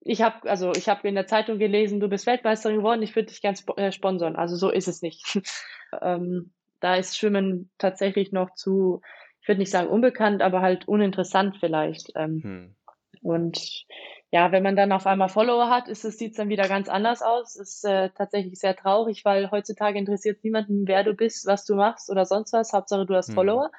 ich 0.00 0.20
habe 0.20 0.50
also 0.50 0.72
ich 0.72 0.88
habe 0.88 1.06
in 1.06 1.14
der 1.14 1.26
Zeitung 1.26 1.58
gelesen, 1.58 2.00
du 2.00 2.08
bist 2.08 2.26
Weltmeisterin 2.26 2.78
geworden, 2.78 3.02
ich 3.02 3.14
würde 3.14 3.28
dich 3.28 3.40
gern 3.40 3.54
sp 3.54 3.76
äh, 3.76 3.92
sponsern. 3.92 4.36
Also 4.36 4.56
so 4.56 4.70
ist 4.70 4.88
es 4.88 5.02
nicht. 5.02 5.40
ähm, 6.02 6.52
da 6.80 6.96
ist 6.96 7.16
Schwimmen 7.16 7.70
tatsächlich 7.78 8.32
noch 8.32 8.54
zu, 8.54 9.00
ich 9.40 9.48
würde 9.48 9.60
nicht 9.60 9.70
sagen 9.70 9.88
unbekannt, 9.88 10.42
aber 10.42 10.60
halt 10.60 10.88
uninteressant 10.88 11.56
vielleicht. 11.60 12.12
Ähm, 12.16 12.42
hm. 12.42 12.76
Und 13.22 13.84
ja, 14.32 14.50
wenn 14.50 14.62
man 14.62 14.76
dann 14.76 14.92
auf 14.92 15.06
einmal 15.06 15.28
Follower 15.28 15.68
hat, 15.68 15.88
ist 15.88 16.06
es, 16.06 16.16
sieht 16.16 16.30
es 16.30 16.36
dann 16.38 16.48
wieder 16.48 16.66
ganz 16.66 16.88
anders 16.88 17.20
aus. 17.20 17.54
Ist 17.54 17.84
äh, 17.84 18.08
tatsächlich 18.16 18.58
sehr 18.58 18.74
traurig, 18.74 19.26
weil 19.26 19.50
heutzutage 19.50 19.98
interessiert 19.98 20.42
niemanden, 20.42 20.88
wer 20.88 21.04
du 21.04 21.12
bist, 21.12 21.46
was 21.46 21.66
du 21.66 21.74
machst 21.74 22.10
oder 22.10 22.24
sonst 22.24 22.54
was. 22.54 22.72
Hauptsache 22.72 23.04
du 23.04 23.14
hast 23.14 23.28
mhm. 23.28 23.34
Follower. 23.34 23.70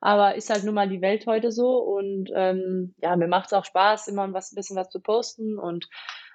Aber 0.00 0.36
ist 0.36 0.48
halt 0.48 0.62
nun 0.62 0.76
mal 0.76 0.88
die 0.88 1.00
Welt 1.00 1.26
heute 1.26 1.50
so 1.50 1.78
und 1.78 2.30
ähm, 2.34 2.94
ja, 3.02 3.16
mir 3.16 3.26
macht 3.26 3.46
es 3.46 3.52
auch 3.52 3.64
Spaß, 3.64 4.06
immer 4.06 4.32
was 4.32 4.52
ein 4.52 4.54
bisschen 4.54 4.76
was 4.76 4.90
zu 4.90 5.00
posten 5.00 5.58
und 5.58 5.88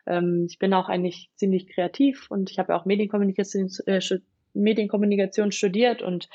ähm, 0.08 0.48
ich 0.50 0.58
bin 0.58 0.74
auch 0.74 0.90
eigentlich 0.90 1.30
ziemlich 1.36 1.68
kreativ 1.68 2.26
und 2.30 2.50
ich 2.50 2.58
habe 2.58 2.74
ja 2.74 2.80
auch 2.80 2.86
Medienkommunikation, 2.86 3.70
äh, 3.86 4.02
Medienkommunikation 4.54 5.52
studiert 5.52 6.02
und 6.02 6.28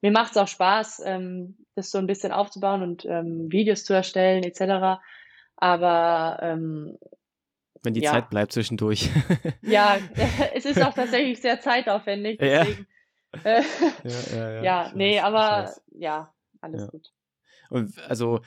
mir 0.00 0.10
macht 0.10 0.32
es 0.32 0.36
auch 0.36 0.48
Spaß, 0.48 1.02
ähm, 1.06 1.56
das 1.76 1.90
so 1.90 1.98
ein 1.98 2.08
bisschen 2.08 2.32
aufzubauen 2.32 2.82
und 2.82 3.04
ähm, 3.06 3.46
Videos 3.50 3.84
zu 3.84 3.94
erstellen 3.94 4.42
etc. 4.42 5.00
Aber 5.62 6.40
ähm, 6.42 6.98
wenn 7.84 7.94
die 7.94 8.00
ja. 8.00 8.10
Zeit 8.10 8.30
bleibt 8.30 8.50
zwischendurch. 8.50 9.10
ja, 9.62 9.96
es 10.54 10.64
ist 10.64 10.82
auch 10.82 10.92
tatsächlich 10.92 11.40
sehr 11.40 11.60
zeitaufwendig. 11.60 12.38
Deswegen, 12.40 12.88
ja. 13.32 13.40
Äh, 13.44 13.62
ja, 14.02 14.36
ja, 14.36 14.50
ja, 14.50 14.62
ja 14.62 14.92
nee, 14.96 15.18
weiß, 15.18 15.22
aber 15.22 15.72
ja, 15.92 16.34
alles 16.60 16.88
gut. 16.88 17.12
Und 17.70 17.96
also 18.08 18.40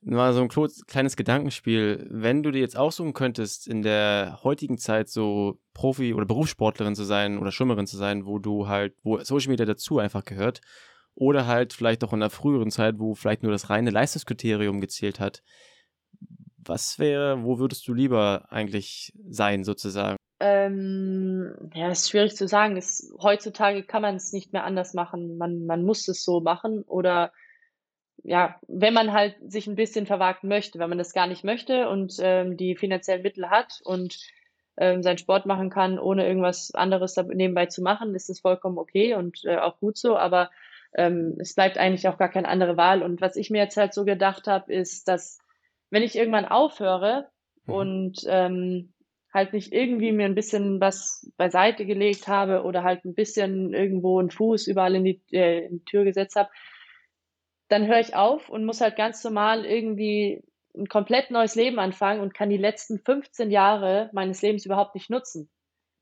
mal 0.00 0.32
so 0.32 0.40
ein 0.40 0.48
kleines 0.48 1.14
Gedankenspiel. 1.14 2.04
Wenn 2.10 2.42
du 2.42 2.50
dir 2.50 2.62
jetzt 2.62 2.76
aussuchen 2.76 3.12
könntest, 3.12 3.68
in 3.68 3.82
der 3.82 4.40
heutigen 4.42 4.76
Zeit 4.76 5.08
so 5.08 5.60
Profi- 5.72 6.14
oder 6.14 6.26
Berufssportlerin 6.26 6.96
zu 6.96 7.04
sein 7.04 7.38
oder 7.38 7.52
Schwimmerin 7.52 7.86
zu 7.86 7.96
sein, 7.96 8.26
wo 8.26 8.40
du 8.40 8.66
halt, 8.66 8.96
wo 9.04 9.22
Social 9.22 9.50
Media 9.50 9.66
dazu 9.66 10.00
einfach 10.00 10.24
gehört, 10.24 10.62
oder 11.14 11.46
halt 11.46 11.72
vielleicht 11.72 12.02
auch 12.02 12.12
in 12.12 12.20
der 12.20 12.30
früheren 12.30 12.72
Zeit, 12.72 12.98
wo 12.98 13.14
vielleicht 13.14 13.44
nur 13.44 13.52
das 13.52 13.70
reine 13.70 13.90
Leistungskriterium 13.90 14.80
gezählt 14.80 15.20
hat, 15.20 15.44
was 16.68 16.98
wäre, 16.98 17.42
wo 17.42 17.58
würdest 17.58 17.86
du 17.88 17.94
lieber 17.94 18.46
eigentlich 18.50 19.12
sein, 19.28 19.64
sozusagen? 19.64 20.16
Ähm, 20.38 21.54
ja, 21.74 21.90
ist 21.90 22.10
schwierig 22.10 22.36
zu 22.36 22.46
sagen. 22.46 22.76
Es, 22.76 23.12
heutzutage 23.20 23.82
kann 23.82 24.02
man 24.02 24.16
es 24.16 24.32
nicht 24.32 24.52
mehr 24.52 24.64
anders 24.64 24.92
machen. 24.92 25.38
Man, 25.38 25.64
man 25.64 25.82
muss 25.82 26.06
es 26.08 26.24
so 26.24 26.40
machen. 26.40 26.82
Oder 26.82 27.32
ja, 28.22 28.56
wenn 28.68 28.92
man 28.92 29.12
halt 29.12 29.36
sich 29.46 29.66
ein 29.66 29.76
bisschen 29.76 30.06
verwagten 30.06 30.48
möchte, 30.48 30.78
wenn 30.78 30.88
man 30.88 30.98
das 30.98 31.14
gar 31.14 31.26
nicht 31.26 31.44
möchte 31.44 31.88
und 31.88 32.16
ähm, 32.20 32.56
die 32.56 32.76
finanziellen 32.76 33.22
Mittel 33.22 33.48
hat 33.48 33.80
und 33.84 34.18
ähm, 34.76 35.02
seinen 35.02 35.18
Sport 35.18 35.46
machen 35.46 35.70
kann, 35.70 35.98
ohne 35.98 36.26
irgendwas 36.26 36.70
anderes 36.74 37.16
nebenbei 37.16 37.66
zu 37.66 37.82
machen, 37.82 38.14
ist 38.14 38.28
es 38.28 38.40
vollkommen 38.40 38.78
okay 38.78 39.14
und 39.14 39.44
äh, 39.44 39.56
auch 39.56 39.78
gut 39.78 39.96
so. 39.96 40.18
Aber 40.18 40.50
ähm, 40.94 41.36
es 41.38 41.54
bleibt 41.54 41.78
eigentlich 41.78 42.08
auch 42.08 42.18
gar 42.18 42.28
keine 42.28 42.48
andere 42.48 42.76
Wahl. 42.76 43.02
Und 43.02 43.20
was 43.20 43.36
ich 43.36 43.50
mir 43.50 43.62
jetzt 43.62 43.76
halt 43.76 43.94
so 43.94 44.04
gedacht 44.04 44.46
habe, 44.46 44.72
ist, 44.72 45.08
dass 45.08 45.38
wenn 45.96 46.02
ich 46.02 46.14
irgendwann 46.14 46.44
aufhöre 46.44 47.30
mhm. 47.64 47.74
und 47.74 48.18
ähm, 48.28 48.92
halt 49.32 49.54
nicht 49.54 49.72
irgendwie 49.72 50.12
mir 50.12 50.26
ein 50.26 50.34
bisschen 50.34 50.78
was 50.78 51.32
beiseite 51.38 51.86
gelegt 51.86 52.28
habe 52.28 52.64
oder 52.64 52.82
halt 52.82 53.06
ein 53.06 53.14
bisschen 53.14 53.72
irgendwo 53.72 54.20
einen 54.20 54.30
Fuß 54.30 54.66
überall 54.66 54.94
in 54.94 55.04
die, 55.04 55.22
äh, 55.32 55.64
in 55.64 55.78
die 55.78 55.84
Tür 55.86 56.04
gesetzt 56.04 56.36
habe, 56.36 56.50
dann 57.68 57.86
höre 57.86 58.00
ich 58.00 58.14
auf 58.14 58.50
und 58.50 58.66
muss 58.66 58.82
halt 58.82 58.96
ganz 58.96 59.24
normal 59.24 59.64
irgendwie 59.64 60.42
ein 60.76 60.86
komplett 60.86 61.30
neues 61.30 61.54
Leben 61.54 61.78
anfangen 61.78 62.20
und 62.20 62.34
kann 62.34 62.50
die 62.50 62.58
letzten 62.58 62.98
15 62.98 63.50
Jahre 63.50 64.10
meines 64.12 64.42
Lebens 64.42 64.66
überhaupt 64.66 64.94
nicht 64.94 65.08
nutzen. 65.08 65.48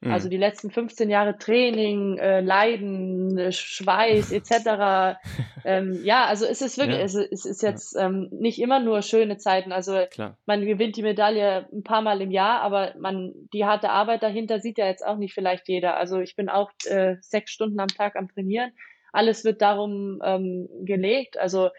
Also 0.02 0.26
mhm. 0.26 0.32
die 0.32 0.36
letzten 0.36 0.70
15 0.70 1.08
Jahre 1.08 1.38
Training, 1.38 2.18
äh, 2.18 2.40
Leiden, 2.40 3.38
äh, 3.38 3.52
Schweiß 3.52 4.32
etc. 4.32 5.18
ähm, 5.64 6.00
ja, 6.04 6.26
also 6.26 6.44
es 6.44 6.60
ist 6.60 6.76
wirklich, 6.76 6.98
ja. 6.98 7.04
es, 7.04 7.14
es, 7.14 7.46
ist 7.46 7.62
jetzt 7.62 7.94
ja. 7.94 8.06
ähm, 8.06 8.28
nicht 8.30 8.60
immer 8.60 8.80
nur 8.80 9.00
schöne 9.00 9.38
Zeiten. 9.38 9.72
Also 9.72 10.04
Klar. 10.10 10.36
man 10.44 10.66
gewinnt 10.66 10.96
die 10.96 11.02
Medaille 11.02 11.66
ein 11.72 11.82
paar 11.84 12.02
Mal 12.02 12.20
im 12.20 12.30
Jahr, 12.30 12.60
aber 12.60 12.94
man 12.98 13.32
die 13.54 13.64
harte 13.64 13.90
Arbeit 13.90 14.22
dahinter 14.22 14.60
sieht 14.60 14.76
ja 14.76 14.86
jetzt 14.86 15.04
auch 15.04 15.16
nicht 15.16 15.32
vielleicht 15.32 15.68
jeder. 15.68 15.96
Also 15.96 16.20
ich 16.20 16.36
bin 16.36 16.50
auch 16.50 16.70
äh, 16.84 17.16
sechs 17.20 17.50
Stunden 17.50 17.80
am 17.80 17.88
Tag 17.88 18.16
am 18.16 18.28
Trainieren. 18.28 18.72
Alles 19.12 19.44
wird 19.44 19.62
darum 19.62 20.20
ähm, 20.22 20.68
gelegt. 20.84 21.38
Also 21.38 21.70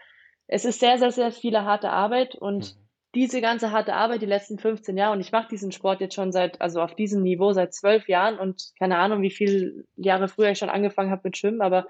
es 0.48 0.64
ist 0.64 0.80
sehr, 0.80 0.98
sehr, 0.98 1.12
sehr 1.12 1.30
viele 1.30 1.64
harte 1.64 1.90
Arbeit 1.90 2.34
und 2.34 2.74
mhm 2.74 2.85
diese 3.16 3.40
ganze 3.40 3.72
harte 3.72 3.94
Arbeit 3.94 4.20
die 4.20 4.26
letzten 4.26 4.58
15 4.58 4.96
Jahre 4.96 5.14
und 5.14 5.20
ich 5.20 5.32
mache 5.32 5.48
diesen 5.48 5.72
Sport 5.72 6.02
jetzt 6.02 6.14
schon 6.14 6.32
seit, 6.32 6.60
also 6.60 6.82
auf 6.82 6.94
diesem 6.94 7.22
Niveau 7.22 7.52
seit 7.54 7.72
zwölf 7.72 8.08
Jahren 8.08 8.38
und 8.38 8.72
keine 8.78 8.98
Ahnung, 8.98 9.22
wie 9.22 9.30
viele 9.30 9.84
Jahre 9.96 10.28
früher 10.28 10.50
ich 10.50 10.58
schon 10.58 10.68
angefangen 10.68 11.10
habe 11.10 11.22
mit 11.24 11.36
Schwimmen, 11.36 11.62
aber 11.62 11.86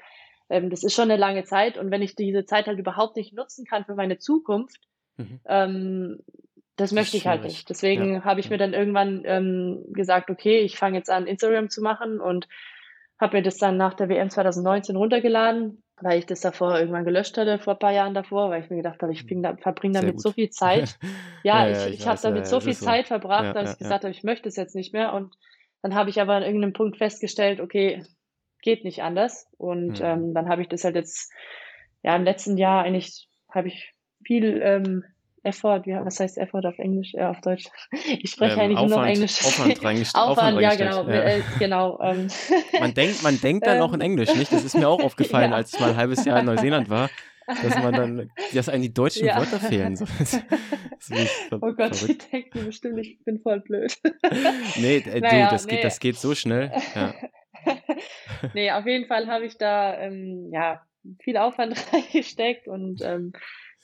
ähm, 0.49 0.71
das 0.71 0.85
ist 0.85 0.95
schon 0.95 1.11
eine 1.11 1.21
lange 1.21 1.43
Zeit 1.43 1.79
und 1.79 1.91
wenn 1.91 2.01
ich 2.01 2.15
diese 2.15 2.47
Zeit 2.47 2.69
halt 2.69 2.79
überhaupt 2.79 3.17
nicht 3.17 3.35
nutzen 3.35 3.67
kann 3.67 3.85
für 3.85 3.97
meine 3.97 4.19
Zukunft, 4.19 4.81
mhm. 5.17 5.41
ähm, 5.47 6.19
das, 6.77 6.91
das 6.91 6.93
möchte 6.93 7.17
ich 7.17 7.27
halt 7.27 7.43
nicht. 7.43 7.69
Deswegen 7.71 8.15
ja. 8.15 8.25
habe 8.25 8.39
ich 8.39 8.49
mir 8.49 8.59
dann 8.59 8.73
irgendwann 8.73 9.23
ähm, 9.25 9.85
gesagt, 9.89 10.31
okay, 10.31 10.61
ich 10.61 10.77
fange 10.77 10.97
jetzt 10.97 11.11
an, 11.11 11.27
Instagram 11.27 11.71
zu 11.71 11.83
machen 11.83 12.21
und 12.21 12.47
habe 13.19 13.39
mir 13.39 13.43
das 13.43 13.57
dann 13.57 13.77
nach 13.77 13.95
der 13.95 14.09
WM 14.09 14.31
2019 14.31 14.95
runtergeladen, 14.95 15.83
weil 16.01 16.19
ich 16.19 16.27
das 16.27 16.41
davor 16.41 16.79
irgendwann 16.79 17.05
gelöscht 17.05 17.39
hatte, 17.39 17.59
vor 17.59 17.75
ein 17.75 17.79
paar 17.79 17.93
Jahren 17.93 18.15
davor, 18.15 18.51
weil 18.51 18.63
ich 18.63 18.71
mir 18.71 18.77
gedacht 18.77 19.01
habe, 19.03 19.13
ich 19.13 19.27
da, 19.27 19.57
verbringe 19.57 19.95
damit 20.01 20.21
so 20.21 20.33
viel 20.33 20.51
Zeit. 20.51 20.99
Ja, 21.43 21.65
ja, 21.67 21.69
ja 21.69 21.87
ich, 21.87 21.95
ich, 21.95 22.01
ich 22.01 22.07
habe 22.07 22.21
damit 22.23 22.47
so 22.47 22.61
viel 22.61 22.77
Zeit 22.77 23.07
so. 23.07 23.15
verbracht, 23.15 23.57
dass 23.57 23.73
ich 23.73 23.79
gesagt 23.79 24.05
habe, 24.05 24.13
ich 24.13 24.23
möchte 24.23 24.49
es 24.49 24.57
jetzt 24.57 24.75
nicht 24.75 24.93
mehr. 24.93 25.15
Und 25.15 25.35
dann 25.83 25.95
habe 25.95 26.11
ich 26.11 26.21
aber 26.21 26.35
an 26.35 26.43
irgendeinem 26.43 26.75
Punkt 26.75 26.99
festgestellt, 26.99 27.61
okay, 27.61 28.05
geht 28.61 28.85
nicht 28.85 29.03
anders. 29.03 29.49
Und 29.57 30.01
mhm. 30.01 30.05
ähm, 30.05 30.35
dann 30.35 30.49
habe 30.49 30.63
ich 30.63 30.69
das 30.69 30.85
halt 30.85 30.97
jetzt, 30.97 31.33
ja, 32.03 32.15
im 32.15 32.25
letzten 32.25 32.59
Jahr 32.59 32.85
eigentlich 32.85 33.29
habe 33.51 33.69
ich 33.69 33.95
viel 34.23 34.61
ähm, 34.63 35.05
Effort, 35.47 35.83
ja, 35.87 36.05
was 36.05 36.21
heißt 36.21 36.39
Effort 36.39 36.67
auf 36.67 36.79
Englisch, 36.79 37.15
äh, 37.15 37.25
auf 37.25 37.41
Deutsch? 37.41 37.67
Ich 38.07 38.31
spreche 38.31 38.55
ähm, 38.55 38.61
eigentlich 38.61 38.79
Aufwand, 38.79 38.91
nur 38.91 38.99
noch 38.99 39.07
Englisch. 39.07 39.45
Aufwand, 39.45 39.85
reingest 39.85 40.15
Aufwand, 40.17 40.39
Aufwand 40.39 40.61
ja, 40.61 40.75
genau, 40.75 41.09
ja. 41.09 41.23
Äh, 41.23 41.43
genau. 41.59 42.01
Ähm. 42.03 42.29
Man 42.81 42.95
denkt, 42.95 43.23
man 43.23 43.41
denkt 43.41 43.67
dann 43.67 43.81
auch 43.81 43.93
in 43.93 44.01
ähm. 44.01 44.13
Englisch, 44.13 44.35
nicht? 44.35 44.53
Das 44.53 44.65
ist 44.65 44.77
mir 44.77 44.89
auch 44.89 45.03
aufgefallen, 45.03 45.51
ja. 45.51 45.57
als 45.57 45.73
ich 45.73 45.81
mal 45.81 45.91
ein 45.91 45.97
halbes 45.97 46.25
Jahr 46.25 46.41
in 46.41 46.47
Neuseeland 46.47 46.91
war, 46.91 47.09
dass 47.47 47.77
man 47.79 47.93
dann, 47.93 48.31
dass 48.53 48.69
einem 48.69 48.83
die 48.83 48.93
deutschen 48.93 49.27
ja. 49.27 49.39
Wörter 49.39 49.61
fehlen. 49.61 49.97
So, 49.97 50.05
das, 50.19 50.43
das 51.51 51.63
oh 51.63 51.73
Gott, 51.73 51.97
verrückt. 51.97 52.25
ich 52.25 52.31
denke 52.31 52.59
bestimmt, 52.61 52.99
ich 52.99 53.23
bin 53.25 53.41
voll 53.41 53.61
blöd. 53.61 53.97
nee, 54.77 54.97
äh, 54.99 55.21
naja, 55.21 55.47
du, 55.47 55.53
das, 55.53 55.67
nee. 55.67 55.77
Geht, 55.77 55.85
das 55.85 56.01
geht 56.01 56.17
so 56.17 56.35
schnell. 56.35 56.73
Ja. 56.95 57.15
nee, 58.55 58.71
auf 58.71 58.87
jeden 58.87 59.07
Fall 59.07 59.27
habe 59.29 59.47
ich 59.47 59.57
da 59.59 59.99
ähm, 59.99 60.51
ja, 60.53 60.83
viel 61.21 61.37
Aufwand 61.37 61.77
reingesteckt 61.93 62.69
und 62.69 63.01
ähm, 63.03 63.33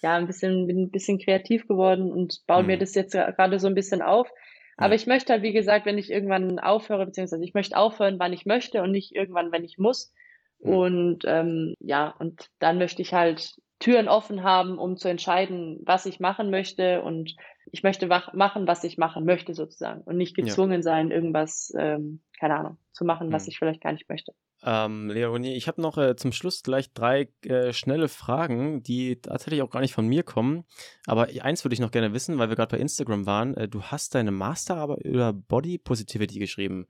ja, 0.03 0.17
ein 0.17 0.27
bisschen, 0.27 0.67
bin 0.67 0.83
ein 0.83 0.91
bisschen 0.91 1.19
kreativ 1.19 1.67
geworden 1.67 2.11
und 2.13 2.43
baue 2.47 2.63
mhm. 2.63 2.69
mir 2.69 2.79
das 2.79 2.95
jetzt 2.95 3.13
gerade 3.13 3.59
so 3.59 3.69
ein 3.69 3.75
bisschen 3.75 4.03
auf. 4.03 4.29
Aber 4.77 4.95
ich 4.95 5.07
möchte 5.07 5.33
halt, 5.33 5.43
wie 5.43 5.53
gesagt, 5.53 5.87
wenn 5.87 5.99
ich 5.99 6.11
irgendwann 6.11 6.59
aufhöre, 6.59 7.07
beziehungsweise 7.07 7.45
ich 7.45 7.55
möchte 7.55 7.77
aufhören, 7.77 8.19
wann 8.19 8.33
ich 8.33 8.47
möchte 8.47 8.83
und 8.83 8.91
nicht 8.91 9.15
irgendwann, 9.15 9.53
wenn 9.53 9.65
ich 9.65 9.79
muss. 9.79 10.13
Mhm. 10.61 10.75
Und 10.75 11.25
ähm, 11.27 11.75
ja, 11.79 12.15
und 12.19 12.49
dann 12.59 12.79
möchte 12.79 13.03
ich 13.03 13.15
halt 13.15 13.55
Türen 13.79 14.09
offen 14.09 14.43
haben, 14.43 14.79
um 14.79 14.97
zu 14.97 15.09
entscheiden, 15.09 15.81
was 15.85 16.07
ich 16.07 16.21
machen 16.21 16.51
möchte. 16.51 17.03
Und 17.03 17.37
ich 17.71 17.83
möchte 17.83 18.07
machen, 18.07 18.67
was 18.67 18.83
ich 18.83 18.99
machen 18.99 19.25
möchte, 19.25 19.55
sozusagen. 19.55 20.03
Und 20.03 20.17
nicht 20.17 20.35
gezwungen 20.35 20.81
ja. 20.81 20.83
sein, 20.83 21.11
irgendwas, 21.11 21.73
ähm, 21.79 22.21
keine 22.41 22.57
Ahnung, 22.57 22.79
zu 22.93 23.05
machen, 23.05 23.31
was 23.33 23.45
mhm. 23.45 23.51
ich 23.51 23.59
vielleicht 23.59 23.83
gar 23.83 23.93
nicht 23.93 24.09
möchte. 24.09 24.33
Ähm, 24.65 25.11
Leonie, 25.11 25.55
ich 25.55 25.67
habe 25.67 25.81
noch 25.83 25.99
äh, 25.99 26.15
zum 26.15 26.31
Schluss 26.31 26.63
gleich 26.63 26.93
drei 26.93 27.29
äh, 27.45 27.73
schnelle 27.73 28.09
Fragen, 28.09 28.83
die 28.83 29.21
tatsächlich 29.21 29.63
auch 29.63 29.71
gar 29.71 29.81
nicht 29.81 29.95
von 29.95 30.07
mir 30.07 30.23
kommen. 30.23 30.65
Aber 31.07 31.29
eins 31.41 31.65
würde 31.65 31.75
ich 31.75 31.81
noch 31.81 31.91
gerne 31.91 32.13
wissen, 32.13 32.39
weil 32.39 32.49
wir 32.49 32.57
gerade 32.57 32.77
bei 32.77 32.81
Instagram 32.81 33.27
waren. 33.27 33.55
Äh, 33.57 33.69
du 33.69 33.83
hast 33.83 34.15
deine 34.15 34.31
Masterarbeit 34.31 35.01
über 35.01 35.33
Body 35.33 35.79
Positivity 35.79 36.39
geschrieben. 36.39 36.87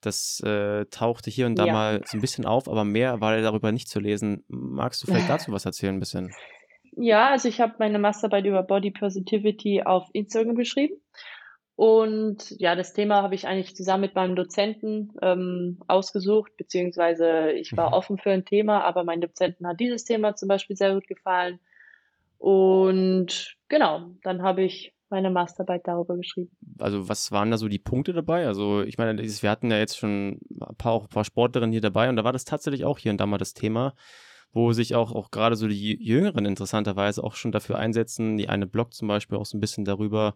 Das 0.00 0.40
äh, 0.40 0.86
tauchte 0.86 1.30
hier 1.30 1.46
und 1.46 1.56
da 1.56 1.66
ja. 1.66 1.72
mal 1.72 2.02
so 2.06 2.16
ein 2.16 2.20
bisschen 2.20 2.46
auf, 2.46 2.68
aber 2.68 2.84
mehr 2.84 3.20
war 3.20 3.38
darüber 3.40 3.72
nicht 3.72 3.88
zu 3.88 4.00
lesen. 4.00 4.44
Magst 4.48 5.02
du 5.02 5.06
vielleicht 5.06 5.28
dazu 5.28 5.52
was 5.52 5.64
erzählen 5.64 5.94
ein 5.96 6.00
bisschen? 6.00 6.32
Ja, 6.92 7.30
also 7.30 7.48
ich 7.48 7.60
habe 7.60 7.74
meine 7.78 7.98
Masterarbeit 7.98 8.46
über 8.46 8.62
Body 8.62 8.92
Positivity 8.92 9.82
auf 9.82 10.08
Instagram 10.12 10.54
geschrieben. 10.54 10.94
Und 11.80 12.50
ja, 12.58 12.76
das 12.76 12.92
Thema 12.92 13.22
habe 13.22 13.34
ich 13.34 13.46
eigentlich 13.46 13.74
zusammen 13.74 14.02
mit 14.02 14.14
meinem 14.14 14.36
Dozenten 14.36 15.14
ähm, 15.22 15.78
ausgesucht, 15.88 16.54
beziehungsweise 16.58 17.52
ich 17.52 17.74
war 17.74 17.88
mhm. 17.88 17.94
offen 17.94 18.18
für 18.18 18.32
ein 18.32 18.44
Thema, 18.44 18.84
aber 18.84 19.02
meinem 19.02 19.22
Dozenten 19.22 19.66
hat 19.66 19.80
dieses 19.80 20.04
Thema 20.04 20.36
zum 20.36 20.48
Beispiel 20.48 20.76
sehr 20.76 20.92
gut 20.92 21.08
gefallen. 21.08 21.58
Und 22.36 23.56
genau, 23.70 24.10
dann 24.24 24.42
habe 24.42 24.62
ich 24.62 24.92
meine 25.08 25.30
Masterarbeit 25.30 25.88
darüber 25.88 26.18
geschrieben. 26.18 26.50
Also 26.78 27.08
was 27.08 27.32
waren 27.32 27.50
da 27.50 27.56
so 27.56 27.66
die 27.66 27.78
Punkte 27.78 28.12
dabei? 28.12 28.46
Also 28.46 28.82
ich 28.82 28.98
meine, 28.98 29.22
wir 29.22 29.50
hatten 29.50 29.70
ja 29.70 29.78
jetzt 29.78 29.96
schon 29.96 30.38
ein 30.60 30.76
paar, 30.76 30.92
auch 30.92 31.04
ein 31.04 31.08
paar 31.08 31.24
Sportlerinnen 31.24 31.72
hier 31.72 31.80
dabei 31.80 32.10
und 32.10 32.16
da 32.16 32.24
war 32.24 32.34
das 32.34 32.44
tatsächlich 32.44 32.84
auch 32.84 32.98
hier 32.98 33.10
und 33.10 33.18
da 33.22 33.24
mal 33.24 33.38
das 33.38 33.54
Thema, 33.54 33.94
wo 34.52 34.74
sich 34.74 34.94
auch, 34.96 35.14
auch 35.14 35.30
gerade 35.30 35.56
so 35.56 35.66
die 35.66 35.96
Jüngeren 35.98 36.44
interessanterweise 36.44 37.24
auch 37.24 37.36
schon 37.36 37.52
dafür 37.52 37.78
einsetzen. 37.78 38.36
Die 38.36 38.50
eine 38.50 38.66
Blog 38.66 38.92
zum 38.92 39.08
Beispiel 39.08 39.38
auch 39.38 39.46
so 39.46 39.56
ein 39.56 39.60
bisschen 39.60 39.86
darüber, 39.86 40.34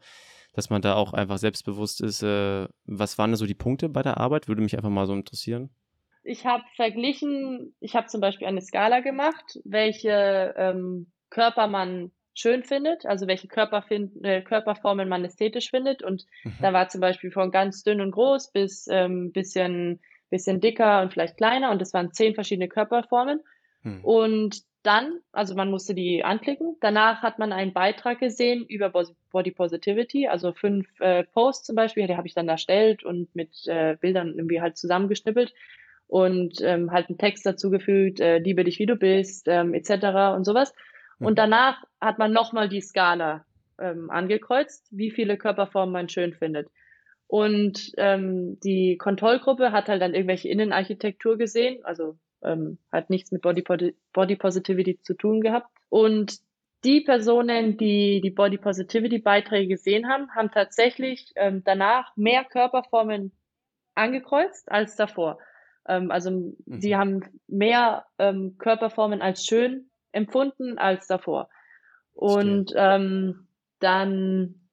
dass 0.54 0.70
man 0.70 0.82
da 0.82 0.94
auch 0.94 1.12
einfach 1.12 1.38
selbstbewusst 1.38 2.00
ist. 2.00 2.22
Äh, 2.22 2.68
was 2.86 3.18
waren 3.18 3.30
da 3.30 3.36
so 3.36 3.46
die 3.46 3.54
Punkte 3.54 3.88
bei 3.88 4.02
der 4.02 4.18
Arbeit? 4.18 4.48
Würde 4.48 4.62
mich 4.62 4.76
einfach 4.76 4.90
mal 4.90 5.06
so 5.06 5.12
interessieren. 5.12 5.70
Ich 6.22 6.46
habe 6.46 6.64
verglichen, 6.76 7.74
ich 7.80 7.94
habe 7.94 8.06
zum 8.06 8.20
Beispiel 8.20 8.46
eine 8.46 8.62
Skala 8.62 9.00
gemacht, 9.00 9.58
welche 9.64 10.54
ähm, 10.56 11.12
Körper 11.28 11.66
man 11.66 12.12
schön 12.34 12.62
findet, 12.62 13.04
also 13.06 13.26
welche 13.26 13.48
Körperfind 13.48 14.24
äh, 14.24 14.42
Körperformen 14.42 15.08
man 15.08 15.24
ästhetisch 15.24 15.70
findet. 15.70 16.02
Und 16.02 16.24
mhm. 16.44 16.54
da 16.62 16.72
war 16.72 16.88
zum 16.88 17.00
Beispiel 17.00 17.30
von 17.30 17.50
ganz 17.50 17.82
dünn 17.82 18.00
und 18.00 18.12
groß 18.12 18.52
bis 18.52 18.86
ähm, 18.90 19.32
bisschen, 19.32 20.00
bisschen 20.30 20.60
dicker 20.60 21.02
und 21.02 21.12
vielleicht 21.12 21.36
kleiner. 21.36 21.70
Und 21.70 21.80
das 21.80 21.92
waren 21.92 22.12
zehn 22.12 22.34
verschiedene 22.34 22.68
Körperformen. 22.68 23.40
Mhm. 23.84 24.04
Und 24.04 24.62
dann, 24.82 25.20
also 25.32 25.54
man 25.54 25.70
musste 25.70 25.94
die 25.94 26.24
anklicken. 26.24 26.76
Danach 26.80 27.22
hat 27.22 27.38
man 27.38 27.52
einen 27.52 27.72
Beitrag 27.72 28.20
gesehen 28.20 28.66
über 28.66 28.92
Body 29.30 29.50
Positivity, 29.50 30.28
also 30.28 30.52
fünf 30.52 30.86
äh, 31.00 31.24
Posts 31.24 31.66
zum 31.66 31.76
Beispiel, 31.76 32.06
die 32.06 32.16
habe 32.16 32.26
ich 32.26 32.34
dann 32.34 32.48
erstellt 32.48 33.02
und 33.02 33.34
mit 33.34 33.66
äh, 33.66 33.96
Bildern 33.98 34.34
irgendwie 34.34 34.60
halt 34.60 34.76
zusammengeschnippelt 34.76 35.54
und 36.06 36.60
ähm, 36.60 36.90
halt 36.90 37.08
einen 37.08 37.18
Text 37.18 37.46
dazugefügt, 37.46 38.20
äh, 38.20 38.38
liebe 38.38 38.62
dich 38.64 38.78
wie 38.78 38.86
du 38.86 38.96
bist, 38.96 39.48
ähm, 39.48 39.72
etc. 39.72 40.36
und 40.36 40.44
sowas. 40.44 40.74
Und 41.18 41.32
mhm. 41.32 41.36
danach 41.36 41.82
hat 42.00 42.18
man 42.18 42.32
nochmal 42.32 42.68
die 42.68 42.82
Skala 42.82 43.46
ähm, 43.78 44.10
angekreuzt, 44.10 44.86
wie 44.90 45.10
viele 45.10 45.38
Körperformen 45.38 45.92
man 45.92 46.08
schön 46.10 46.34
findet. 46.34 46.68
Und 47.26 47.92
ähm, 47.96 48.60
die 48.60 48.98
Kontrollgruppe 48.98 49.72
hat 49.72 49.88
halt 49.88 50.02
dann 50.02 50.14
irgendwelche 50.14 50.48
Innenarchitektur 50.48 51.38
gesehen, 51.38 51.82
also 51.84 52.18
ähm, 52.44 52.78
hat 52.92 53.10
nichts 53.10 53.32
mit 53.32 53.42
Body, 53.42 53.64
Body 54.12 54.36
Positivity 54.36 55.00
zu 55.02 55.14
tun 55.14 55.40
gehabt. 55.40 55.68
Und 55.88 56.38
die 56.84 57.00
Personen, 57.00 57.76
die 57.76 58.20
die 58.22 58.30
Body 58.30 58.58
Positivity 58.58 59.18
Beiträge 59.18 59.68
gesehen 59.68 60.08
haben, 60.08 60.30
haben 60.34 60.50
tatsächlich 60.50 61.32
ähm, 61.36 61.62
danach 61.64 62.14
mehr 62.16 62.44
Körperformen 62.44 63.32
angekreuzt 63.94 64.70
als 64.70 64.96
davor. 64.96 65.38
Ähm, 65.86 66.10
also 66.10 66.30
mhm. 66.30 66.80
sie 66.80 66.96
haben 66.96 67.22
mehr 67.46 68.04
ähm, 68.18 68.56
Körperformen 68.58 69.22
als 69.22 69.44
schön 69.44 69.90
empfunden 70.12 70.78
als 70.78 71.06
davor. 71.06 71.48
Und 72.12 72.72
ähm, 72.76 73.48
dann 73.80 74.63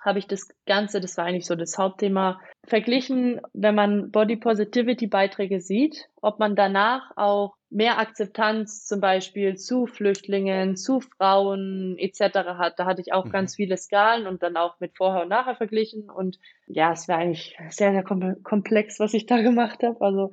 habe 0.00 0.18
ich 0.18 0.26
das 0.26 0.48
Ganze, 0.66 1.00
das 1.00 1.16
war 1.16 1.24
eigentlich 1.24 1.46
so 1.46 1.54
das 1.54 1.78
Hauptthema, 1.78 2.40
verglichen, 2.66 3.40
wenn 3.52 3.74
man 3.74 4.10
Body 4.10 4.36
Positivity 4.36 5.06
Beiträge 5.06 5.60
sieht, 5.60 6.08
ob 6.20 6.38
man 6.38 6.56
danach 6.56 7.10
auch 7.16 7.54
mehr 7.70 7.98
Akzeptanz 7.98 8.86
zum 8.86 9.00
Beispiel 9.00 9.56
zu 9.56 9.86
Flüchtlingen, 9.86 10.76
zu 10.76 11.00
Frauen 11.00 11.96
etc. 11.98 12.36
hat. 12.56 12.78
Da 12.78 12.86
hatte 12.86 13.00
ich 13.00 13.12
auch 13.12 13.24
mhm. 13.24 13.30
ganz 13.30 13.56
viele 13.56 13.76
Skalen 13.76 14.26
und 14.26 14.42
dann 14.42 14.56
auch 14.56 14.78
mit 14.80 14.96
Vorher 14.96 15.22
und 15.22 15.28
Nachher 15.28 15.56
verglichen. 15.56 16.08
Und 16.08 16.38
ja, 16.66 16.92
es 16.92 17.08
war 17.08 17.18
eigentlich 17.18 17.56
sehr, 17.70 17.92
sehr 17.92 18.04
komplex, 18.04 19.00
was 19.00 19.12
ich 19.12 19.26
da 19.26 19.38
gemacht 19.42 19.82
habe. 19.82 20.00
Also 20.00 20.32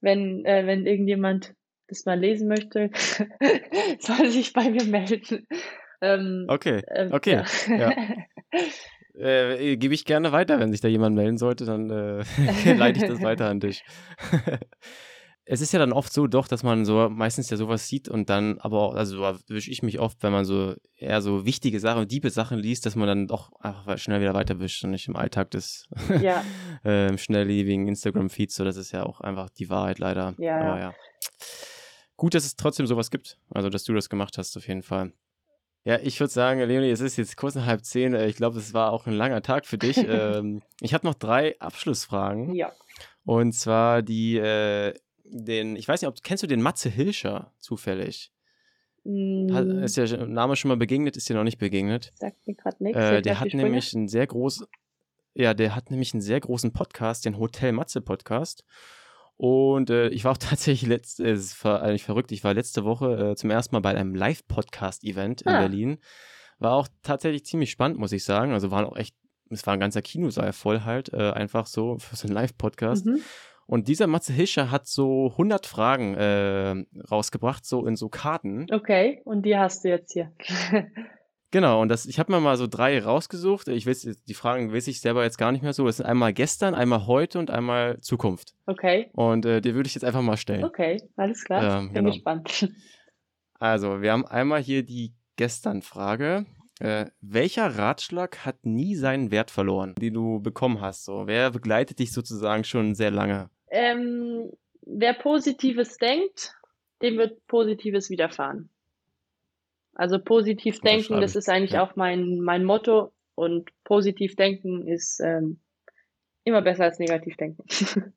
wenn, 0.00 0.44
äh, 0.46 0.66
wenn 0.66 0.86
irgendjemand 0.86 1.54
das 1.88 2.06
mal 2.06 2.18
lesen 2.18 2.48
möchte, 2.48 2.90
soll 3.98 4.30
sich 4.30 4.52
bei 4.52 4.70
mir 4.70 4.84
melden. 4.84 5.46
Ähm, 6.00 6.46
okay, 6.48 6.82
äh, 6.86 7.10
okay. 7.12 7.42
Ja. 7.68 7.92
Äh, 9.14 9.76
Gebe 9.76 9.94
ich 9.94 10.04
gerne 10.04 10.32
weiter, 10.32 10.58
wenn 10.60 10.70
sich 10.70 10.80
da 10.80 10.88
jemand 10.88 11.16
melden 11.16 11.38
sollte, 11.38 11.64
dann 11.64 11.90
äh, 11.90 12.24
leite 12.74 13.00
ich 13.00 13.10
das 13.10 13.22
weiter 13.22 13.48
an 13.48 13.60
dich. 13.60 13.82
es 15.44 15.60
ist 15.60 15.72
ja 15.72 15.78
dann 15.78 15.92
oft 15.92 16.12
so 16.12 16.26
doch, 16.26 16.46
dass 16.46 16.62
man 16.62 16.84
so 16.84 17.08
meistens 17.10 17.50
ja 17.50 17.56
sowas 17.56 17.88
sieht 17.88 18.08
und 18.08 18.30
dann, 18.30 18.58
aber 18.60 18.80
auch, 18.80 18.94
also 18.94 19.20
wische 19.48 19.70
ich 19.70 19.82
mich 19.82 19.98
oft, 19.98 20.22
wenn 20.22 20.32
man 20.32 20.44
so 20.44 20.74
eher 20.96 21.20
so 21.22 21.44
wichtige 21.44 21.80
Sachen, 21.80 22.06
diebe 22.06 22.30
Sachen 22.30 22.58
liest, 22.58 22.86
dass 22.86 22.94
man 22.94 23.08
dann 23.08 23.26
doch 23.26 23.50
einfach 23.60 23.98
schnell 23.98 24.20
wieder 24.20 24.34
weiterwischt 24.34 24.84
und 24.84 24.90
nicht 24.90 25.08
im 25.08 25.16
Alltag 25.16 25.50
des 25.50 25.88
ja. 26.22 26.44
äh, 26.84 27.16
schnelllebigen 27.18 27.88
Instagram-Feeds, 27.88 28.54
so 28.54 28.64
das 28.64 28.76
ist 28.76 28.92
ja 28.92 29.02
auch 29.04 29.20
einfach 29.20 29.50
die 29.50 29.68
Wahrheit 29.68 29.98
leider. 29.98 30.34
Ja, 30.38 30.60
aber 30.60 30.80
ja. 30.80 30.94
Gut, 32.16 32.34
dass 32.34 32.44
es 32.44 32.54
trotzdem 32.54 32.86
sowas 32.86 33.10
gibt, 33.10 33.38
also 33.50 33.70
dass 33.70 33.82
du 33.82 33.92
das 33.92 34.08
gemacht 34.08 34.38
hast 34.38 34.56
auf 34.56 34.68
jeden 34.68 34.82
Fall. 34.82 35.12
Ja, 35.84 35.98
ich 36.02 36.20
würde 36.20 36.32
sagen, 36.32 36.60
Leonie, 36.60 36.90
es 36.90 37.00
ist 37.00 37.16
jetzt 37.16 37.36
kurz 37.36 37.54
nach 37.54 37.66
halb 37.66 37.84
zehn. 37.84 38.14
Äh, 38.14 38.26
ich 38.26 38.36
glaube, 38.36 38.58
es 38.58 38.74
war 38.74 38.92
auch 38.92 39.06
ein 39.06 39.14
langer 39.14 39.42
Tag 39.42 39.66
für 39.66 39.78
dich. 39.78 39.96
ähm, 40.08 40.62
ich 40.80 40.94
habe 40.94 41.06
noch 41.06 41.14
drei 41.14 41.58
Abschlussfragen. 41.58 42.54
Ja. 42.54 42.72
Und 43.24 43.52
zwar 43.52 44.02
die, 44.02 44.36
äh, 44.36 44.94
den, 45.24 45.76
ich 45.76 45.88
weiß 45.88 46.02
nicht, 46.02 46.08
ob 46.08 46.22
kennst 46.22 46.42
du 46.42 46.46
den 46.46 46.62
Matze 46.62 46.88
Hilscher 46.88 47.52
zufällig? 47.58 48.32
Mm. 49.04 49.48
ist 49.82 49.96
der 49.96 50.26
Name 50.26 50.56
schon 50.56 50.68
mal 50.68 50.76
begegnet? 50.76 51.16
Ist 51.16 51.28
dir 51.28 51.34
noch 51.34 51.44
nicht 51.44 51.58
begegnet? 51.58 52.12
Sagt 52.16 52.46
mir 52.46 52.54
gerade 52.54 52.82
nichts. 52.84 52.98
Äh, 52.98 53.22
der 53.22 53.40
hat 53.40 53.54
nämlich 53.54 53.94
einen 53.94 54.08
sehr 54.08 54.26
großen, 54.26 54.66
ja, 55.34 55.54
der 55.54 55.74
hat 55.74 55.90
nämlich 55.90 56.12
einen 56.12 56.20
sehr 56.20 56.40
großen 56.40 56.72
Podcast, 56.72 57.24
den 57.24 57.38
Hotel 57.38 57.72
Matze 57.72 58.02
Podcast. 58.02 58.64
Und 59.42 59.88
äh, 59.88 60.08
ich 60.08 60.24
war 60.24 60.32
auch 60.32 60.36
tatsächlich 60.38 60.86
letzte, 60.86 61.24
äh, 61.24 61.30
es 61.30 61.64
war 61.64 61.80
eigentlich 61.82 62.04
verrückt, 62.04 62.30
ich 62.30 62.44
war 62.44 62.52
letzte 62.52 62.84
Woche 62.84 63.30
äh, 63.30 63.36
zum 63.36 63.48
ersten 63.50 63.74
Mal 63.74 63.80
bei 63.80 63.94
einem 63.94 64.14
Live-Podcast-Event 64.14 65.40
in 65.40 65.48
Ah. 65.52 65.60
Berlin. 65.60 65.96
War 66.58 66.74
auch 66.74 66.88
tatsächlich 67.02 67.46
ziemlich 67.46 67.70
spannend, 67.70 67.98
muss 67.98 68.12
ich 68.12 68.22
sagen. 68.22 68.52
Also 68.52 68.70
waren 68.70 68.84
auch 68.84 68.98
echt, 68.98 69.16
es 69.48 69.66
war 69.66 69.72
ein 69.72 69.80
ganzer 69.80 70.02
Kinosaal 70.02 70.52
voll 70.52 70.82
halt, 70.82 71.14
äh, 71.14 71.30
einfach 71.30 71.64
so 71.64 71.96
für 71.98 72.16
so 72.16 72.26
einen 72.28 72.34
Live-Podcast. 72.34 73.06
Mhm. 73.06 73.20
Und 73.64 73.88
dieser 73.88 74.08
Matze 74.08 74.34
Hischer 74.34 74.70
hat 74.70 74.86
so 74.86 75.28
100 75.30 75.64
Fragen 75.64 76.14
äh, 76.16 76.74
rausgebracht, 77.10 77.64
so 77.64 77.86
in 77.86 77.96
so 77.96 78.10
Karten. 78.10 78.66
Okay, 78.70 79.22
und 79.24 79.46
die 79.46 79.56
hast 79.56 79.84
du 79.84 79.88
jetzt 79.88 80.12
hier. 80.12 80.32
Genau, 81.52 81.82
und 81.82 81.88
das, 81.88 82.06
ich 82.06 82.18
habe 82.20 82.32
mir 82.32 82.40
mal 82.40 82.56
so 82.56 82.68
drei 82.68 83.02
rausgesucht. 83.02 83.68
Ich 83.68 83.86
weiß, 83.86 84.02
die 84.26 84.34
Fragen 84.34 84.72
weiß 84.72 84.86
ich 84.86 85.00
selber 85.00 85.24
jetzt 85.24 85.36
gar 85.36 85.50
nicht 85.50 85.62
mehr 85.62 85.72
so. 85.72 85.86
Das 85.86 85.96
sind 85.96 86.06
einmal 86.06 86.32
gestern, 86.32 86.74
einmal 86.74 87.06
heute 87.06 87.40
und 87.40 87.50
einmal 87.50 88.00
Zukunft. 88.00 88.54
Okay, 88.66 89.10
Und 89.14 89.44
äh, 89.46 89.60
die 89.60 89.74
würde 89.74 89.88
ich 89.88 89.94
jetzt 89.94 90.04
einfach 90.04 90.22
mal 90.22 90.36
stellen. 90.36 90.64
okay, 90.64 91.02
alles 91.16 91.44
klar. 91.44 91.80
Ähm, 91.80 91.86
Bin 91.88 91.94
genau. 91.94 92.10
gespannt. 92.10 92.68
Also, 93.62 94.00
wir 94.00 94.12
haben 94.12 94.26
einmal 94.26 94.62
hier 94.62 94.82
die 94.82 95.12
Gestern-Frage. 95.36 96.46
Äh, 96.80 97.10
welcher 97.20 97.76
Ratschlag 97.76 98.46
hat 98.46 98.64
nie 98.64 98.94
seinen 98.94 99.30
Wert 99.30 99.50
verloren, 99.50 99.94
den 99.96 100.14
du 100.14 100.40
bekommen 100.40 100.80
hast? 100.80 101.04
So, 101.04 101.26
wer 101.26 101.50
begleitet 101.50 101.98
dich 101.98 102.10
sozusagen 102.10 102.64
schon 102.64 102.94
sehr 102.94 103.10
lange? 103.10 103.50
Ähm, 103.70 104.50
wer 104.80 105.12
Positives 105.12 105.98
denkt, 105.98 106.54
dem 107.02 107.18
wird 107.18 107.46
Positives 107.48 108.08
widerfahren. 108.08 108.70
Also 109.94 110.18
positiv 110.18 110.80
denken, 110.80 111.20
das 111.20 111.36
ist 111.36 111.48
eigentlich 111.48 111.72
Ja. 111.72 111.82
auch 111.82 111.96
mein, 111.96 112.40
mein 112.40 112.64
Motto. 112.64 113.12
Und 113.34 113.70
positiv 113.84 114.36
denken 114.36 114.86
ist 114.86 115.20
ähm, 115.20 115.60
immer 116.44 116.62
besser 116.62 116.84
als 116.84 116.98
negativ 116.98 117.36
denken. 117.36 117.64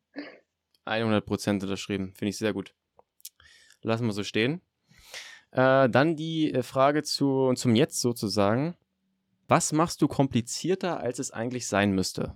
100% 0.86 1.52
unterschrieben. 1.62 2.14
Finde 2.16 2.30
ich 2.30 2.38
sehr 2.38 2.54
gut. 2.54 2.74
Lassen 3.82 4.06
wir 4.06 4.14
so 4.14 4.24
stehen. 4.24 4.62
Äh, 5.52 5.90
dann 5.90 6.16
die 6.16 6.54
äh, 6.54 6.64
Frage 6.64 7.04
zu, 7.04 7.54
zum 7.54 7.76
Jetzt 7.76 8.02
sozusagen. 8.02 8.76
Was 9.48 9.72
machst 9.72 10.02
du 10.02 10.08
komplizierter, 10.08 11.00
als 11.00 11.20
es 11.20 11.32
eigentlich 11.32 11.68
sein 11.68 11.92
müsste? 11.92 12.36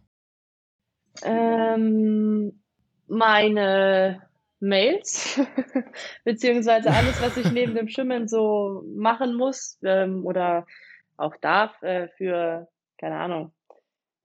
Ähm, 1.23 2.61
meine 3.07 4.21
Mails, 4.59 5.39
beziehungsweise 6.23 6.91
alles, 6.93 7.21
was 7.21 7.37
ich 7.37 7.51
neben 7.51 7.75
dem 7.75 7.87
Schwimmen 7.87 8.27
so 8.27 8.83
machen 8.95 9.35
muss 9.35 9.77
ähm, 9.83 10.25
oder 10.25 10.65
auch 11.17 11.35
darf 11.37 11.81
äh, 11.83 12.07
für, 12.17 12.67
keine 12.97 13.17
Ahnung, 13.17 13.51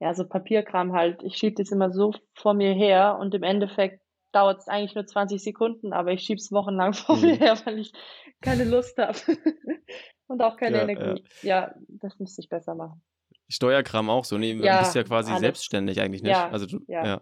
ja, 0.01 0.15
so 0.15 0.27
Papierkram 0.27 0.93
halt. 0.95 1.23
Ich 1.23 1.37
schiebe 1.37 1.63
das 1.63 1.71
immer 1.71 1.93
so 1.93 2.13
vor 2.35 2.55
mir 2.55 2.73
her 2.73 3.19
und 3.21 3.35
im 3.35 3.43
Endeffekt 3.43 4.01
dauert 4.33 4.61
es 4.61 4.69
eigentlich 4.69 4.95
nur 4.95 5.07
20 5.07 5.43
Sekunden, 5.43 5.93
aber 5.93 6.13
ich 6.13 6.23
schiebe 6.23 6.39
es 6.39 6.51
wochenlang 6.51 6.95
vor 6.95 7.17
Mhm. 7.17 7.23
mir 7.23 7.37
her, 7.37 7.59
weil 7.65 7.79
ich 7.79 7.93
keine 8.41 8.65
Lust 8.65 8.99
habe 8.99 9.19
und 10.27 10.43
auch 10.43 10.57
keine 10.57 10.79
Ja, 10.79 10.83
Energie. 10.85 11.25
Ja, 11.43 11.75
das 11.89 12.19
müsste 12.19 12.41
ich 12.41 12.49
besser 12.49 12.75
machen. 12.75 13.03
Steuerkram 13.49 14.09
auch 14.09 14.25
so. 14.25 14.39
Nee, 14.39 14.55
du 14.55 14.65
Ja, 14.65 14.79
bist 14.79 14.95
ja 14.95 15.03
quasi 15.05 15.31
alles. 15.31 15.41
selbstständig 15.43 16.01
eigentlich 16.01 16.23
nicht. 16.23 16.39
Ja, 16.39 16.49
also 16.49 16.67
du, 16.67 16.81
ja. 16.89 17.21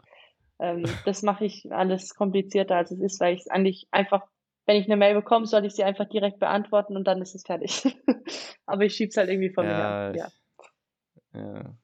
Ja. 0.60 0.72
Ähm, 0.72 0.84
das 1.04 1.22
mache 1.22 1.44
ich 1.44 1.70
alles 1.70 2.14
komplizierter, 2.14 2.76
als 2.76 2.90
es 2.90 3.00
ist, 3.00 3.20
weil 3.20 3.34
ich 3.34 3.40
es 3.40 3.48
eigentlich 3.48 3.86
einfach, 3.90 4.26
wenn 4.66 4.76
ich 4.76 4.86
eine 4.86 4.96
Mail 4.96 5.14
bekomme, 5.14 5.46
soll 5.46 5.64
ich 5.64 5.74
sie 5.74 5.84
einfach 5.84 6.08
direkt 6.08 6.38
beantworten 6.38 6.96
und 6.96 7.04
dann 7.04 7.20
ist 7.22 7.34
es 7.34 7.44
fertig. 7.44 7.82
Aber 8.66 8.84
ich 8.84 8.94
schieb's 8.94 9.16
halt 9.16 9.28
irgendwie 9.28 9.52
von 9.52 9.66
mir 9.66 9.72
Ja, 9.72 10.12
her. 10.12 10.14
Ja. 10.14 11.40
Ja. 11.40 11.74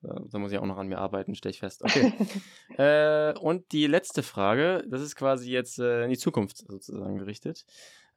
Da, 0.00 0.22
da 0.30 0.38
muss 0.38 0.52
ich 0.52 0.58
auch 0.58 0.66
noch 0.66 0.78
an 0.78 0.86
mir 0.86 0.98
arbeiten, 0.98 1.34
stelle 1.34 1.50
ich 1.50 1.58
fest. 1.58 1.82
Okay. 1.82 2.12
äh, 2.78 3.36
und 3.38 3.72
die 3.72 3.86
letzte 3.86 4.22
Frage, 4.22 4.84
das 4.88 5.02
ist 5.02 5.16
quasi 5.16 5.50
jetzt 5.50 5.80
äh, 5.80 6.04
in 6.04 6.10
die 6.10 6.18
Zukunft 6.18 6.58
sozusagen 6.58 7.18
gerichtet. 7.18 7.64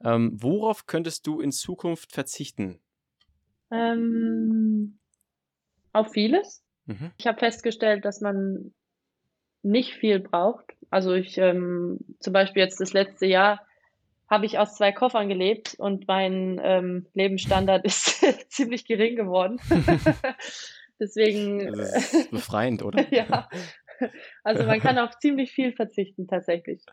Ähm, 0.04 0.30
worauf 0.40 0.86
könntest 0.86 1.26
du 1.26 1.40
in 1.40 1.50
Zukunft 1.50 2.12
verzichten? 2.12 2.80
Ähm, 3.70 4.98
auf 5.92 6.12
vieles. 6.12 6.62
Mhm. 6.86 7.10
Ich 7.18 7.26
habe 7.26 7.38
festgestellt, 7.38 8.04
dass 8.04 8.20
man 8.20 8.72
nicht 9.62 9.94
viel 9.94 10.20
braucht. 10.20 10.64
Also 10.90 11.12
ich 11.14 11.38
ähm, 11.38 11.98
zum 12.20 12.32
Beispiel 12.32 12.62
jetzt 12.62 12.80
das 12.80 12.92
letzte 12.92 13.26
Jahr 13.26 13.66
habe 14.28 14.46
ich 14.46 14.58
aus 14.58 14.76
zwei 14.76 14.92
Koffern 14.92 15.28
gelebt 15.28 15.74
und 15.78 16.08
mein 16.08 16.60
ähm, 16.62 17.06
Lebensstandard 17.12 17.84
ist 17.84 18.24
ziemlich 18.50 18.86
gering 18.86 19.16
geworden. 19.16 19.60
Deswegen, 21.00 21.66
Das 21.72 22.14
ist 22.14 22.30
befreiend, 22.30 22.82
oder? 22.82 23.12
ja. 23.12 23.48
Also 24.42 24.64
man 24.64 24.80
kann 24.80 24.98
auf 24.98 25.18
ziemlich 25.18 25.52
viel 25.52 25.72
verzichten 25.72 26.26
tatsächlich. 26.26 26.84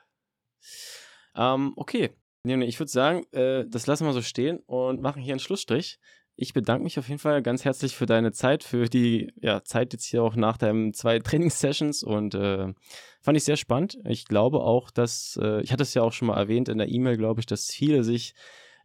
Ähm, 1.36 1.74
okay. 1.76 2.12
Ich 2.44 2.80
würde 2.80 2.92
sagen, 2.92 3.26
äh, 3.32 3.66
das 3.68 3.86
lassen 3.88 4.06
wir 4.06 4.14
so 4.14 4.22
stehen 4.22 4.60
und 4.66 5.02
machen 5.02 5.22
hier 5.22 5.34
einen 5.34 5.40
Schlussstrich. 5.40 6.00
Ich 6.42 6.54
bedanke 6.54 6.86
mich 6.86 6.98
auf 6.98 7.10
jeden 7.10 7.20
Fall 7.20 7.42
ganz 7.42 7.66
herzlich 7.66 7.98
für 7.98 8.06
deine 8.06 8.32
Zeit, 8.32 8.64
für 8.64 8.86
die 8.86 9.34
ja, 9.42 9.62
Zeit 9.66 9.92
jetzt 9.92 10.06
hier 10.06 10.24
auch 10.24 10.38
nach 10.38 10.56
deinen 10.56 10.94
zwei 10.94 11.20
Trainingssessions 11.20 12.02
und 12.02 12.34
äh, 12.34 12.74
fand 13.20 13.38
ich 13.38 13.44
sehr 13.44 13.58
spannend. 13.58 13.98
Ich 14.06 14.24
glaube 14.24 14.62
auch, 14.62 14.90
dass, 14.90 15.38
äh, 15.42 15.62
ich 15.62 15.74
hatte 15.74 15.84
es 15.84 15.94
ja 15.94 16.02
auch 16.02 16.14
schon 16.14 16.30
mal 16.30 16.38
erwähnt 16.38 16.70
in 16.70 16.78
der 16.78 16.88
E-Mail, 16.88 17.18
glaube 17.18 17.42
ich, 17.42 17.46
dass 17.46 17.66
viele 17.66 18.06
sich 18.06 18.36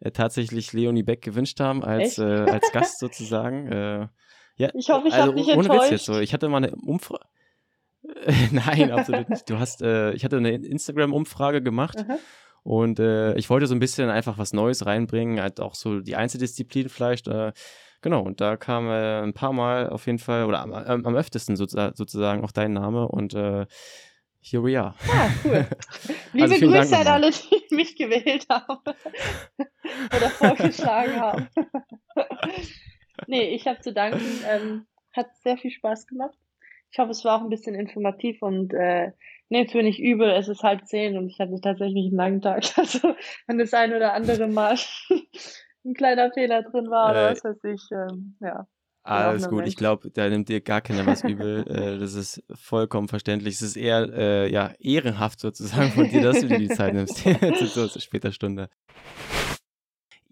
äh, 0.01 0.11
tatsächlich 0.11 0.73
Leonie 0.73 1.05
Beck 1.05 1.23
gewünscht 1.23 1.61
haben 1.61 1.85
als, 1.85 2.19
äh, 2.19 2.25
als 2.25 2.73
Gast 2.73 2.99
sozusagen. 2.99 3.69
Äh, 3.69 4.09
ja, 4.57 4.71
Ich 4.75 4.91
hoffe, 4.91 5.07
ich 5.07 5.15
also 5.15 5.29
habe 5.29 5.37
dich 5.37 5.47
ohne 5.47 5.59
Witz 5.59 5.67
enttäuscht. 5.67 5.91
jetzt 5.93 6.05
so. 6.07 6.19
Ich 6.19 6.35
hatte 6.35 6.49
mal 6.49 6.57
eine 6.57 6.75
Umfrage. 6.75 7.25
Nein, 8.51 8.91
absolut 8.91 9.31
nicht. 9.31 9.49
Du 9.49 9.61
hast, 9.61 9.81
äh, 9.81 10.13
ich 10.15 10.25
hatte 10.25 10.39
eine 10.39 10.51
Instagram-Umfrage 10.55 11.63
gemacht 11.63 11.99
Aha. 11.99 12.19
Und 12.65 12.99
äh, 12.99 13.35
ich 13.35 13.51
wollte 13.51 13.67
so 13.67 13.75
ein 13.75 13.79
bisschen 13.79 14.09
einfach 14.09 14.39
was 14.39 14.53
Neues 14.53 14.87
reinbringen, 14.87 15.41
halt 15.41 15.61
auch 15.61 15.75
so 15.75 16.01
die 16.01 16.17
Einzeldisziplin 16.17 16.89
vielleicht. 16.89 17.29
Äh, 17.29 17.53
genau, 18.01 18.23
und 18.23 18.41
da 18.41 18.57
kam 18.57 18.89
äh, 18.89 19.21
ein 19.21 19.35
paar 19.35 19.53
Mal 19.53 19.91
auf 19.91 20.07
jeden 20.07 20.19
Fall, 20.19 20.47
oder 20.47 20.61
am, 20.61 20.73
am, 20.73 21.05
am 21.05 21.15
öftesten 21.15 21.57
sozusagen, 21.57 21.95
sozusagen 21.95 22.43
auch 22.43 22.53
dein 22.53 22.73
Name 22.73 23.07
und 23.07 23.35
äh, 23.35 23.67
here 24.41 24.65
we 24.65 24.81
are. 24.81 24.95
Ah, 25.13 25.29
cool. 25.45 25.67
Liebe 26.33 26.55
Also 26.55 26.67
Grüße 26.67 26.99
an 26.99 27.07
alle, 27.07 27.31
die 27.31 27.75
mich 27.75 27.97
gewählt 27.97 28.47
haben 28.49 28.79
oder 30.17 30.31
vorgeschlagen 30.31 31.21
haben. 31.21 31.49
nee, 33.27 33.55
ich 33.55 33.67
habe 33.67 33.81
zu 33.81 33.93
danken. 33.93 34.25
Ähm, 34.49 34.87
hat 35.13 35.37
sehr 35.43 35.59
viel 35.59 35.71
Spaß 35.71 36.07
gemacht. 36.07 36.37
Ich 36.91 36.99
hoffe, 36.99 37.11
es 37.11 37.25
war 37.25 37.39
auch 37.39 37.43
ein 37.43 37.51
bisschen 37.51 37.75
informativ 37.75 38.43
und 38.43 38.73
äh, 38.73 39.13
nehmt 39.49 39.75
mir 39.75 39.83
nicht 39.83 40.01
übel, 40.01 40.31
es 40.31 40.49
ist 40.49 40.63
halb 40.63 40.87
zehn 40.87 41.17
und 41.17 41.29
ich 41.29 41.39
hatte 41.39 41.61
tatsächlich 41.61 42.07
einen 42.07 42.17
langen 42.17 42.41
Tag. 42.41 42.65
Also 42.77 43.15
wenn 43.47 43.59
das 43.59 43.73
ein 43.75 43.93
oder 43.95 44.15
andere 44.15 44.47
Mal 44.49 44.77
ein 45.85 45.95
kleiner 45.95 46.31
Fehler 46.33 46.63
drin 46.63 46.91
war 46.91 47.11
oder 47.11 47.29
Äh, 47.29 47.33
was 47.33 47.45
weiß 47.45 47.65
ich, 47.65 47.83
ähm, 47.93 48.37
ja. 48.41 48.67
Alles 49.07 49.49
gut, 49.51 49.59
Mensch. 49.59 49.69
ich 49.69 49.77
glaube, 49.77 50.11
da 50.11 50.27
nimmt 50.31 50.49
dir 50.49 50.63
gar 50.63 50.81
keiner 50.81 51.05
was 51.05 51.23
übel. 51.25 51.67
äh, 51.69 51.99
das 51.99 52.15
ist 52.15 52.43
vollkommen 52.55 53.09
verständlich. 53.09 53.57
Es 53.57 53.63
ist 53.63 53.77
eher 53.77 54.09
äh, 54.15 54.51
ja, 54.51 54.73
ehrenhaft 54.79 55.41
sozusagen 55.41 55.91
von 55.91 56.09
dir, 56.09 56.23
dass 56.23 56.41
du 56.41 56.49
dir 56.49 56.59
die 56.59 56.69
Zeit 56.69 56.95
nimmst. 56.95 57.19
zu 57.19 57.67
so 57.67 57.87
zu 57.87 58.01
später 58.01 58.33
Stunde. 58.33 58.71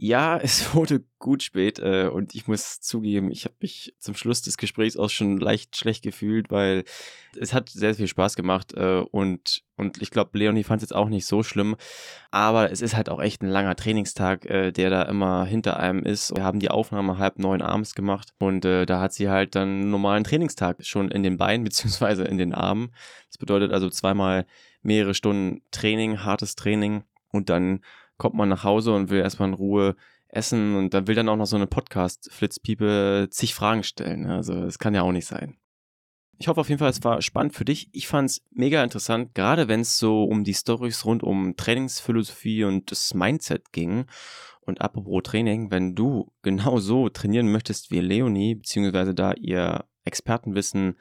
Ja, 0.05 0.37
es 0.43 0.75
wurde 0.75 1.05
gut 1.21 1.45
spät 1.45 1.79
äh, 1.79 2.09
und 2.09 2.35
ich 2.35 2.49
muss 2.49 2.81
zugeben, 2.81 3.31
ich 3.31 3.45
habe 3.45 3.55
mich 3.61 3.95
zum 4.01 4.17
Schluss 4.17 4.43
des 4.43 4.57
Gesprächs 4.57 4.97
auch 4.97 5.11
schon 5.11 5.39
leicht 5.39 5.77
schlecht 5.77 6.03
gefühlt, 6.03 6.51
weil 6.51 6.83
es 7.39 7.55
hat 7.55 7.69
sehr 7.69 7.95
viel 7.95 8.09
Spaß 8.09 8.35
gemacht 8.35 8.75
äh, 8.75 9.05
und, 9.13 9.63
und 9.77 10.03
ich 10.03 10.11
glaube, 10.11 10.37
Leonie 10.37 10.65
fand 10.65 10.83
es 10.83 10.89
jetzt 10.89 10.97
auch 10.97 11.09
nicht 11.09 11.25
so 11.25 11.45
schlimm, 11.45 11.77
aber 12.33 12.73
es 12.73 12.81
ist 12.81 12.97
halt 12.97 13.11
auch 13.11 13.23
echt 13.23 13.43
ein 13.43 13.49
langer 13.49 13.77
Trainingstag, 13.77 14.45
äh, 14.47 14.73
der 14.73 14.91
da 14.91 15.03
immer 15.03 15.45
hinter 15.45 15.79
einem 15.79 16.03
ist. 16.03 16.35
Wir 16.35 16.43
haben 16.43 16.59
die 16.59 16.71
Aufnahme 16.73 17.19
halb 17.19 17.39
neun 17.39 17.63
abends 17.63 17.95
gemacht 17.95 18.35
und 18.41 18.65
äh, 18.65 18.87
da 18.87 19.01
hat 19.01 19.13
sie 19.13 19.31
halt 19.31 19.55
dann 19.55 19.69
einen 19.69 19.91
normalen 19.93 20.25
Trainingstag 20.25 20.85
schon 20.85 21.13
in 21.13 21.23
den 21.23 21.37
Beinen 21.37 21.63
beziehungsweise 21.65 22.25
in 22.25 22.39
den 22.39 22.55
Armen. 22.55 22.93
Das 23.29 23.39
bedeutet 23.39 23.71
also 23.71 23.89
zweimal 23.89 24.47
mehrere 24.83 25.15
Stunden 25.15 25.63
Training, 25.71 26.25
hartes 26.25 26.57
Training 26.57 27.05
und 27.31 27.51
dann 27.51 27.83
kommt 28.23 28.37
man 28.37 28.49
nach 28.49 28.63
Hause 28.63 28.95
und 28.95 29.11
will 29.11 29.19
erstmal 29.19 29.49
in 29.49 29.55
Ruhe 29.55 29.97
essen 30.29 30.77
und 30.77 30.95
dann 30.95 31.09
will 31.09 31.17
dann 31.17 31.29
auch 31.29 31.37
noch 31.37 31.47
so 31.47 31.57
eine 31.57 31.67
Podcast-Flitzpiepe 31.67 33.27
zig 33.33 33.53
Fragen 33.53 33.83
stellen. 33.83 34.27
Also 34.27 34.61
das 34.61 34.79
kann 34.79 34.95
ja 34.95 35.03
auch 35.03 35.11
nicht 35.11 35.27
sein. 35.27 35.59
Ich 36.39 36.47
hoffe 36.47 36.61
auf 36.61 36.69
jeden 36.69 36.79
Fall, 36.79 36.91
es 36.91 37.03
war 37.03 37.21
spannend 37.21 37.53
für 37.53 37.65
dich. 37.65 37.89
Ich 37.91 38.07
fand 38.07 38.31
es 38.31 38.45
mega 38.53 38.83
interessant, 38.85 39.35
gerade 39.35 39.67
wenn 39.67 39.81
es 39.81 39.99
so 39.99 40.23
um 40.23 40.45
die 40.45 40.55
Stories 40.55 41.05
rund 41.05 41.25
um 41.25 41.57
Trainingsphilosophie 41.57 42.63
und 42.63 42.93
das 42.93 43.13
Mindset 43.13 43.73
ging. 43.73 44.07
Und 44.61 44.81
apropos 44.81 45.25
Training, 45.25 45.73
wenn 45.73 45.97
du 45.97 46.33
genau 46.43 46.79
so 46.79 47.09
trainieren 47.09 47.51
möchtest 47.51 47.91
wie 47.91 47.99
Leonie, 47.99 48.55
beziehungsweise 48.55 49.17
da 49.17 49.33
ihr 49.33 49.85
Expertenwissen 50.05 50.95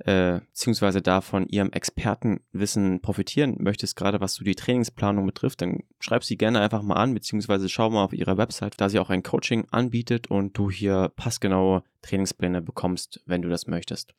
äh, 0.00 0.40
beziehungsweise 0.40 1.02
da 1.02 1.20
von 1.20 1.46
ihrem 1.48 1.72
Expertenwissen 1.72 3.00
profitieren 3.00 3.56
möchtest, 3.58 3.96
gerade 3.96 4.20
was 4.20 4.34
so 4.34 4.44
die 4.44 4.54
Trainingsplanung 4.54 5.26
betrifft, 5.26 5.62
dann 5.62 5.82
schreib 6.00 6.24
sie 6.24 6.36
gerne 6.36 6.60
einfach 6.60 6.82
mal 6.82 6.94
an, 6.94 7.14
beziehungsweise 7.14 7.68
schau 7.68 7.90
mal 7.90 8.04
auf 8.04 8.12
ihrer 8.12 8.36
Website, 8.36 8.80
da 8.80 8.88
sie 8.88 8.98
auch 8.98 9.10
ein 9.10 9.22
Coaching 9.22 9.66
anbietet 9.70 10.28
und 10.28 10.56
du 10.56 10.70
hier 10.70 11.12
passgenaue 11.16 11.82
Trainingspläne 12.02 12.62
bekommst, 12.62 13.22
wenn 13.26 13.42
du 13.42 13.48
das 13.48 13.66
möchtest. 13.66 14.14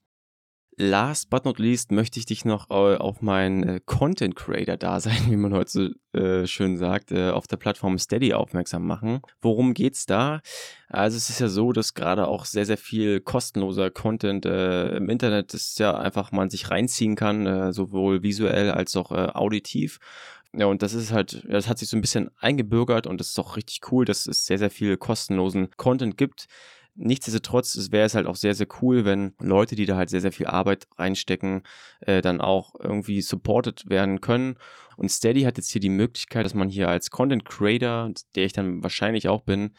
Last 0.79 1.29
but 1.29 1.43
not 1.45 1.59
least 1.59 1.91
möchte 1.91 2.19
ich 2.19 2.25
dich 2.25 2.45
noch 2.45 2.69
äh, 2.69 2.95
auf 2.95 3.21
mein 3.21 3.63
äh, 3.63 3.81
Content 3.85 4.35
Creator 4.35 4.77
Dasein, 4.77 5.19
wie 5.29 5.35
man 5.35 5.53
heute 5.53 5.69
so 5.69 6.19
äh, 6.19 6.47
schön 6.47 6.77
sagt, 6.77 7.13
auf 7.13 7.45
der 7.47 7.57
Plattform 7.57 7.99
Steady 7.99 8.33
aufmerksam 8.33 8.87
machen. 8.87 9.19
Worum 9.41 9.73
geht's 9.73 10.05
da? 10.05 10.41
Also 10.87 11.17
es 11.17 11.29
ist 11.29 11.39
ja 11.39 11.49
so, 11.49 11.71
dass 11.73 11.93
gerade 11.93 12.27
auch 12.27 12.45
sehr 12.45 12.65
sehr 12.65 12.77
viel 12.77 13.19
kostenloser 13.19 13.91
Content 13.91 14.45
im 14.45 15.09
Internet 15.09 15.53
ist 15.53 15.77
ja 15.79 15.95
einfach 15.95 16.31
man 16.31 16.49
sich 16.49 16.71
reinziehen 16.71 17.15
kann, 17.15 17.71
sowohl 17.73 18.23
visuell 18.23 18.71
als 18.71 18.95
auch 18.95 19.11
auditiv. 19.11 19.99
Ja, 20.53 20.65
und 20.65 20.81
das 20.81 20.93
ist 20.93 21.11
halt, 21.11 21.45
das 21.47 21.67
hat 21.67 21.77
sich 21.77 21.89
so 21.89 21.97
ein 21.97 22.01
bisschen 22.01 22.31
eingebürgert 22.39 23.05
und 23.05 23.19
das 23.19 23.27
ist 23.27 23.39
auch 23.39 23.55
richtig 23.55 23.91
cool, 23.91 24.05
dass 24.05 24.25
es 24.25 24.47
sehr, 24.47 24.57
sehr 24.57 24.71
viel 24.71 24.97
kostenlosen 24.97 25.69
Content 25.77 26.17
gibt. 26.17 26.47
Nichtsdestotrotz 27.01 27.75
es 27.75 27.93
wäre 27.93 28.05
es 28.05 28.13
halt 28.13 28.27
auch 28.27 28.35
sehr, 28.35 28.53
sehr 28.53 28.67
cool, 28.81 29.05
wenn 29.05 29.33
Leute, 29.39 29.75
die 29.75 29.85
da 29.85 29.95
halt 29.95 30.09
sehr, 30.09 30.19
sehr 30.19 30.33
viel 30.33 30.47
Arbeit 30.47 30.87
reinstecken, 30.97 31.63
äh, 32.01 32.21
dann 32.21 32.41
auch 32.41 32.75
irgendwie 32.77 33.21
supported 33.21 33.89
werden 33.89 34.19
können. 34.19 34.57
Und 34.97 35.09
Steady 35.09 35.43
hat 35.43 35.55
jetzt 35.55 35.71
hier 35.71 35.79
die 35.79 35.87
Möglichkeit, 35.87 36.45
dass 36.45 36.53
man 36.53 36.67
hier 36.67 36.89
als 36.89 37.09
Content 37.09 37.45
Creator, 37.45 38.11
der 38.35 38.43
ich 38.43 38.51
dann 38.51 38.83
wahrscheinlich 38.83 39.29
auch 39.29 39.43
bin, 39.43 39.71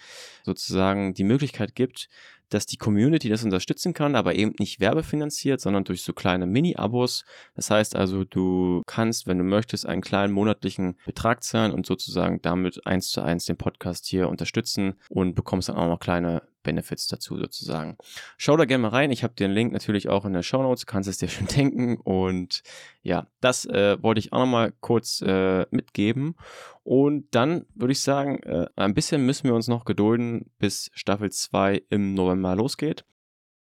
sozusagen 0.45 1.12
die 1.12 1.25
Möglichkeit 1.25 1.75
gibt, 1.75 2.09
dass 2.51 2.66
die 2.66 2.77
Community 2.77 3.29
das 3.29 3.45
unterstützen 3.45 3.95
kann, 3.95 4.14
aber 4.14 4.35
eben 4.35 4.55
nicht 4.59 4.81
werbefinanziert, 4.81 5.61
sondern 5.61 5.85
durch 5.85 6.03
so 6.03 6.12
kleine 6.12 6.47
Mini-Abos. 6.47 7.25
Das 7.55 7.71
heißt 7.71 7.97
also, 7.97 8.25
du 8.25 8.83
kannst, 8.87 9.27
wenn 9.27 9.39
du 9.39 9.45
möchtest, 9.45 9.87
einen 9.87 10.03
kleinen 10.03 10.33
monatlichen 10.33 10.97
Betrag 11.07 11.43
zahlen 11.45 11.73
und 11.73 11.87
sozusagen 11.87 12.43
damit 12.43 12.87
eins 12.87 13.11
zu 13.11 13.23
eins 13.23 13.45
den 13.45 13.57
Podcast 13.57 14.07
hier 14.07 14.29
unterstützen 14.29 14.95
und 15.09 15.35
bekommst 15.35 15.68
dann 15.68 15.77
auch 15.77 15.89
noch 15.89 16.01
kleine 16.01 16.43
Benefits 16.63 17.09
dazu 17.09 17.39
sozusagen. 17.39 17.97
Schau 18.37 18.57
da 18.57 18.65
gerne 18.65 18.83
mal 18.83 18.89
rein. 18.89 19.11
Ich 19.11 19.23
habe 19.23 19.35
den 19.35 19.51
Link 19.51 19.73
natürlich 19.73 20.09
auch 20.09 20.25
in 20.25 20.33
der 20.33 20.43
Show 20.43 20.63
Notes. 20.63 20.87
Kannst 20.87 21.09
es 21.09 21.19
dir 21.19 21.29
schon 21.29 21.47
denken. 21.57 21.97
Und 21.97 22.63
ja, 23.03 23.27
das 23.41 23.65
äh, 23.67 24.03
wollte 24.03 24.19
ich 24.19 24.33
auch 24.33 24.41
nochmal 24.41 24.73
kurz 24.81 25.23
äh, 25.23 25.67
mitgeben. 25.71 26.37
Und 26.83 27.35
dann 27.35 27.67
würde 27.75 27.93
ich 27.93 28.01
sagen, 28.01 28.43
äh, 28.43 28.67
ein 28.77 28.95
bisschen 28.95 29.25
müssen 29.25 29.45
wir 29.45 29.55
uns 29.55 29.69
noch 29.69 29.85
gedulden, 29.85 30.51
bis 30.59 30.91
Staffel 30.95 31.31
2 31.31 31.83
im 31.89 32.15
November 32.15 32.57
losgeht. 32.57 33.05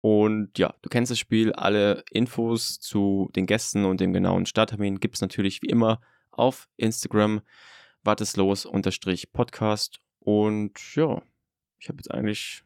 Und 0.01 0.57
ja, 0.57 0.73
du 0.81 0.89
kennst 0.89 1.11
das 1.11 1.19
Spiel. 1.19 1.53
Alle 1.53 2.03
Infos 2.11 2.79
zu 2.79 3.29
den 3.35 3.45
Gästen 3.45 3.85
und 3.85 3.99
dem 3.99 4.13
genauen 4.13 4.45
Starttermin 4.45 4.99
gibt 4.99 5.15
es 5.15 5.21
natürlich 5.21 5.61
wie 5.61 5.67
immer 5.67 5.99
auf 6.31 6.69
Instagram. 6.77 7.41
Warteslos 8.03 8.65
unterstrich 8.65 9.33
Podcast. 9.33 9.99
Und 10.19 10.95
ja, 10.95 11.21
ich 11.79 11.89
habe 11.89 11.97
jetzt 11.97 12.11
eigentlich 12.11 12.63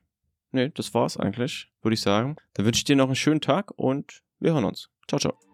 nee, 0.51 0.69
das 0.69 0.93
war's 0.93 1.17
eigentlich, 1.17 1.71
würde 1.81 1.93
ich 1.93 2.01
sagen. 2.01 2.35
Dann 2.53 2.65
wünsche 2.65 2.79
ich 2.79 2.83
dir 2.85 2.95
noch 2.95 3.07
einen 3.07 3.15
schönen 3.15 3.41
Tag 3.41 3.71
und 3.75 4.23
wir 4.39 4.53
hören 4.53 4.65
uns. 4.65 4.89
Ciao, 5.07 5.19
ciao. 5.19 5.50